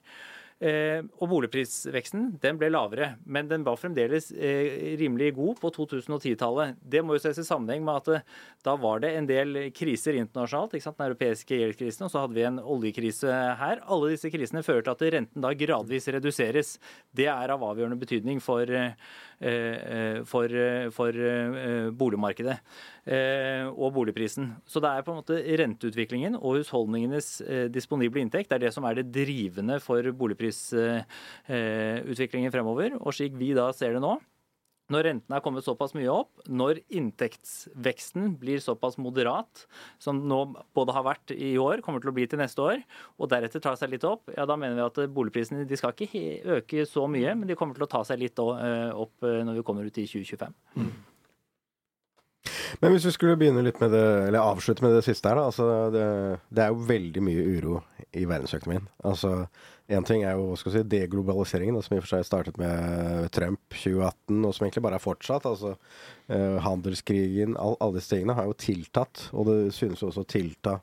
Eh, 0.59 1.05
og 1.23 1.29
boligprisveksten 1.31 2.33
den 2.43 2.57
ble 2.59 2.67
lavere, 2.73 3.13
men 3.23 3.47
den 3.47 3.63
var 3.63 3.77
fremdeles 3.79 4.25
eh, 4.35 4.97
rimelig 4.99 5.29
god 5.37 5.61
på 5.61 5.71
2010-tallet. 5.77 6.75
Det 6.83 6.99
må 6.99 7.15
jo 7.15 7.21
ses 7.23 7.39
i 7.39 7.45
sammenheng 7.47 7.85
med 7.87 8.01
at 8.01 8.09
eh, 8.17 8.25
da 8.67 8.73
var 8.75 8.99
det 8.99 9.13
en 9.15 9.29
del 9.29 9.59
kriser 9.71 10.19
internasjonalt. 10.19 10.75
ikke 10.75 10.83
sant? 10.89 10.99
Den 10.99 11.13
europeiske 11.13 11.61
gjeldskrisen, 11.61 12.03
og 12.09 12.11
så 12.11 12.25
hadde 12.25 12.35
vi 12.35 12.43
en 12.49 12.59
oljekrise 12.59 13.39
her. 13.61 13.79
Alle 13.87 14.11
disse 14.11 14.33
krisene 14.33 14.65
fører 14.67 14.83
til 14.83 14.97
at 14.97 15.15
renten 15.15 15.47
da 15.47 15.53
gradvis 15.55 16.11
reduseres. 16.11 16.75
Det 17.15 17.29
er 17.31 17.55
av 17.55 17.63
avgjørende 17.63 18.01
betydning 18.03 18.43
for, 18.43 18.67
for, 19.39 20.51
eh, 20.51 20.91
for 20.91 21.15
eh, 21.15 21.87
boligmarkedet 21.95 22.59
eh, 23.07 23.63
og 23.69 23.93
boligprisen. 23.95 24.49
Så 24.67 24.79
det 24.83 24.89
er 24.91 25.01
på 25.05 25.11
en 25.13 25.19
måte 25.21 25.37
renteutviklingen 25.61 26.35
og 26.35 26.57
husholdningenes 26.59 27.41
eh, 27.45 27.67
disponible 27.71 28.19
inntekt 28.23 28.49
det 28.51 28.57
er 28.57 28.63
det 28.67 28.73
som 28.75 28.85
er 28.89 28.93
det 28.99 29.13
drivende 29.15 29.75
for 29.83 30.01
boligprisutviklingen 30.21 32.53
fremover. 32.53 32.89
Og 32.99 33.11
slik 33.15 33.33
vi 33.39 33.49
da 33.57 33.65
ser 33.75 33.91
det 33.95 34.01
nå, 34.03 34.13
når 34.93 35.05
rentene 35.05 35.37
er 35.37 35.43
kommet 35.45 35.65
såpass 35.65 35.93
mye 35.97 36.09
opp, 36.11 36.31
når 36.49 36.81
inntektsveksten 36.89 38.33
blir 38.41 38.61
såpass 38.63 38.97
moderat, 39.01 39.65
som 40.01 40.23
nå 40.29 40.41
både 40.77 40.95
har 40.95 41.05
vært 41.05 41.33
i 41.35 41.53
år, 41.61 41.83
kommer 41.85 42.03
til 42.03 42.11
å 42.11 42.15
bli 42.17 42.25
til 42.29 42.41
neste 42.41 42.63
år, 42.65 42.81
og 43.19 43.29
deretter 43.31 43.63
tar 43.63 43.77
seg 43.79 43.93
litt 43.93 44.07
opp, 44.07 44.31
ja 44.35 44.47
da 44.49 44.57
mener 44.59 44.79
vi 44.79 44.87
at 44.87 45.13
boligprisene 45.13 45.67
de 45.69 45.79
skal 45.79 45.93
ikke 45.93 46.23
øke 46.57 46.87
så 46.89 47.05
mye, 47.11 47.35
men 47.37 47.49
de 47.49 47.57
kommer 47.59 47.77
til 47.77 47.85
å 47.85 47.91
ta 47.91 48.03
seg 48.07 48.21
litt 48.21 48.41
eh, 48.41 48.89
opp 48.89 49.27
eh, 49.27 49.41
når 49.45 49.61
vi 49.61 49.67
kommer 49.67 49.85
ut 49.85 50.01
i 50.01 50.07
2025. 50.09 50.57
Men 52.79 52.93
hvis 52.93 53.05
vi 53.09 53.11
skulle 53.13 53.37
begynne 53.39 53.63
litt 53.65 53.79
med 53.81 53.91
det, 53.93 54.05
eller 54.29 54.45
avslutte 54.45 54.85
med 54.85 54.93
det 54.95 55.03
siste 55.05 55.29
her, 55.29 55.39
da. 55.39 55.49
Altså 55.49 55.65
det, 55.93 56.05
det 56.55 56.63
er 56.63 56.71
jo 56.71 56.85
veldig 56.87 57.23
mye 57.25 57.47
uro 57.57 57.81
i 58.15 58.23
verdensøkonomien. 58.29 58.87
Altså, 59.09 59.33
Én 59.89 60.05
ting 60.05 60.21
er 60.21 60.37
jo 60.37 60.53
si, 60.59 60.83
deglobaliseringen, 60.85 61.79
som 61.81 61.95
i 61.95 61.97
og 61.97 62.05
for 62.05 62.11
seg 62.11 62.27
startet 62.27 62.59
med 62.61 63.25
Trump 63.33 63.73
2018, 63.73 64.37
og 64.45 64.53
som 64.53 64.67
egentlig 64.67 64.83
bare 64.85 64.99
er 64.99 65.01
fortsatt. 65.01 65.47
altså 65.49 65.73
eh, 66.29 66.59
Handelskrigen, 66.61 67.55
all, 67.57 67.73
alle 67.81 67.97
disse 67.97 68.13
tingene 68.13 68.35
har 68.37 68.45
jo 68.45 68.53
tiltatt, 68.53 69.25
og 69.33 69.49
det 69.49 69.57
synes 69.73 70.03
jo 70.03 70.11
også 70.11 70.27
å 70.27 70.29
tilta 70.29 70.75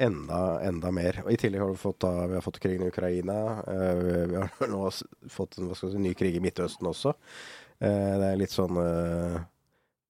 enda, 0.00 0.40
enda 0.64 0.94
mer. 0.94 1.20
Og 1.26 1.34
I 1.34 1.38
tillegg 1.40 1.60
har 1.66 1.74
vi 1.74 1.82
fått, 1.84 2.00
da, 2.06 2.14
vi 2.32 2.38
har 2.38 2.44
fått 2.48 2.62
krigen 2.64 2.86
i 2.86 2.88
Ukraina. 2.88 3.38
eh, 3.60 4.02
vi 4.32 4.40
har 4.40 4.72
nå 4.72 4.82
fått 5.28 5.60
en 5.60 5.74
si, 5.76 5.92
ny 6.00 6.16
krig 6.16 6.40
i 6.40 6.44
Midtøsten 6.44 6.88
også. 6.88 7.12
Eh, 7.76 8.12
det 8.22 8.30
er 8.30 8.40
litt 8.40 8.56
sånn 8.56 8.80
eh, 8.80 9.40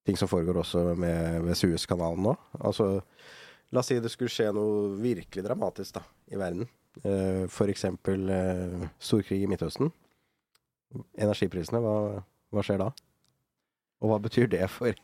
ting 0.07 0.15
som 0.19 0.31
foregår 0.31 0.63
også 0.63 0.91
med, 0.95 1.41
ved 1.49 1.59
Suezkanalen 1.59 2.31
nå. 2.31 2.37
Altså, 2.63 2.93
la 3.71 3.83
oss 3.83 3.91
si 3.91 3.99
det 3.99 4.11
skulle 4.13 4.31
skje 4.31 4.53
noe 4.55 4.93
virkelig 5.03 5.43
dramatisk 5.51 5.99
da, 5.99 6.07
i 6.31 6.39
verden. 6.39 6.71
Eh, 7.03 7.45
for 7.47 7.71
eksempel 7.71 8.29
eh, 8.29 8.87
storkrig 8.99 9.43
i 9.43 9.47
Midtøsten. 9.47 9.91
Energiprisene, 11.15 11.79
hva, 11.79 12.23
hva 12.51 12.65
skjer 12.65 12.81
da? 12.81 12.89
Og 14.01 14.11
hva 14.11 14.17
betyr 14.19 14.49
det 14.51 14.65
for 14.73 14.97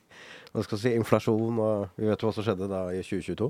hva 0.51 0.65
skal 0.65 0.81
si, 0.81 0.91
inflasjon? 0.97 1.61
Og 1.61 1.95
vi 1.95 2.09
vet 2.09 2.25
hva 2.25 2.33
som 2.35 2.43
skjedde 2.43 2.67
da 2.71 2.87
i 2.91 2.99
2022. 3.05 3.49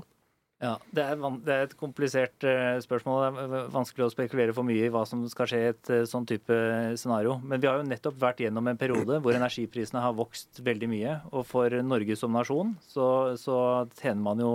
Ja, 0.58 0.72
det 0.90 1.04
er, 1.06 1.20
det 1.46 1.54
er 1.54 1.68
et 1.68 1.74
komplisert 1.78 2.42
uh, 2.42 2.80
spørsmål. 2.82 3.36
Det 3.36 3.58
er 3.60 3.68
vanskelig 3.70 4.08
å 4.08 4.10
spekulere 4.10 4.54
for 4.54 4.66
mye 4.66 4.88
i 4.88 4.90
hva 4.90 5.04
som 5.06 5.22
skal 5.30 5.46
skje 5.46 5.60
i 5.62 5.68
et 5.70 5.90
uh, 5.94 6.00
sånn 6.10 6.26
type 6.26 6.56
scenario. 6.98 7.36
Men 7.46 7.62
vi 7.62 7.70
har 7.70 7.78
jo 7.78 7.86
nettopp 7.86 8.18
vært 8.18 8.42
gjennom 8.42 8.66
en 8.66 8.80
periode 8.80 9.20
hvor 9.22 9.38
energiprisene 9.38 10.02
har 10.02 10.16
vokst 10.18 10.58
veldig 10.66 10.90
mye. 10.90 11.14
Og 11.30 11.46
for 11.46 11.78
Norge 11.86 12.18
som 12.18 12.34
nasjon 12.34 12.74
så, 12.90 13.06
så 13.38 13.58
tjener 14.00 14.24
man 14.26 14.42
jo 14.42 14.52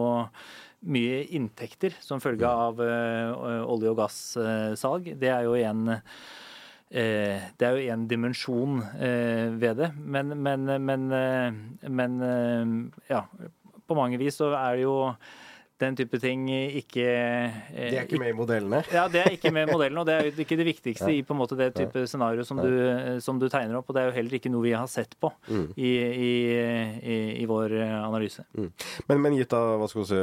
mye 0.84 1.24
inntekter 1.36 1.96
som 2.04 2.22
følge 2.24 2.48
av 2.48 2.82
eh, 2.84 3.34
olje- 3.64 3.92
og 3.94 4.00
gassalg. 4.02 5.14
Det 5.20 5.32
er 5.32 5.46
jo 5.48 5.60
en 5.60 6.00
Eh, 6.94 7.42
det 7.58 7.66
er 7.66 7.72
jo 7.74 7.90
en 7.90 8.04
dimensjon 8.06 8.76
eh, 9.02 9.48
ved 9.58 9.80
det, 9.80 9.88
men, 9.98 10.28
men, 10.38 10.68
men, 10.86 11.08
men 11.90 12.20
ja, 13.10 13.24
på 13.90 13.98
mange 13.98 14.20
vis 14.22 14.38
så 14.38 14.52
er 14.54 14.76
det 14.78 14.84
jo 14.84 14.94
den 15.82 15.96
type 15.98 16.20
ting 16.22 16.46
ikke 16.54 17.04
eh, 17.04 17.90
De 17.92 17.98
er 17.98 18.06
ikke 18.06 18.20
med 18.22 18.30
i 18.30 18.38
modellene. 18.38 18.84
ja, 18.94 19.08
Det 19.12 19.24
er 19.24 19.32
ikke 19.36 19.52
med 19.52 19.68
i 19.68 19.72
modellene, 19.74 20.00
og 20.04 20.06
det 20.08 20.14
er 20.16 20.28
jo 20.30 20.44
ikke 20.46 20.58
det 20.60 20.68
viktigste 20.70 21.10
i 21.18 21.24
på 21.26 21.34
en 21.34 21.40
måte 21.42 21.58
det 21.60 21.72
type 21.76 22.06
scenario 22.08 22.44
som 22.46 22.62
du, 22.62 22.70
som 23.26 23.40
du 23.42 23.48
tegner 23.50 23.76
opp. 23.80 23.90
Og 23.90 23.96
det 23.98 24.04
er 24.04 24.12
jo 24.12 24.16
heller 24.20 24.38
ikke 24.38 24.52
noe 24.54 24.64
vi 24.68 24.76
har 24.78 24.88
sett 24.88 25.18
på 25.20 25.32
Mm. 25.50 25.74
i, 25.76 25.90
i, 26.00 26.32
i, 27.04 27.16
i 27.42 27.46
vår 27.50 27.74
analyse. 27.74 28.44
analyse. 28.54 28.70
Men, 29.10 29.22
men 29.22 29.36
gitt 29.36 29.50
da, 29.52 29.60
hva 29.82 29.88
skal 29.90 30.02
vi 30.04 30.08
si, 30.08 30.20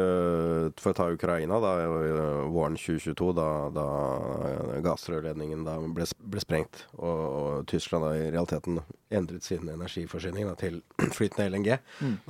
for 0.80 0.92
å 0.92 0.96
ta 0.96 1.08
Ukraina, 1.12 1.58
da, 1.60 1.72
eh, 1.82 2.46
våren 2.50 2.78
2022, 2.78 3.32
da, 3.36 3.48
da 3.74 3.86
gassrørledningen 4.84 5.64
da 5.66 5.76
ble, 5.82 6.06
ble 6.32 6.42
sprengt, 6.42 6.84
og, 6.98 7.20
og 7.40 7.66
Tyskland 7.70 8.06
da 8.06 8.12
i 8.16 8.30
realiteten 8.32 8.80
endret 9.10 9.42
sin 9.46 9.66
energiforsyning 9.68 10.46
da, 10.48 10.54
til 10.60 10.80
flytende 11.16 11.48
LNG. 11.50 11.70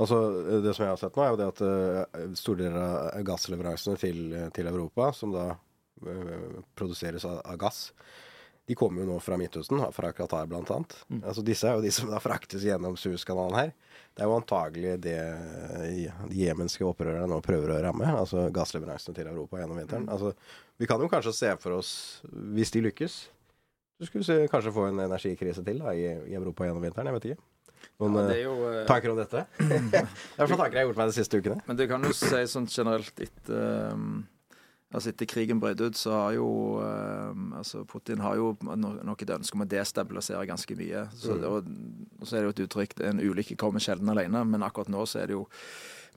Altså, 0.00 0.20
Det 0.64 0.74
som 0.76 0.86
jeg 0.86 0.94
har 0.94 1.00
sett 1.02 1.16
nå, 1.18 1.24
er 1.26 1.34
jo 1.34 1.40
det 1.40 1.48
at 1.52 1.62
eh, 1.66 2.26
store 2.40 2.62
deler 2.64 2.80
av 2.80 3.09
gassleveransene 3.26 4.00
til, 4.00 4.24
til 4.56 4.70
Europa, 4.70 5.10
som 5.16 5.34
da 5.34 5.46
eh, 5.52 6.60
produseres 6.78 7.26
av, 7.28 7.40
av 7.44 7.60
gass, 7.60 7.88
de 8.70 8.76
kommer 8.78 9.02
jo 9.02 9.08
nå 9.08 9.16
fra 9.18 9.34
Midtøsten, 9.40 9.80
fra 9.90 10.12
Qatar 10.14 10.46
bl.a. 10.46 10.62
Mm. 10.62 11.24
Altså, 11.24 11.42
disse 11.42 11.66
er 11.66 11.74
jo 11.74 11.82
de 11.82 11.90
som 11.90 12.10
da 12.12 12.20
fraktes 12.22 12.62
gjennom 12.62 12.94
Suezkanalen 13.00 13.56
her. 13.58 13.72
Det 14.14 14.22
er 14.22 14.30
jo 14.30 14.36
antagelig 14.36 14.92
det 15.02 15.16
de 15.80 16.36
jemenske 16.38 16.86
opprørerne 16.86 17.26
nå 17.32 17.40
prøver 17.42 17.72
å 17.74 17.80
ramme, 17.88 18.06
altså 18.20 18.46
gassleveransene 18.54 19.16
til 19.16 19.32
Europa 19.32 19.58
gjennom 19.58 19.80
vinteren. 19.80 20.06
Mm. 20.06 20.12
Altså, 20.14 20.60
vi 20.78 20.86
kan 20.86 21.02
jo 21.02 21.10
kanskje 21.10 21.34
se 21.34 21.52
for 21.58 21.80
oss, 21.80 21.92
hvis 22.54 22.70
de 22.76 22.84
lykkes, 22.86 23.18
så 23.98 24.06
skulle 24.06 24.38
vi 24.44 24.52
kanskje 24.52 24.72
få 24.76 24.86
en 24.88 25.02
energikrise 25.02 25.66
til 25.66 25.82
da, 25.82 25.90
i, 25.90 26.06
i 26.30 26.38
Europa 26.38 26.68
gjennom 26.68 26.86
vinteren. 26.86 27.10
Jeg 27.10 27.18
vet 27.18 27.28
ikke. 27.32 27.49
Noen 28.00 28.16
Det 28.30 28.38
eh, 28.38 28.42
jo, 28.46 28.56
uh, 28.64 28.80
tanker 28.88 29.12
om 29.12 29.20
dette? 29.20 29.44
Hva 29.60 30.02
slags 30.48 30.56
tanker 30.56 30.76
jeg 30.76 30.82
har 30.82 30.88
gjort 30.90 31.00
meg 31.02 31.12
de 31.12 31.16
siste 31.20 31.40
ukene. 31.40 31.60
Men 31.68 31.78
det 31.78 31.86
kan 31.90 32.04
jo 32.08 32.12
si 32.16 32.42
sånn 32.48 32.68
generelt 32.72 33.24
etter 33.26 33.92
um, 33.94 34.22
Altså 34.90 35.12
Etter 35.12 35.28
krigen 35.30 35.60
brøt 35.62 35.78
ut, 35.84 35.94
så 35.94 36.10
har 36.16 36.32
jo 36.34 36.46
um, 36.82 37.52
altså 37.60 37.84
Putin 37.86 38.18
har 38.24 38.34
jo 38.40 38.56
no- 38.66 38.96
nok 39.06 39.20
et 39.22 39.30
ønske 39.36 39.54
om 39.54 39.62
å 39.62 39.68
destabilisere 39.70 40.48
ganske 40.50 40.74
mye. 40.80 41.04
Så, 41.14 41.36
og, 41.46 41.68
og 42.18 42.26
så 42.26 42.34
er 42.34 42.42
det 42.42 42.48
jo 42.48 42.54
et 42.56 42.62
uttrykk 42.64 42.96
en 43.06 43.22
ulykke 43.22 43.54
kommer 43.60 43.78
sjelden 43.84 44.10
alene, 44.10 44.42
men 44.50 44.66
akkurat 44.66 44.90
nå 44.90 45.04
så 45.06 45.20
er 45.22 45.30
det 45.30 45.36
jo 45.36 45.44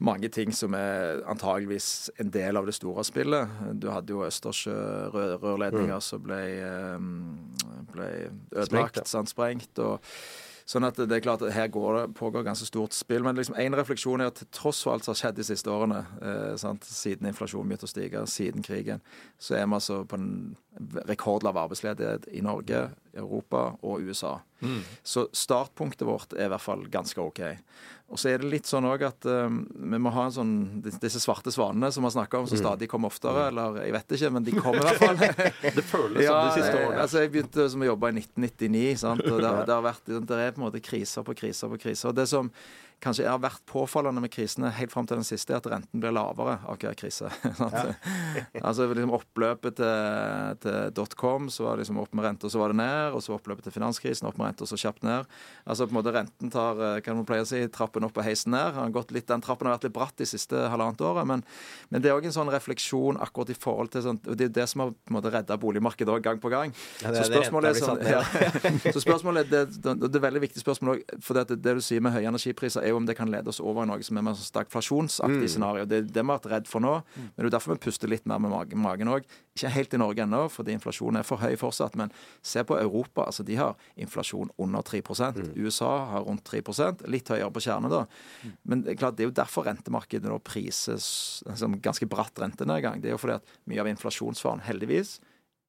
mange 0.01 0.25
ting 0.33 0.49
som 0.57 0.73
er 0.73 1.21
antageligvis 1.29 2.09
en 2.17 2.31
del 2.33 2.57
av 2.57 2.65
det 2.65 2.73
store 2.73 3.03
spillet. 3.05 3.53
Du 3.77 3.91
hadde 3.93 4.09
jo 4.15 4.23
Østersjø-rørledninger 4.25 6.01
som 6.01 6.23
ble, 6.25 6.41
um, 6.97 7.11
ble 7.93 8.09
Sprengt, 8.09 8.57
ødelagt, 8.57 8.97
ja. 9.03 9.05
sant, 9.13 9.29
sprengt. 9.29 9.79
og 9.85 10.01
Sånn 10.65 10.87
at 10.87 10.95
det 10.95 11.11
er 11.11 11.23
klart 11.23 11.43
at 11.43 11.53
Her 11.53 11.67
det, 11.67 12.15
pågår 12.15 12.45
ganske 12.47 12.67
stort 12.67 12.95
spill. 12.95 13.23
Men 13.25 13.35
liksom 13.35 13.57
refleksjon 13.75 14.21
er 14.23 14.31
at 14.31 14.39
til 14.39 14.47
tross 14.55 14.83
for 14.85 14.95
alt 14.95 15.05
som 15.05 15.13
har 15.13 15.21
skjedd 15.21 15.39
de 15.39 15.47
siste 15.47 15.71
årene, 15.71 16.03
eh, 16.23 16.53
siden 16.87 17.27
inflasjonen 17.27 17.71
begynte 17.71 17.89
å 17.89 17.91
stige, 17.91 18.25
siden 18.27 18.63
krigen, 18.63 19.03
så 19.39 19.57
er 19.59 19.67
vi 19.67 19.79
altså 19.79 20.03
på 20.07 20.19
en 20.19 20.55
rekordlav 21.07 21.57
arbeidsledighet 21.57 22.27
i 22.33 22.41
Norge, 22.45 22.87
Europa 23.13 23.73
og 23.85 24.01
USA. 24.07 24.39
Så 25.03 25.27
startpunktet 25.35 26.07
vårt 26.07 26.33
er 26.37 26.47
i 26.47 26.51
hvert 26.53 26.63
fall 26.63 26.85
ganske 26.91 27.19
OK. 27.21 27.41
Og 28.13 28.19
så 28.21 28.29
er 28.29 28.41
det 28.43 28.49
litt 28.51 28.67
sånn 28.69 28.85
òg 28.85 29.01
at 29.07 29.25
um, 29.25 29.63
vi 29.73 29.97
må 30.01 30.11
ha 30.13 30.27
en 30.27 30.33
sånn 30.35 30.51
Disse 31.01 31.17
svarte 31.23 31.49
svanene 31.53 31.89
som 31.91 32.05
vi 32.05 32.11
snakka 32.13 32.41
om, 32.43 32.47
som 32.49 32.59
stadig 32.59 32.87
kommer 32.91 33.09
oftere, 33.09 33.47
eller 33.49 33.79
jeg 33.81 33.95
vet 33.95 34.15
ikke, 34.17 34.29
men 34.35 34.45
de 34.45 34.53
kommer 34.53 34.83
i 34.83 34.85
hvert 34.85 35.01
fall. 35.01 35.17
Det 35.79 35.85
føles 35.87 36.27
som 36.27 36.37
de 36.37 36.53
siste 36.59 36.75
eh, 36.77 36.83
årene. 36.83 37.01
Altså, 37.05 37.23
jeg 37.23 37.31
begynte 37.33 37.65
som 37.73 37.81
å 37.85 37.89
jobbe 37.89 38.11
i 38.13 38.17
1999, 38.21 38.85
sant? 39.01 39.25
og 39.25 39.39
det, 39.41 39.49
har- 39.49 39.65
det, 39.65 39.73
har 39.79 39.85
vært, 39.87 40.13
det 40.13 40.39
er 40.45 40.53
på 40.53 40.61
en 40.61 40.67
måte 40.67 40.83
kriser 40.85 41.25
på 41.25 41.35
kriser 41.41 41.73
på 41.73 41.79
kriser. 41.87 42.11
Og 42.13 42.17
det 42.21 42.27
som 42.29 42.51
kanskje 43.03 43.27
har 43.27 43.41
vært 43.41 43.63
påfallende 43.69 44.21
med 44.23 44.31
krisene 44.33 44.71
helt 44.77 44.93
fram 44.93 45.07
til 45.09 45.19
den 45.19 45.27
siste, 45.27 45.53
er 45.53 45.61
at 45.61 45.69
renten 45.71 46.01
blir 46.01 46.13
lavere 46.15 46.59
av 46.69 46.77
hver 46.81 46.95
krise. 46.99 47.31
altså 48.67 48.87
liksom 48.91 49.13
Oppløpet 49.13 49.77
til, 49.77 50.57
til 50.63 50.93
dotcom, 50.95 51.49
så 51.53 51.67
var 51.67 51.77
det 51.77 51.83
liksom 51.83 51.99
opp 52.01 52.13
med 52.17 52.27
rente, 52.27 52.47
og 52.47 52.53
så 52.53 52.61
var 52.61 52.73
det 52.73 52.79
ned. 52.81 53.15
Og 53.17 53.23
så 53.23 53.35
oppløpet 53.35 53.67
til 53.67 53.75
finanskrisen, 53.75 54.27
opp 54.29 54.39
med 54.39 54.51
rente, 54.51 54.65
og 54.65 54.71
så 54.71 54.79
kjapt 54.79 55.05
ned. 55.05 55.29
Altså 55.65 55.87
på 55.87 55.93
en 55.93 55.99
måte 55.99 56.13
Renten 56.13 56.51
tar 56.53 56.81
eh, 56.83 56.99
kan 57.05 57.17
man 57.17 57.27
pleie 57.27 57.45
å 57.45 57.49
si, 57.49 57.61
trappen 57.73 58.05
opp 58.07 58.17
og 58.19 58.27
heisen 58.27 58.53
ned. 58.53 58.75
Har 58.77 58.93
gått 58.93 59.13
litt, 59.15 59.27
den 59.29 59.43
trappen 59.43 59.69
har 59.69 59.77
vært 59.77 59.87
litt 59.87 59.95
bratt 59.95 60.17
de 60.19 60.27
siste 60.29 60.65
halvannet 60.73 61.01
året. 61.05 61.27
Men, 61.29 61.45
men 61.89 62.03
det 62.03 62.11
er 62.11 62.17
òg 62.17 62.27
en 62.29 62.35
sånn 62.35 62.51
refleksjon 62.53 63.19
akkurat 63.23 63.53
i 63.53 63.57
forhold 63.57 63.93
til 63.95 64.05
sånn, 64.07 64.21
og 64.23 64.37
Det 64.37 64.47
er 64.47 64.51
jo 64.51 64.55
det 64.59 64.67
som 64.71 64.85
har 64.85 64.93
på 64.93 65.13
en 65.13 65.17
måte 65.17 65.33
redda 65.33 65.57
boligmarkedet 65.61 66.13
òg, 66.13 66.23
gang 66.25 66.41
på 66.43 66.51
gang. 66.53 66.73
Ja, 67.03 67.13
det 67.13 67.23
så 67.23 67.29
spørsmålet 67.31 67.73
er 67.73 67.81
sånn 67.81 68.03
ja. 68.07 68.21
Så 68.93 69.01
spørsmålet 69.03 69.47
er, 69.47 69.51
det, 69.53 69.81
det, 69.83 69.95
det 70.07 70.19
er 70.19 70.25
veldig 70.27 70.43
viktig 70.43 70.61
spørsmål 70.61 70.95
også, 70.95 71.19
for 71.23 71.39
det, 71.39 71.57
det 71.63 71.75
du 71.77 71.83
sier 71.83 72.03
med 72.03 72.13
høye 72.15 72.29
energipriser, 72.29 72.83
er 72.83 72.92
jo 72.93 72.99
om 73.01 73.07
det 73.07 73.15
kan 73.17 73.31
lede 73.31 73.51
oss 73.51 73.59
over 73.63 73.83
i 73.83 73.89
noe 73.89 74.05
som 74.05 74.17
er 74.19 74.25
mer 74.25 74.37
stagflasjonsaktig 74.39 75.47
mm. 75.47 75.51
scenario. 75.51 75.87
Det 75.89 76.03
det 76.05 76.21
vi 76.21 76.23
har 76.23 76.37
vært 76.37 76.49
redd 76.51 76.69
for 76.69 76.83
nå. 76.83 76.93
Men 77.17 77.39
det 77.41 77.49
er 77.49 77.55
derfor 77.57 77.75
vi 77.75 77.83
puster 77.87 78.11
litt 78.11 78.27
mer 78.29 78.41
med 78.43 78.53
magen- 78.53 79.11
òg. 79.11 79.27
Ikke 79.53 79.71
helt 79.73 79.93
i 79.93 79.99
Norge 80.01 80.23
ennå, 80.23 80.45
fordi 80.49 80.73
inflasjonen 80.77 81.19
er 81.21 81.27
for 81.27 81.41
høy 81.41 81.55
fortsatt. 81.59 81.97
Men 81.99 82.13
se 82.41 82.63
på 82.63 82.77
Europa. 82.79 83.25
altså 83.25 83.45
De 83.45 83.57
har 83.59 83.75
inflasjon 83.97 84.51
under 84.57 84.81
3 84.81 85.01
USA 85.55 86.05
har 86.13 86.23
rundt 86.23 86.43
3% 86.43 87.07
Litt 87.07 87.29
høyere 87.29 87.51
på 87.51 87.63
kjerne, 87.63 87.89
da. 87.89 88.05
Men 88.63 88.83
det 88.83 88.93
er 88.93 88.99
klart, 88.99 89.17
det 89.17 89.25
er 89.25 89.31
jo 89.31 89.41
derfor 89.41 89.65
rentemarkedet 89.67 90.29
nå 90.29 90.39
prises 90.39 91.43
som 91.55 91.79
ganske 91.79 92.07
bratt 92.09 92.39
rentenedgang. 92.39 93.01
Det 93.01 93.11
er 93.11 93.17
jo 93.17 93.21
fordi 93.21 93.39
at 93.39 93.57
mye 93.69 93.81
av 93.81 93.89
inflasjonsfaren, 93.91 94.63
heldigvis, 94.65 95.19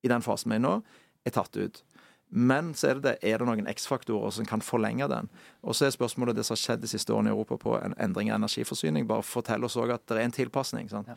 i 0.05 0.09
den 0.09 0.23
fasen 0.23 0.53
vi 0.53 0.59
er 0.59 0.63
i 0.63 0.65
nå, 0.65 0.77
er 1.25 1.35
tatt 1.35 1.57
ut. 1.57 1.83
Men 2.37 2.73
så 2.75 2.89
er 2.91 2.99
det, 2.99 3.03
det, 3.07 3.31
er 3.31 3.39
det 3.39 3.47
noen 3.47 3.69
X-faktorer 3.71 4.33
som 4.35 4.47
kan 4.49 4.63
forlenge 4.65 5.07
den. 5.11 5.29
Og 5.63 5.77
så 5.79 5.87
er 5.87 5.95
spørsmålet 5.95 6.35
det 6.35 6.43
som 6.47 6.57
har 6.57 6.63
skjedd 6.65 6.83
de 6.83 6.91
siste 6.91 7.15
årene 7.15 7.31
i 7.31 7.35
Europa 7.35 7.61
på 7.63 7.77
en 7.79 7.95
endring 8.03 8.33
av 8.33 8.41
energiforsyning. 8.41 9.07
Bare 9.07 9.23
fortell 9.23 9.63
oss 9.67 9.79
òg 9.79 9.93
at 9.95 10.03
det 10.11 10.19
er 10.19 10.27
en 10.27 10.35
tilpasning. 10.35 10.91
Sant? 10.91 11.13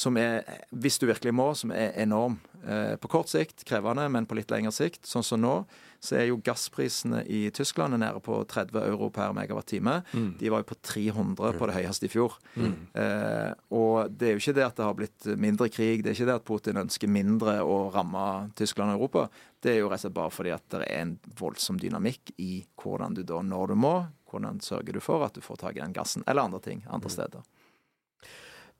Som 0.00 0.16
er, 0.16 0.46
hvis 0.72 0.96
du 1.00 1.04
virkelig 1.10 1.34
må, 1.36 1.50
som 1.58 1.74
er 1.76 1.92
enorm. 2.00 2.38
Eh, 2.60 2.94
på 3.00 3.08
kort 3.08 3.28
sikt 3.28 3.64
krevende, 3.68 4.06
men 4.12 4.26
på 4.28 4.36
litt 4.36 4.50
lengre 4.52 4.72
sikt. 4.72 5.04
Sånn 5.08 5.24
som 5.24 5.40
nå, 5.40 5.54
så 6.00 6.16
er 6.16 6.26
jo 6.30 6.38
gassprisene 6.44 7.22
i 7.28 7.42
Tyskland 7.56 7.98
nede 8.00 8.20
på 8.24 8.38
30 8.48 8.80
euro 8.86 9.10
per 9.12 9.34
megawattime. 9.36 9.98
De 10.40 10.48
var 10.52 10.62
jo 10.62 10.68
på 10.70 10.78
300 10.88 11.58
på 11.58 11.68
det 11.68 11.76
høyeste 11.76 12.08
i 12.08 12.12
fjor. 12.12 12.38
Eh, 12.56 13.52
og 13.76 14.12
det 14.12 14.28
er 14.30 14.36
jo 14.36 14.42
ikke 14.42 14.56
det 14.56 14.66
at 14.66 14.76
det 14.80 14.86
har 14.88 14.96
blitt 14.96 15.30
mindre 15.40 15.68
krig, 15.72 16.04
det 16.04 16.12
er 16.12 16.18
ikke 16.18 16.30
det 16.30 16.38
at 16.40 16.48
Putin 16.48 16.80
ønsker 16.84 17.12
mindre 17.12 17.58
å 17.60 17.78
ramme 17.92 18.26
Tyskland 18.56 18.94
og 18.94 19.00
Europa. 19.00 19.28
Det 19.60 19.74
er 19.74 19.80
jo 19.82 19.92
rett 19.92 20.00
og 20.00 20.06
slett 20.06 20.16
bare 20.16 20.32
fordi 20.32 20.56
at 20.56 20.64
det 20.72 20.82
er 20.86 21.02
en 21.02 21.16
voldsom 21.40 21.80
dynamikk 21.80 22.32
i 22.40 22.64
hvordan 22.80 23.16
du 23.16 23.24
da, 23.28 23.42
når 23.44 23.72
du 23.74 23.80
må, 23.84 23.94
hvordan 24.32 24.60
sørger 24.64 24.96
du 24.96 25.00
for 25.04 25.24
at 25.26 25.36
du 25.36 25.44
får 25.44 25.64
tak 25.64 25.76
i 25.76 25.84
den 25.84 25.96
gassen, 25.96 26.24
eller 26.26 26.48
andre 26.48 26.60
ting 26.64 26.84
andre 26.88 27.12
steder. 27.12 27.44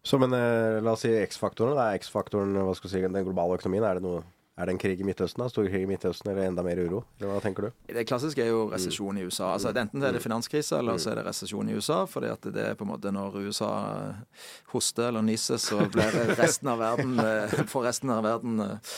Så 0.02 0.18
men 0.20 0.32
eh, 0.32 0.80
la 0.82 0.94
oss 0.96 1.04
si 1.04 1.12
X-faktoren. 1.12 1.76
Det 1.76 1.86
er 1.86 2.00
X-faktoren 2.00 2.56
hva 2.56 2.74
skal 2.76 2.88
vi 2.88 2.92
si, 2.94 3.02
den 3.06 3.26
globale 3.26 3.58
økonomien. 3.58 3.84
Er 3.84 4.00
det 4.00 4.04
noe, 4.06 4.22
Er 4.60 4.68
det 4.68 4.74
en 4.74 4.80
krig 4.82 5.00
i 5.00 5.04
Midtøsten, 5.08 5.40
da? 5.40 5.48
Storkrig 5.48 5.86
i 5.86 5.88
Midtøsten, 5.88 6.28
eller 6.30 6.50
enda 6.50 6.60
mer 6.64 6.76
uro? 6.76 6.98
Eller 7.16 7.30
hva 7.32 7.40
tenker 7.40 7.64
du? 7.64 7.70
Det 7.88 8.02
klassiske 8.04 8.42
er 8.44 8.50
jo 8.50 8.66
resesjon 8.68 9.16
i 9.16 9.24
USA. 9.24 9.54
Altså 9.54 9.72
Enten 9.72 10.04
er 10.04 10.12
det 10.12 10.20
finanskrise, 10.20 10.76
eller 10.82 11.00
så 11.00 11.14
er 11.14 11.20
det 11.20 11.24
resesjon 11.30 11.70
i 11.70 11.76
USA. 11.78 12.02
fordi 12.04 12.28
at 12.28 12.44
det 12.52 12.66
er 12.66 12.76
på 12.76 12.84
en 12.84 12.90
måte 12.92 13.12
når 13.12 13.38
USA 13.46 13.70
hoster 14.74 15.08
eller 15.08 15.24
nyser, 15.24 15.56
så 15.56 15.80
blir 15.88 16.12
det 16.12 16.36
resten 16.42 16.68
av 16.68 16.82
verden 16.82 17.16
for 17.72 17.88
resten 17.88 18.12
av 18.12 18.24
verden 18.26 18.60
eh, 18.60 18.92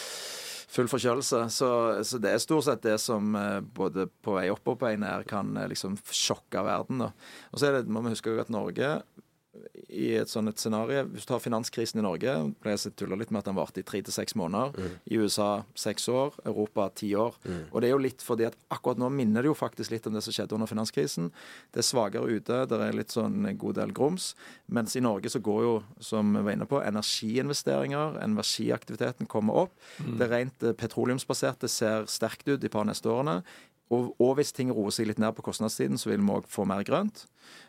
full 0.72 0.88
forkjølelse. 0.88 1.44
Så, 1.52 1.68
så 2.04 2.20
det 2.22 2.32
er 2.32 2.42
stort 2.42 2.66
sett 2.66 2.84
det 2.86 2.96
som 3.02 3.34
eh, 3.36 3.60
både 3.60 4.08
på 4.24 4.36
vei 4.38 4.48
opp 4.52 4.64
og 4.64 4.78
på 4.80 4.88
vei 4.88 4.94
ned 5.00 5.26
kan 5.30 5.52
eh, 5.56 5.68
liksom 5.72 5.98
sjokke 6.08 6.64
verden. 6.64 7.04
Da. 7.04 7.10
Og 7.52 7.60
så 7.60 7.72
det, 7.74 7.84
må 7.92 8.04
vi 8.06 8.14
huske 8.14 8.34
at 8.40 8.52
Norge 8.52 8.94
i 9.92 10.14
et 10.16 10.30
sånt 10.30 10.48
et 10.48 10.60
scenario 10.60 11.02
Hvis 11.12 11.26
du 11.26 11.28
tar 11.28 11.42
finanskrisen 11.44 12.00
i 12.00 12.04
Norge, 12.04 12.32
ble 12.62 12.72
jeg 12.72 12.94
tulla 12.96 13.18
litt 13.20 13.30
med 13.30 13.42
at 13.42 13.50
den 13.50 13.56
varte 13.58 13.82
i 13.82 13.86
tre 13.86 14.00
til 14.00 14.14
seks 14.14 14.34
måneder. 14.38 14.72
I 15.12 15.18
USA 15.20 15.64
seks 15.76 16.08
år, 16.08 16.38
Europa 16.48 16.88
ti 16.96 17.10
år. 17.14 17.36
Og 17.70 17.80
det 17.82 17.90
er 17.90 17.92
jo 17.92 18.00
litt 18.00 18.24
fordi 18.24 18.46
at 18.48 18.56
akkurat 18.72 19.00
nå 19.00 19.10
minner 19.12 19.44
det 19.44 19.50
jo 19.50 19.56
faktisk 19.58 19.92
litt 19.92 20.06
om 20.08 20.16
det 20.16 20.22
som 20.24 20.32
skjedde 20.32 20.56
under 20.56 20.70
finanskrisen. 20.70 21.30
Det 21.72 21.82
er 21.82 21.88
svakere 21.88 22.38
ute, 22.38 22.62
det 22.70 22.78
er 22.80 22.96
litt 22.96 23.12
sånn 23.12 23.44
en 23.44 23.58
god 23.58 23.76
del 23.76 23.92
grums. 23.92 24.32
Mens 24.72 24.96
i 24.96 25.04
Norge 25.04 25.28
så 25.32 25.42
går 25.44 25.60
jo, 25.66 25.74
som 26.00 26.32
vi 26.32 26.44
var 26.46 26.56
inne 26.56 26.68
på, 26.68 26.80
energiinvesteringer, 26.80 28.16
energiaktiviteten 28.24 29.28
kommer 29.28 29.66
opp. 29.66 29.76
Det 29.98 30.30
rent 30.32 30.64
eh, 30.64 30.72
petroleumsbaserte 30.72 31.68
ser 31.68 32.08
sterkt 32.08 32.48
ut 32.48 32.60
de 32.62 32.72
par 32.72 32.88
neste 32.88 33.10
årene. 33.12 33.42
Og, 33.92 34.12
og 34.22 34.36
hvis 34.38 34.54
ting 34.56 34.72
roer 34.72 34.94
seg 34.94 35.10
litt 35.10 35.20
ned 35.20 35.34
på 35.36 35.44
kostnadssiden, 35.44 36.00
så 36.00 36.10
vil 36.10 36.22
vi 36.22 36.32
òg 36.32 36.48
få 36.50 36.64
mer 36.68 36.84
grønt. 36.86 37.26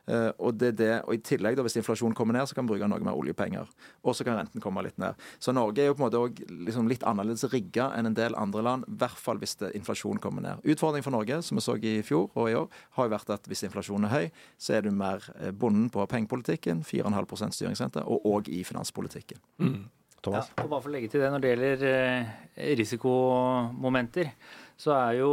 Uh, 0.08 0.30
og, 0.38 0.56
det, 0.60 0.74
det, 0.80 0.92
og 1.04 1.16
i 1.18 1.22
tillegg, 1.24 1.58
da, 1.58 1.66
hvis 1.66 1.76
inflasjonen 1.80 2.16
kommer 2.16 2.38
ned, 2.38 2.48
så 2.48 2.56
kan 2.56 2.68
vi 2.68 2.74
bruke 2.74 2.88
noe 2.88 3.04
mer 3.04 3.18
oljepenger. 3.20 3.70
Og 4.04 4.16
så 4.16 4.26
kan 4.28 4.38
renten 4.40 4.64
komme 4.64 4.84
litt 4.86 5.00
ned. 5.02 5.20
Så 5.44 5.56
Norge 5.56 5.84
er 5.84 5.90
jo 5.90 5.98
på 5.98 6.04
en 6.04 6.06
måte 6.06 6.22
også 6.22 6.48
liksom 6.70 6.92
litt 6.92 7.04
annerledes 7.08 7.48
rigga 7.52 7.90
enn 7.98 8.12
en 8.12 8.18
del 8.18 8.38
andre 8.40 8.64
land. 8.66 8.88
I 8.88 9.00
hvert 9.04 9.20
fall 9.20 9.42
hvis 9.42 9.58
det, 9.60 9.74
inflasjonen 9.80 10.22
kommer 10.24 10.46
ned. 10.46 10.64
Utfordringen 10.64 11.08
for 11.08 11.16
Norge, 11.16 11.42
som 11.44 11.60
vi 11.60 11.66
så 11.66 11.76
i 11.80 11.98
fjor 12.06 12.30
og 12.30 12.52
i 12.52 12.56
år, 12.60 12.70
har 13.00 13.10
jo 13.10 13.16
vært 13.16 13.34
at 13.36 13.50
hvis 13.52 13.66
inflasjonen 13.68 14.08
er 14.08 14.16
høy, 14.16 14.46
så 14.62 14.78
er 14.78 14.86
du 14.86 14.94
mer 14.96 15.26
eh, 15.40 15.52
bonden 15.52 15.90
på 15.94 16.06
pengepolitikken, 16.12 16.86
4,5 16.88 17.58
styringsrente, 17.60 18.06
og 18.08 18.28
òg 18.30 18.52
i 18.54 18.64
finanspolitikken. 18.68 19.44
Ja, 19.60 19.74
Thomas? 20.24 20.52
og 20.56 20.70
bare 20.72 20.80
for 20.80 20.88
å 20.88 20.94
legge 20.94 21.10
til 21.12 21.20
det, 21.20 21.32
Når 21.34 21.42
det 21.44 21.50
gjelder 21.52 21.82
eh, 21.90 22.76
risikomomenter, 22.80 24.30
så 24.78 24.92
er 24.98 25.20
jo 25.22 25.28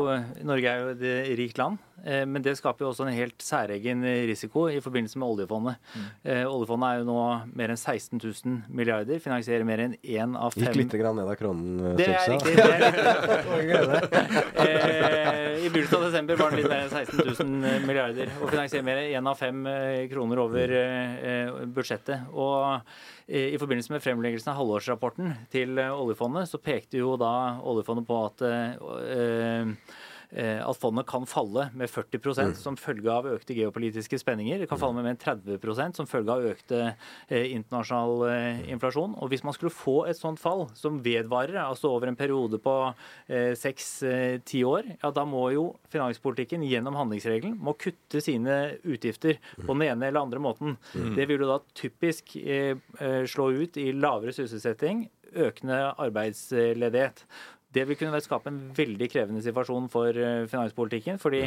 Norge 0.46 0.68
er 0.68 0.82
jo 0.84 0.90
et 0.94 1.36
rikt 1.38 1.58
land. 1.58 1.78
eh, 2.04 2.24
Men 2.28 2.42
det 2.44 2.52
skaper 2.58 2.84
jo 2.84 2.90
også 2.92 3.06
en 3.08 3.14
helt 3.16 3.40
særegen 3.42 4.02
risiko 4.28 4.66
i 4.70 4.80
forbindelse 4.84 5.18
med 5.18 5.26
oljefondet. 5.28 5.76
Eh, 6.24 6.44
Oljefondet 6.46 6.86
er 6.88 6.98
jo 7.00 7.06
nå 7.08 7.18
mer 7.56 7.72
enn 7.74 7.80
16 7.80 8.20
000 8.20 8.62
milliarder, 8.68 9.18
finansierer 9.18 9.64
mer 9.66 9.82
enn 9.86 9.96
én 10.04 10.36
av 10.38 10.54
Gikk 10.54 10.68
fem 10.70 10.78
litt 10.82 10.94
grann 11.00 11.16
ned 11.18 11.28
av 11.32 11.36
kronen. 11.40 11.96
Det 11.98 12.06
er 12.08 12.30
riktig. 12.30 12.54
jeg. 12.56 12.68
det 12.80 13.78
er 13.80 13.90
riktig. 13.90 14.24
Eh, 14.64 15.64
I 15.66 15.68
begynnelsen 15.70 15.96
av 15.98 16.04
desember 16.08 16.36
var 16.40 16.50
den 16.54 16.60
litt 16.62 16.70
mer 16.70 16.84
enn 16.84 16.92
16 16.92 17.20
000 17.40 17.86
milliarder 17.88 18.30
og 18.40 18.50
finansierer 18.52 18.86
mer 18.86 19.00
enn 19.02 19.16
én 19.20 19.30
av 19.32 19.40
fem 19.40 19.64
eh, 19.70 20.04
kroner 20.12 20.40
over 20.44 20.76
eh, 20.80 21.64
budsjettet. 21.74 22.28
Og 22.32 22.56
eh, 22.76 23.08
i 23.30 23.58
forbindelse 23.58 23.92
med 23.94 24.02
fremleggelsen 24.02 24.50
av 24.52 24.58
halvårsrapporten 24.58 25.34
til 25.52 25.78
eh, 25.78 25.92
oljefondet, 25.94 26.50
så 26.50 26.58
pekte 26.62 26.98
jo 26.98 27.14
da 27.20 27.60
oljefondet 27.62 28.08
på 28.08 28.16
at 28.26 28.42
eh, 28.46 29.74
at 30.30 30.78
fondet 30.78 31.08
kan 31.10 31.26
falle 31.26 31.68
med 31.74 31.90
40% 31.90 32.54
som 32.58 32.76
følge 32.78 33.10
av 33.10 33.26
økte 33.30 33.56
geopolitiske 33.56 34.20
spenninger. 34.20 34.62
Det 34.62 34.68
kan 34.70 34.78
falle 34.80 34.98
med 34.98 35.08
mer 35.08 35.16
enn 35.16 35.22
30% 35.58 35.98
som 35.98 36.08
følge 36.10 36.36
av 36.36 36.46
økte 36.52 36.80
eh, 37.28 37.50
internasjonal 37.56 38.26
eh, 38.28 38.62
inflasjon. 38.74 39.16
Og 39.18 39.32
hvis 39.32 39.44
man 39.46 39.56
skulle 39.56 39.74
få 39.74 39.96
et 40.10 40.18
sånt 40.18 40.40
fall 40.42 40.68
som 40.78 41.00
vedvarer, 41.04 41.58
altså 41.64 41.90
over 41.90 42.10
en 42.10 42.18
periode 42.18 42.60
på 42.62 42.74
seks-ti 43.30 44.60
år, 44.66 44.86
ja 45.02 45.10
da 45.14 45.24
må 45.28 45.42
jo 45.54 45.64
finanspolitikken 45.92 46.64
gjennom 46.66 46.96
handlingsregelen 46.98 47.58
må 47.60 47.74
kutte 47.80 48.22
sine 48.24 48.56
utgifter 48.82 49.38
på 49.60 49.74
den 49.74 49.86
ene 49.88 50.08
eller 50.08 50.24
andre 50.24 50.42
måten. 50.42 50.76
Det 51.16 51.26
vil 51.28 51.44
jo 51.44 51.50
da 51.52 51.60
typisk 51.76 52.36
eh, 52.40 52.76
eh, 53.00 53.22
slå 53.30 53.50
ut 53.62 53.78
i 53.80 53.90
lavere 53.96 54.34
sysselsetting, 54.36 55.06
økende 55.30 55.78
arbeidsledighet. 56.00 57.24
Det 57.70 57.84
vil 57.86 57.98
kunne 57.98 58.18
skape 58.22 58.50
en 58.50 58.58
veldig 58.74 59.06
krevende 59.12 59.42
situasjon 59.44 59.86
for 59.92 60.16
eh, 60.16 60.46
finanspolitikken. 60.50 61.20
fordi 61.22 61.44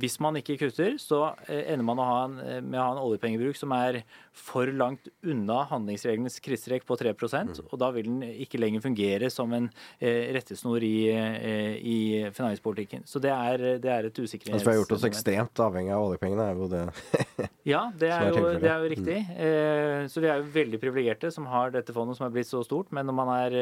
hvis 0.00 0.16
man 0.24 0.38
ikke 0.40 0.56
kutter, 0.62 0.96
så 0.96 1.34
eh, 1.48 1.72
ender 1.74 1.84
man 1.84 2.00
en, 2.00 2.38
eh, 2.40 2.60
med 2.64 2.78
å 2.80 2.86
ha 2.86 2.94
en 2.94 3.02
oljepengebruk 3.02 3.58
som 3.58 3.74
er 3.76 4.00
for 4.32 4.70
langt 4.72 5.10
unna 5.26 5.64
handlingsregelens 5.68 6.38
krittstrekk 6.40 6.86
på 6.88 6.96
3% 6.96 7.60
og 7.68 7.74
da 7.80 7.90
vil 7.92 8.06
den 8.06 8.22
ikke 8.44 8.60
lenger 8.60 8.84
fungere 8.84 9.28
som 9.32 9.52
en 9.52 9.66
rettesnor 9.98 10.84
i, 10.84 11.10
i 11.10 11.98
finanspolitikken. 12.34 13.02
Så 13.08 13.20
det 13.22 13.32
er, 13.34 13.64
det 13.82 13.90
er 13.90 14.08
et 14.08 14.18
usikkerhetsmoment. 14.18 14.60
Altså, 14.60 14.68
vi 14.68 14.72
har 14.72 14.78
gjort 14.78 14.94
oss 14.94 15.06
ekstremt 15.08 15.62
avhengig 15.64 15.92
av 15.96 16.06
oljepengene. 16.06 16.46
er 16.46 16.62
jo 16.62 16.70
det. 16.72 16.84
Ja, 17.68 17.82
det 18.00 18.08
er, 18.14 18.30
jo, 18.32 18.44
det 18.62 18.68
er 18.70 18.80
jo 18.80 18.90
riktig. 18.94 19.16
Eh, 19.44 20.06
så 20.08 20.22
vi 20.24 20.30
er 20.30 20.38
jo 20.40 20.46
veldig 20.54 20.78
privilegerte 20.80 21.28
som 21.34 21.44
har 21.52 21.74
dette 21.74 21.92
fondet 21.92 22.16
som 22.16 22.24
er 22.24 22.32
blitt 22.32 22.48
så 22.48 22.62
stort. 22.64 22.88
Men 22.96 23.10
når 23.10 23.16
man 23.18 23.32
er, 23.34 23.56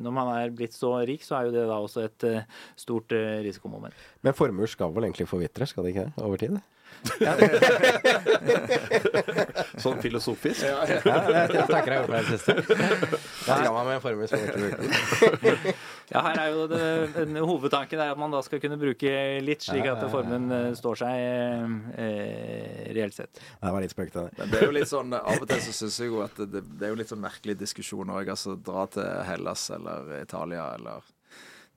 når 0.00 0.14
man 0.16 0.30
er 0.38 0.54
blitt 0.54 0.72
så 0.76 0.94
rik, 1.08 1.22
så 1.26 1.32
er 1.38 1.42
jo 1.48 1.54
det 1.56 1.64
da 1.68 1.76
også 1.80 2.00
et 2.06 2.20
eh, 2.28 2.44
stort 2.78 3.08
eh, 3.16 3.40
risikomoment. 3.46 3.94
Men 4.22 4.32
formuer 4.36 4.68
skal 4.70 4.88
vel 4.94 5.04
egentlig 5.08 5.28
forvitre, 5.30 5.64
skal 5.70 5.82
det 5.86 5.90
ikke 5.94 6.06
det? 6.08 6.14
Over 6.22 6.36
tid? 6.42 6.54
Sånn 9.82 9.98
filosofisk. 10.02 10.60
Ja, 10.62 10.66
jeg, 10.86 11.00
jeg 11.02 11.66
tenker 11.66 11.90
jeg 11.90 11.92
har 11.96 11.98
gjort 11.98 12.12
det 12.12 12.20
i 12.20 12.22
det 12.28 12.32
siste. 12.36 12.52
Hva 13.46 13.54
skal 13.58 13.72
man 13.74 13.86
med 13.88 13.94
en 13.96 14.04
formue 14.04 14.26
som 14.30 14.38
ikke 14.38 14.60
bruker? 14.60 14.86
Ja, 16.12 16.20
her 16.26 16.40
er 16.42 16.50
jo 16.52 16.66
det, 16.68 16.82
den 17.16 17.38
hovedtanken 17.40 18.00
er 18.02 18.12
at 18.12 18.20
man 18.20 18.34
da 18.34 18.42
skal 18.44 18.60
kunne 18.60 18.76
bruke 18.80 19.12
litt, 19.44 19.64
slik 19.64 19.86
at 19.88 20.02
formuen 20.12 20.50
eh, 20.52 20.68
står 20.76 21.00
seg 21.00 21.22
eh, 21.96 22.82
reelt 22.92 23.16
sett. 23.16 23.40
Det 23.40 23.72
var 23.72 23.84
litt 23.84 23.94
spøkt 23.94 24.18
av 24.20 24.28
det. 24.28 24.50
Det 24.52 24.60
er 24.60 24.68
jo 24.68 24.76
litt 24.76 24.90
sånn, 24.90 25.16
Av 25.16 25.38
og 25.38 25.48
til 25.48 25.62
så 25.64 25.72
syns 25.76 25.96
jeg 26.02 26.12
jo 26.12 26.20
at 26.24 26.36
det, 26.44 26.60
det 26.68 26.88
er 26.88 26.92
jo 26.92 27.00
litt 27.00 27.12
sånn 27.12 27.22
merkelig 27.22 27.56
diskusjon 27.62 28.12
òg. 28.12 28.28
Altså, 28.34 28.58
dra 28.60 28.84
til 28.92 29.08
Hellas 29.28 29.70
eller 29.72 30.12
Italia 30.20 30.68
eller 30.76 31.08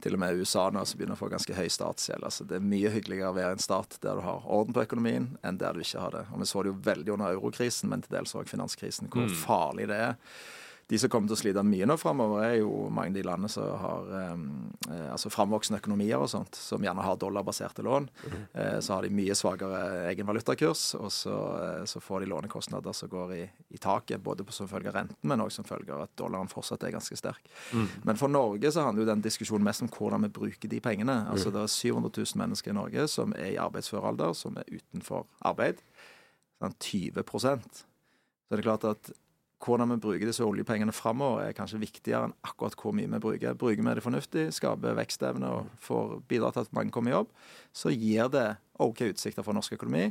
til 0.04 0.18
og 0.18 0.20
med 0.20 0.42
USA 0.42 0.66
nå 0.74 0.84
som 0.84 1.00
begynner 1.00 1.16
å 1.16 1.22
få 1.22 1.30
ganske 1.32 1.56
høy 1.56 1.70
statsgjeld. 1.72 2.26
Altså, 2.28 2.44
det 2.48 2.58
er 2.58 2.68
mye 2.68 2.92
hyggeligere 2.92 3.32
å 3.32 3.38
være 3.38 3.56
en 3.56 3.64
stat 3.64 3.96
der 4.04 4.20
du 4.20 4.26
har 4.26 4.44
orden 4.44 4.76
på 4.76 4.84
økonomien, 4.84 5.30
enn 5.46 5.60
der 5.62 5.78
du 5.78 5.86
ikke 5.86 6.04
har 6.04 6.12
det. 6.18 6.26
Og 6.34 6.44
Vi 6.44 6.50
så 6.52 6.64
det 6.66 6.74
jo 6.74 6.82
veldig 6.90 7.16
under 7.16 7.38
eurokrisen, 7.38 7.90
men 7.92 8.04
til 8.04 8.18
dels 8.18 8.36
òg 8.36 8.52
finanskrisen, 8.52 9.08
hvor 9.14 9.32
farlig 9.46 9.88
det 9.92 10.02
er. 10.10 10.20
De 10.86 10.98
som 11.02 11.10
kommer 11.10 11.32
til 11.32 11.34
å 11.34 11.40
slite 11.40 11.62
mye 11.66 11.86
nå 11.90 11.96
framover, 11.98 12.44
er 12.46 12.56
jo 12.60 12.86
mange 12.94 13.10
av 13.10 13.16
de 13.18 13.24
landene 13.26 13.50
som 13.50 13.66
har 13.82 14.12
eh, 14.20 15.08
altså 15.16 15.32
framvoksende 15.34 15.80
økonomier 15.82 16.22
og 16.22 16.30
sånt, 16.30 16.60
som 16.62 16.84
gjerne 16.86 17.02
har 17.02 17.18
dollarbaserte 17.18 17.82
lån. 17.86 18.06
Eh, 18.54 18.78
så 18.86 18.94
har 18.94 19.08
de 19.08 19.10
mye 19.18 19.34
svakere 19.38 19.80
egenvalutakurs, 20.12 20.84
og 21.00 21.10
så, 21.14 21.40
eh, 21.64 21.80
så 21.90 22.02
får 22.04 22.22
de 22.22 22.30
lånekostnader 22.30 22.94
som 22.94 23.10
går 23.10 23.34
i, 23.34 23.42
i 23.74 23.82
taket, 23.82 24.22
både 24.22 24.46
på 24.46 24.54
som 24.54 24.70
følge 24.70 24.94
av 24.94 25.00
renten, 25.00 25.18
men 25.26 25.42
òg 25.42 25.50
som 25.58 25.66
følge 25.66 25.90
av 25.90 26.06
at 26.06 26.14
dollaren 26.22 26.54
fortsatt 26.54 26.86
er 26.86 26.94
ganske 27.00 27.18
sterk. 27.18 27.50
Men 28.06 28.22
for 28.22 28.30
Norge 28.30 28.70
så 28.70 28.86
handler 28.86 29.08
jo 29.08 29.10
den 29.10 29.26
diskusjonen 29.26 29.66
mest 29.66 29.82
om 29.82 29.90
hvordan 29.90 30.28
vi 30.28 30.34
bruker 30.38 30.70
de 30.70 30.84
pengene. 30.86 31.18
Altså 31.34 31.50
Det 31.50 31.66
er 31.66 31.76
700 31.82 32.14
000 32.14 32.42
mennesker 32.46 32.76
i 32.76 32.78
Norge 32.78 33.10
som 33.10 33.34
er 33.34 33.56
i 33.56 33.62
arbeidsfør 33.62 34.06
alder, 34.14 34.38
som 34.38 34.62
er 34.62 34.70
utenfor 34.70 35.26
arbeid. 35.42 35.82
Sånn 36.62 36.78
20% 36.78 37.82
Så 38.46 38.54
det 38.54 38.62
er 38.62 38.68
klart 38.70 38.86
at 38.86 39.16
hvordan 39.66 39.92
vi 39.96 39.98
bruker 40.02 40.30
disse 40.30 40.46
oljepengene 40.46 40.94
framover, 40.96 41.48
er 41.48 41.58
kanskje 41.58 41.82
viktigere 41.82 42.30
enn 42.30 42.36
akkurat 42.46 42.78
hvor 42.80 42.94
mye 42.96 43.10
vi 43.10 43.22
bruker. 43.22 43.58
Bruker 43.58 43.82
vi 43.82 43.96
det 43.98 44.06
fornuftig, 44.06 44.46
skaper 44.56 44.98
vekstevne 45.00 45.52
og 45.58 45.74
får 45.84 46.20
bidra 46.30 46.52
til 46.54 46.66
at 46.66 46.74
mange 46.78 46.94
kommer 46.94 47.12
i 47.12 47.16
jobb, 47.16 47.32
så 47.76 47.94
gir 47.94 48.30
det 48.34 48.48
OK 48.84 49.06
utsikter 49.10 49.46
for 49.46 49.58
norsk 49.58 49.78
økonomi. 49.78 50.10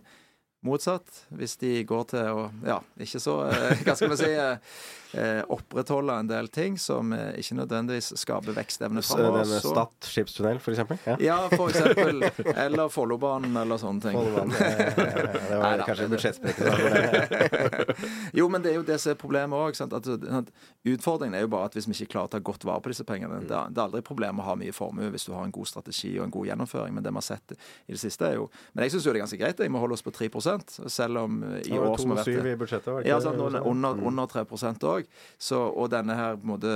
Motsatt, 0.64 1.24
hvis 1.36 1.58
de 1.60 1.76
går 1.84 2.04
til 2.14 2.24
å 2.24 2.44
ja, 2.64 2.78
ikke 2.96 3.20
så 3.20 3.42
eh, 3.50 3.80
Hva 3.84 3.94
skal 3.98 4.14
vi 4.14 4.16
si 4.16 4.30
eh, 4.32 4.76
eh, 5.20 5.40
opprettholde 5.52 6.14
en 6.22 6.30
del 6.30 6.48
ting 6.48 6.78
som 6.80 7.12
ikke 7.12 7.58
nødvendigvis 7.58 8.14
skaper 8.16 8.56
vekstevne 8.56 9.02
framover. 9.04 9.44
Stad 9.60 10.08
skipstunnel, 10.08 10.56
eksempel? 10.56 10.96
Ja. 11.04 11.16
Ja, 11.20 11.36
eksempel. 11.52 12.24
Eller 12.64 12.88
Follobanen, 12.88 13.52
eller 13.60 13.76
sånne 13.82 14.06
ting. 14.06 14.16
Follobanen, 14.16 14.56
Det 14.56 15.58
var 15.60 15.66
Neida, 15.68 15.84
kanskje 15.84 16.32
det. 16.40 17.96
Jo, 18.40 18.48
men 18.48 18.64
det 18.64 18.72
er 18.72 18.80
jo 18.80 18.86
det 18.88 18.96
som 19.04 19.12
er 19.12 19.20
problemet 19.20 19.60
òg. 19.60 20.48
Utfordringen 20.94 21.36
er 21.36 21.44
jo 21.44 21.52
bare 21.52 21.68
at 21.68 21.76
hvis 21.76 21.90
vi 21.90 21.98
ikke 21.98 22.14
klarer 22.16 22.32
å 22.32 22.34
ta 22.38 22.40
godt 22.44 22.64
vare 22.64 22.80
på 22.80 22.92
disse 22.92 23.04
pengene 23.08 23.42
Det 23.44 23.52
er, 23.52 23.68
det 23.68 23.78
er 23.80 23.84
aldri 23.84 24.00
et 24.00 24.08
problem 24.08 24.40
å 24.40 24.48
ha 24.48 24.56
mye 24.58 24.72
formue 24.74 25.12
hvis 25.12 25.28
du 25.28 25.34
har 25.36 25.44
en 25.44 25.54
god 25.54 25.68
strategi 25.68 26.14
og 26.16 26.24
en 26.26 26.34
god 26.34 26.48
gjennomføring, 26.50 26.96
men 26.96 27.04
det 27.04 27.12
vi 27.12 27.20
har 27.20 27.28
sett 27.28 27.54
i 27.54 27.92
det 27.92 28.00
siste, 28.00 28.32
er 28.32 28.40
jo 28.40 28.48
Men 28.72 28.88
jeg 28.88 28.96
syns 28.96 29.04
jo 29.06 29.12
det 29.12 29.20
er 29.20 29.26
ganske 29.26 29.42
greit. 29.44 29.60
Jeg 29.60 29.72
må 29.72 29.84
holde 29.84 30.00
oss 30.00 30.04
på 30.04 30.14
3 30.14 30.32
selv 30.62 31.18
om 31.18 31.42
eh, 31.42 31.58
i 31.60 31.70
Det 31.72 31.80
år 31.80 31.96
som 31.98 32.10
har 32.14 32.20
vært 32.20 32.28
2,7 32.28 32.50
i 32.52 32.56
budsjettet, 32.60 32.90
var 32.92 33.02
det 33.02 33.08
Ja, 33.08 33.20
sant, 33.20 33.38
det? 33.38 33.44
under, 33.44 33.66
under, 33.66 34.06
under 34.06 34.26
3 34.26 34.44
òg. 34.90 35.08
Og 35.54 35.90
denne 35.90 36.16
her 36.18 36.36
måte, 36.42 36.74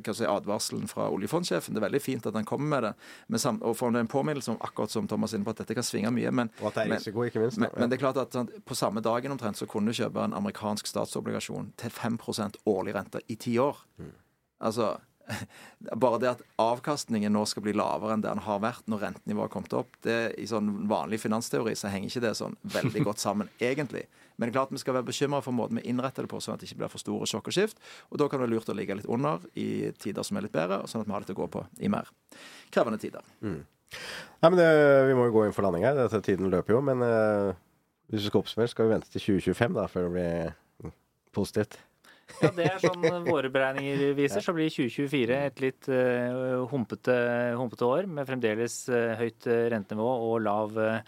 eh, 0.00 0.12
si, 0.12 0.24
advarselen 0.24 0.88
fra 0.90 1.08
oljefondsjefen, 1.12 1.74
det 1.74 1.82
er 1.82 1.86
veldig 1.88 2.02
fint 2.02 2.26
at 2.26 2.34
han 2.34 2.48
kommer 2.48 2.68
med 2.74 2.82
det. 2.82 2.92
Men 3.28 3.38
sam, 3.38 3.60
og 3.62 3.76
får 3.76 3.96
en 4.00 4.10
påminnelse 4.10 4.50
om 4.50 4.58
akkurat 4.60 4.90
som 4.90 5.08
Thomas 5.08 5.34
inne 5.34 5.44
på, 5.44 5.50
at 5.50 5.62
dette 5.62 5.74
kan 5.74 5.86
svinge 5.86 6.10
mye. 6.14 6.30
Men, 6.30 6.50
Og 6.60 6.72
at 6.72 6.80
det 6.80 6.86
er 6.88 6.96
risiko, 6.96 7.24
ikke 7.28 7.44
minst. 7.44 7.58
Men, 7.58 7.70
ja. 7.72 7.80
men 7.80 7.90
det 7.90 7.98
er 7.98 8.04
klart 8.06 8.20
at 8.22 8.32
sant, 8.32 8.50
på 8.64 8.74
samme 8.78 9.00
dagen 9.04 9.32
omtrent 9.32 9.56
så 9.56 9.66
kunne 9.66 9.92
du 9.92 9.96
kjøpe 9.96 10.24
en 10.24 10.34
amerikansk 10.36 10.86
statsobligasjon 10.86 11.72
til 11.76 11.90
5% 11.90 12.62
årlig 12.66 12.94
rente 12.94 13.22
i 13.28 13.36
ti 13.36 13.58
år. 13.58 13.78
Altså, 14.62 14.96
bare 16.04 16.20
det 16.22 16.30
at 16.32 16.42
avkastningen 16.62 17.32
nå 17.34 17.44
skal 17.48 17.64
bli 17.66 17.74
lavere 17.76 18.16
enn 18.16 18.24
det 18.24 18.30
den 18.30 18.42
har 18.46 18.62
vært 18.62 18.88
når 18.90 19.04
rentenivået 19.06 19.48
har 19.48 19.52
kommet 19.52 19.76
opp, 19.78 19.96
det, 20.06 20.18
i 20.40 20.48
sånn 20.50 20.70
vanlig 20.90 21.20
finansteori 21.22 21.74
så 21.78 21.92
henger 21.92 22.10
ikke 22.10 22.24
det 22.26 22.34
sånn 22.38 22.56
veldig 22.74 23.04
godt 23.08 23.22
sammen, 23.22 23.50
egentlig. 23.70 24.06
Men 24.36 24.48
det 24.48 24.52
er 24.52 24.58
klart 24.60 24.72
vi 24.74 24.80
skal 24.82 24.96
være 24.96 25.08
bekymra 25.10 25.42
for 25.44 25.54
måten 25.56 25.78
vi 25.78 25.86
innretter 25.92 26.26
det 26.26 26.32
på, 26.32 26.40
sånn 26.42 26.56
at 26.56 26.62
det 26.62 26.70
ikke 26.70 26.82
blir 26.82 26.92
for 26.92 27.02
store 27.02 27.28
sjokk 27.30 27.52
og 27.52 27.56
skift. 27.56 27.82
Og 28.10 28.22
da 28.22 28.28
kan 28.28 28.40
det 28.40 28.48
være 28.48 28.56
lurt 28.56 28.72
å 28.72 28.76
ligge 28.76 28.96
litt 28.98 29.10
under 29.10 29.44
i 29.58 29.92
tider 30.02 30.26
som 30.26 30.40
er 30.40 30.48
litt 30.48 30.56
bedre, 30.56 30.82
sånn 30.90 31.04
at 31.04 31.10
vi 31.10 31.14
har 31.14 31.24
litt 31.24 31.34
å 31.34 31.38
gå 31.38 31.50
på 31.52 31.66
i 31.84 31.92
mer 31.92 32.10
krevende 32.72 33.00
tider. 33.02 33.26
Nei, 34.40 34.48
men 34.48 34.58
det, 34.58 34.68
Vi 35.08 35.14
må 35.16 35.28
jo 35.28 35.36
gå 35.36 35.46
inn 35.46 35.54
for 35.54 35.66
landing 35.66 35.84
her. 35.86 35.98
Dette 35.98 36.22
tiden 36.24 36.50
løper 36.52 36.76
jo. 36.76 36.80
Men 36.84 37.04
uh, 37.04 37.52
hvis 38.10 38.24
vi 38.24 38.30
skal 38.30 38.42
oppsummere, 38.42 38.72
skal 38.72 38.88
vi 38.88 38.94
vente 38.96 39.12
til 39.12 39.26
2025 39.38 39.78
da, 39.78 39.86
før 39.92 40.08
det 40.08 40.12
blir 40.16 40.54
mm, 40.82 40.94
positivt. 41.36 41.78
Ja, 42.42 42.50
det 42.56 42.66
er 42.66 42.80
sånn 42.82 43.04
våre 43.26 43.50
beregninger 43.52 44.16
viser. 44.18 44.42
Så 44.44 44.54
blir 44.56 44.70
2024 44.72 45.38
et 45.48 45.62
litt 45.62 45.88
uh, 45.92 46.64
humpete, 46.70 47.14
humpete 47.58 47.86
år 47.86 48.08
med 48.10 48.28
fremdeles 48.28 48.78
uh, 48.90 49.14
høyt 49.20 49.46
eh, 49.50 49.66
rentenivå 49.72 50.10
og 50.30 50.36
lav 50.42 50.78
uh, 50.78 50.98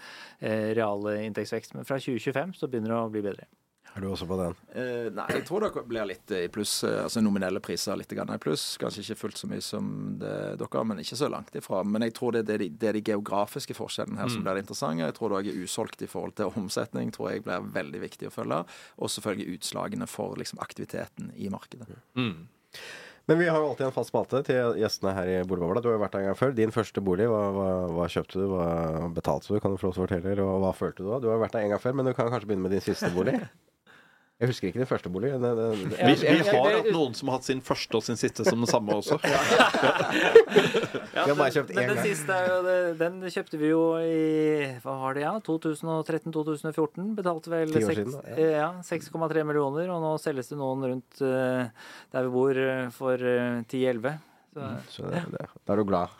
realinntektsvekst. 0.40 1.78
Men 1.78 1.88
fra 1.88 1.98
2025 2.02 2.56
så 2.60 2.70
begynner 2.70 2.94
det 2.94 3.00
å 3.00 3.12
bli 3.14 3.24
bedre. 3.24 3.48
Er 3.94 4.02
du 4.02 4.08
også 4.10 4.26
på 4.26 4.36
den? 4.40 4.54
Eh, 4.74 5.08
nei, 5.14 5.24
jeg 5.36 5.44
tror 5.46 5.62
det 5.62 5.84
blir 5.86 6.06
litt 6.10 6.32
i 6.34 6.48
pluss. 6.50 6.82
eh, 6.82 7.04
Altså 7.04 7.22
nominelle 7.22 7.60
priser 7.62 7.94
litt 7.96 8.10
i 8.12 8.38
pluss. 8.42 8.76
Kanskje 8.82 9.04
ikke 9.04 9.18
fullt 9.20 9.38
så 9.38 9.46
mye 9.50 9.62
som 9.62 10.16
det 10.18 10.58
dere 10.58 10.82
men 10.84 10.98
ikke 10.98 11.18
så 11.20 11.28
langt 11.30 11.54
ifra. 11.54 11.84
Men 11.86 12.02
jeg 12.02 12.14
tror 12.14 12.32
det 12.34 12.48
er 12.50 12.58
de, 12.58 12.68
det 12.68 12.88
er 12.88 12.98
de 12.98 13.04
geografiske 13.12 13.76
forskjellene 13.78 14.18
her 14.18 14.28
som 14.28 14.42
blir 14.42 14.54
det 14.58 14.64
interessante. 14.64 15.06
Jeg 15.06 15.14
tror 15.14 15.36
det 15.36 15.54
er 15.54 15.62
usolgt 15.62 16.02
i 16.02 16.10
forhold 16.10 16.34
til 16.34 16.50
omsetning, 16.58 17.12
tror 17.14 17.30
jeg 17.30 17.44
blir 17.46 17.70
veldig 17.70 18.02
viktig 18.02 18.28
å 18.28 18.34
følge. 18.34 18.64
Og 18.98 19.10
selvfølgelig 19.14 19.58
utslagene 19.60 20.10
for 20.10 20.34
liksom, 20.42 20.58
aktiviteten 20.58 21.30
i 21.36 21.48
markedet. 21.54 21.86
Men 23.24 23.38
vi 23.38 23.46
har 23.48 23.56
jo 23.56 23.70
alltid 23.70 23.86
en 23.86 23.94
fast 23.94 24.10
spalte 24.10 24.42
til 24.44 24.74
gjestene 24.82 25.14
her 25.16 25.30
i 25.32 25.36
Boligbobla. 25.48 25.80
Du 25.80 25.86
har 25.88 25.94
jo 25.96 26.02
vært 26.02 26.12
der 26.12 26.24
en 26.26 26.32
gang 26.32 26.36
før. 26.36 26.50
Din 26.58 26.74
første 26.74 27.00
bolig, 27.00 27.24
hva, 27.30 27.44
hva, 27.56 27.68
hva 27.94 28.08
kjøpte 28.12 28.36
du? 28.42 28.48
Hva 28.50 28.66
betalte 29.16 29.48
du? 29.54 29.60
Kan 29.64 29.72
du 29.72 29.78
få 29.80 29.86
lov 29.88 29.94
til 29.94 30.02
å 30.02 30.06
fortelle? 30.08 30.34
Og 30.44 30.58
hva 30.66 30.74
følte 30.76 31.06
du 31.06 31.08
da? 31.08 31.20
Du 31.22 31.30
har 31.30 31.40
vært 31.40 31.54
der 31.56 31.64
en 31.64 31.72
gang 31.72 31.80
før, 31.80 31.96
men 31.96 32.10
du 32.10 32.12
kan 32.12 32.28
kanskje 32.28 32.50
begynne 32.50 32.66
med 32.66 32.74
din 32.76 32.84
siste 32.84 33.08
bolig? 33.14 33.38
Jeg 34.42 34.50
husker 34.50 34.66
ikke 34.68 34.80
det 34.82 34.88
første 34.90 35.10
bolig. 35.14 35.28
Det, 35.38 35.50
det, 35.56 35.66
det, 35.94 35.98
Vi, 36.08 36.14
vi 36.26 36.48
har 36.48 36.64
hatt 36.74 36.88
noen 36.92 37.12
som 37.14 37.28
har 37.30 37.36
hatt 37.38 37.46
sin 37.46 37.60
første 37.64 37.94
og 38.00 38.02
sin 38.02 38.16
siste 38.18 38.42
som 38.44 38.58
den 38.64 38.66
samme 38.66 38.96
også. 38.98 39.20
Ja, 39.22 39.38
har 41.22 41.36
bare 41.38 41.46
den- 41.46 41.54
kjøpt 41.54 41.70
men 41.70 41.84
én 41.84 41.86
den 41.86 41.94
gang. 41.94 42.02
siste 42.08 42.38
Den 42.98 43.20
kjøpte 43.30 43.60
vi 43.62 43.70
jo 43.70 43.84
i 44.02 44.66
hva 44.82 44.96
var 45.04 45.14
det, 45.14 45.22
ja, 45.22 45.32
2013-2014. 45.46 47.14
Betalte 47.14 47.52
vel 47.54 47.70
Ti 47.72 47.78
år 47.84 47.88
seks- 47.92 48.00
siden, 48.02 48.12
da, 48.18 48.34
eh, 48.34 48.56
ja, 48.58 48.68
6,3 48.82 49.46
millioner, 49.46 49.88
og 49.94 50.02
nå 50.02 50.12
selges 50.22 50.50
det 50.50 50.58
noen 50.58 50.82
rundt 50.90 51.22
eh, 51.22 51.70
der 52.14 52.26
vi 52.26 52.34
bor 52.34 52.58
eh, 52.66 52.88
for 52.98 53.14
eh, 53.14 53.62
10-11. 53.70 54.16
Så 54.54 54.66
så 54.94 55.08
det, 55.10 55.20
det, 55.34 55.46
da 55.66 55.72
er 55.74 55.80
du 55.80 55.84
glad. 55.88 56.12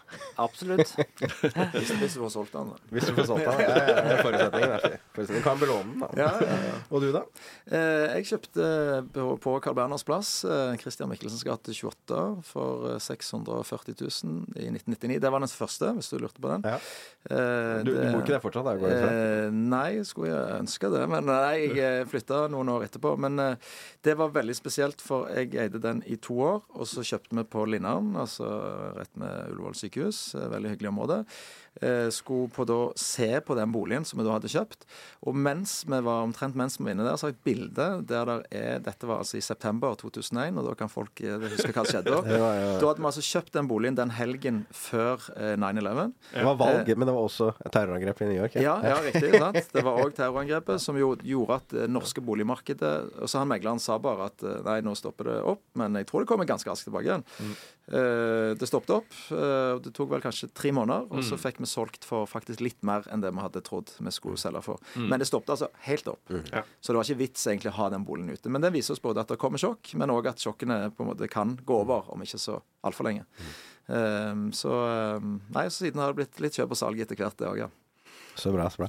absolutt. 0.43 0.91
Hvis, 1.75 1.91
hvis 2.01 2.15
du 2.17 2.21
får 2.25 2.31
solgt 2.35 2.53
den. 2.55 2.71
da. 2.73 2.89
Hvis 2.91 3.07
du 3.07 3.13
får 3.15 3.29
solgt 3.31 3.45
den. 3.47 3.61
Ja, 3.65 3.75
ja, 3.79 3.95
det 3.95 4.15
er 4.17 4.23
forutsetningen. 4.25 4.73
er 4.75 4.97
Forutsetningen. 5.15 5.43
Du 5.43 5.47
kan 5.47 5.61
belåne 5.61 5.93
den, 5.93 6.03
da. 6.03 6.09
Ja, 6.19 6.29
ja, 6.43 6.57
ja. 6.69 6.75
Og 6.91 7.03
du, 7.05 7.09
da? 7.15 7.23
Eh, 7.71 8.17
jeg 8.19 8.27
kjøpte 8.33 8.67
på, 9.15 9.55
Carl 9.65 9.77
Berners 9.79 10.05
plass, 10.07 10.33
eh, 10.47 10.75
Christian 10.83 11.11
Michelsens 11.13 11.45
gate 11.47 11.75
28, 11.75 12.21
for 12.51 12.89
eh, 12.95 12.99
640 13.03 13.95
000 14.03 14.59
i 14.59 14.69
1999. 14.73 15.21
Det 15.23 15.33
var 15.35 15.45
den 15.45 15.55
første, 15.55 15.93
hvis 15.99 16.11
du 16.11 16.19
lurte 16.23 16.43
på 16.43 16.51
den. 16.57 16.67
Ja. 16.67 16.79
Eh, 17.31 17.83
Du, 17.87 17.93
du 17.95 18.03
bor 18.13 18.21
ikke 18.25 18.35
der 18.35 18.43
fortsatt? 18.45 18.67
Der. 18.67 18.85
Eh, 18.91 19.55
nei, 19.55 20.03
skulle 20.07 20.33
jeg 20.35 20.61
ønske 20.65 20.91
det. 20.93 21.05
Men 21.11 21.27
nei, 21.31 21.71
jeg 21.79 22.07
flytta 22.11 22.45
noen 22.53 22.71
år 22.75 22.87
etterpå. 22.89 23.15
Men 23.21 23.39
eh, 23.43 23.73
det 24.05 24.17
var 24.21 24.35
veldig 24.35 24.55
spesielt, 24.59 25.03
for 25.05 25.31
jeg 25.33 25.55
eide 25.59 25.81
den 25.83 26.03
i 26.11 26.19
to 26.23 26.39
år. 26.45 26.61
Og 26.75 26.87
så 26.91 27.05
kjøpte 27.07 27.39
vi 27.39 27.47
på 27.55 27.65
Linnaren, 27.71 28.13
altså 28.25 28.49
rett 28.99 29.17
med 29.21 29.53
Ullevål 29.53 29.77
sykehus. 29.79 30.35
eh, 30.35 30.49
Veldig 30.53 30.75
hyggelig 30.75 30.91
område. 30.91 31.21
Eh, 31.83 32.07
skulle 32.15 32.47
på 32.55 32.63
da 32.69 32.93
se 32.95 33.41
på 33.43 33.55
den 33.59 33.73
boligen 33.75 34.05
som 34.07 34.21
vi 34.21 34.25
da 34.25 34.37
hadde 34.37 34.47
kjøpt. 34.47 34.85
Og 35.27 35.35
mens 35.35 35.81
vi 35.89 35.99
var 36.07 36.23
omtrent 36.23 36.55
mens 36.55 36.77
vi 36.79 36.85
var 36.87 36.93
inne 36.95 37.03
der, 37.09 37.17
så 37.19 37.27
har 37.27 37.33
jeg 37.33 37.41
et 37.41 37.49
bilde 37.49 37.87
der 38.07 38.29
det 38.31 38.37
er 38.55 38.79
Dette 38.85 39.09
var 39.09 39.25
altså 39.25 39.41
i 39.41 39.43
september 39.43 39.97
2001, 39.99 40.55
og 40.61 40.69
da 40.69 40.75
kan 40.79 40.93
folk 40.93 41.19
eh, 41.27 41.35
huske 41.43 41.73
hva 41.75 41.83
som 41.83 41.91
skjedde 41.97 42.15
da. 42.15 42.21
ja, 42.31 42.37
ja, 42.39 42.69
jo- 42.69 42.79
Da 42.79 42.93
hadde 42.93 43.03
vi 43.03 43.09
altså 43.11 43.25
kjøpt 43.27 43.59
den 43.59 43.71
boligen 43.73 43.99
den 43.99 44.15
helgen 44.15 44.61
før 44.71 45.27
eh, 45.35 45.57
9-11. 45.59 46.13
det 46.37 46.47
var 46.47 46.61
valg, 46.63 46.93
men 46.95 47.11
det 47.11 47.17
var 47.17 47.27
også 47.27 47.51
terrorangrepet 47.59 47.75
terrorangrep 47.75 48.23
i 48.23 48.31
New 48.31 48.39
York. 48.39 48.55
Ja, 48.63 48.77
ja, 48.93 49.01
riktig. 49.03 49.35
sant? 49.43 49.73
Det 49.75 49.85
var 49.89 49.99
òg 50.05 50.15
terrorangrepet 50.15 50.81
som 50.87 50.97
jo 51.03 51.11
gjorde 51.27 51.59
at 51.59 51.75
det 51.75 51.91
norske 51.91 52.23
boligmarkedet 52.23 52.95
Og 53.19 53.27
så 53.31 53.43
han 53.43 53.51
megleren 53.51 53.83
sa 53.83 53.99
bare 53.99 54.31
at 54.31 54.47
eh, 54.47 54.63
nei, 54.63 54.79
nå 54.87 54.95
stopper 54.95 55.33
det 55.33 55.41
opp, 55.43 55.65
men 55.75 55.99
jeg 55.99 56.07
tror 56.07 56.23
det 56.23 56.31
kommer 56.31 56.47
ganske 56.47 56.71
raskt 56.71 56.87
tilbake 56.87 57.11
igjen. 57.11 57.27
Mm. 57.43 57.55
det 58.59 58.67
stoppet 58.71 58.95
opp. 58.95 59.19
eh, 59.35 59.75
det 59.85 59.91
tok 59.97 60.15
vel 60.15 60.23
kanskje 60.25 60.49
tre 60.55 60.71
måneder, 60.73 61.11
og 61.11 61.25
så 61.27 61.37
fikk 61.41 61.59
vi 61.61 61.64
solgt 61.69 62.07
for 62.07 62.29
faktisk 62.31 62.63
litt 62.65 62.81
mer 62.87 63.07
enn 63.13 63.23
det 63.25 63.33
vi 63.35 63.43
hadde 63.45 63.63
trodd 63.67 63.93
vi 63.99 64.13
skulle 64.15 64.41
selge 64.41 64.63
for. 64.65 64.83
Men 64.97 65.21
det 65.23 65.29
stoppet 65.29 65.55
altså 65.57 65.71
helt 65.89 66.09
opp. 66.13 66.33
Ja. 66.53 66.65
Så 66.81 66.93
det 66.93 67.01
var 67.01 67.09
ikke 67.09 67.23
vits 67.23 67.47
egentlig 67.51 67.73
å 67.75 67.79
ha 67.79 67.91
den 67.95 68.07
boligen 68.07 68.35
ute. 68.35 68.53
Men 68.53 68.65
det 68.65 68.73
viser 68.75 68.97
oss 68.97 69.03
både 69.05 69.25
at 69.25 69.33
det 69.33 69.41
kommer 69.43 69.61
sjokk, 69.63 69.95
men 70.01 70.13
òg 70.15 70.31
at 70.33 70.43
sjokkene 70.43 70.91
på 70.95 71.05
en 71.05 71.13
måte 71.13 71.31
kan 71.33 71.57
gå 71.65 71.81
over 71.85 72.11
om 72.15 72.25
ikke 72.25 72.41
så 72.41 72.59
altfor 72.85 73.09
lenge. 73.09 73.25
Eh, 73.87 74.35
så 74.57 74.75
eh, 74.89 75.31
Nei, 75.55 75.69
så 75.71 75.85
siden 75.85 76.03
har 76.03 76.13
det 76.13 76.23
blitt 76.23 76.45
litt 76.45 76.61
kjøp 76.61 76.77
og 76.77 76.81
salg 76.81 77.01
etter 77.05 77.19
hvert, 77.19 77.39
det 77.41 77.51
òg, 77.51 77.65
ja. 77.67 77.71
Så 78.35 78.51
bra. 78.53 78.67
så 78.71 78.83
bra. 78.83 78.89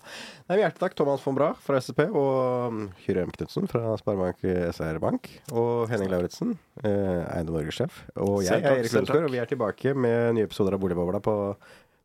Nei, 0.50 0.58
Hjertelig 0.58 0.82
takk, 0.82 0.96
Thomas 0.98 1.22
von 1.22 1.36
Bra 1.38 1.52
fra 1.62 1.78
SSP, 1.78 2.08
og 2.18 2.72
um, 2.74 2.80
Hyrem 3.06 3.30
Knutsen 3.36 3.68
fra 3.70 3.94
Sparebank 4.00 4.42
SR 4.74 4.98
Bank, 5.04 5.30
og 5.54 5.86
Henning 5.92 6.10
Lauritzen, 6.10 6.56
eh, 6.82 7.22
Eiendom 7.30 7.60
Norge-sjef. 7.60 8.02
Og 8.18 8.40
jeg 8.46 8.56
jeg 8.56 8.66
er 8.66 8.82
Erik 8.82 8.96
Lundsberg, 8.96 9.28
og 9.28 9.36
vi 9.36 9.42
er 9.44 9.50
tilbake 9.52 9.94
med 9.94 10.40
nye 10.40 10.50
episoder 10.50 10.78
av 10.78 10.82
Boligbobla 10.82 11.22
på 11.26 11.36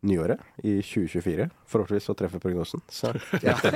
nyåret, 0.00 0.40
i 0.56 0.82
2024. 0.82 1.50
Forhåpentligvis 1.66 2.04
så 2.04 2.14
treffer 2.14 2.38
prognosen. 2.38 2.80
Så 2.88 3.14
ja. 3.42 3.58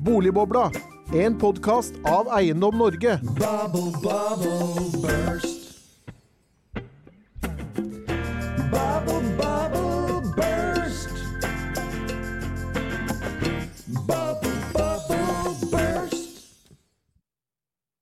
Boligbobla, 0.00 0.70
en 1.14 1.38
podkast 1.38 1.94
av 2.04 2.28
Eiendom 2.38 2.78
Norge. 2.78 3.20
Bubble, 3.22 3.92
bubble, 4.02 4.90
burst. 5.02 5.56
Bubble, 8.70 9.36
bubble. 9.36 9.69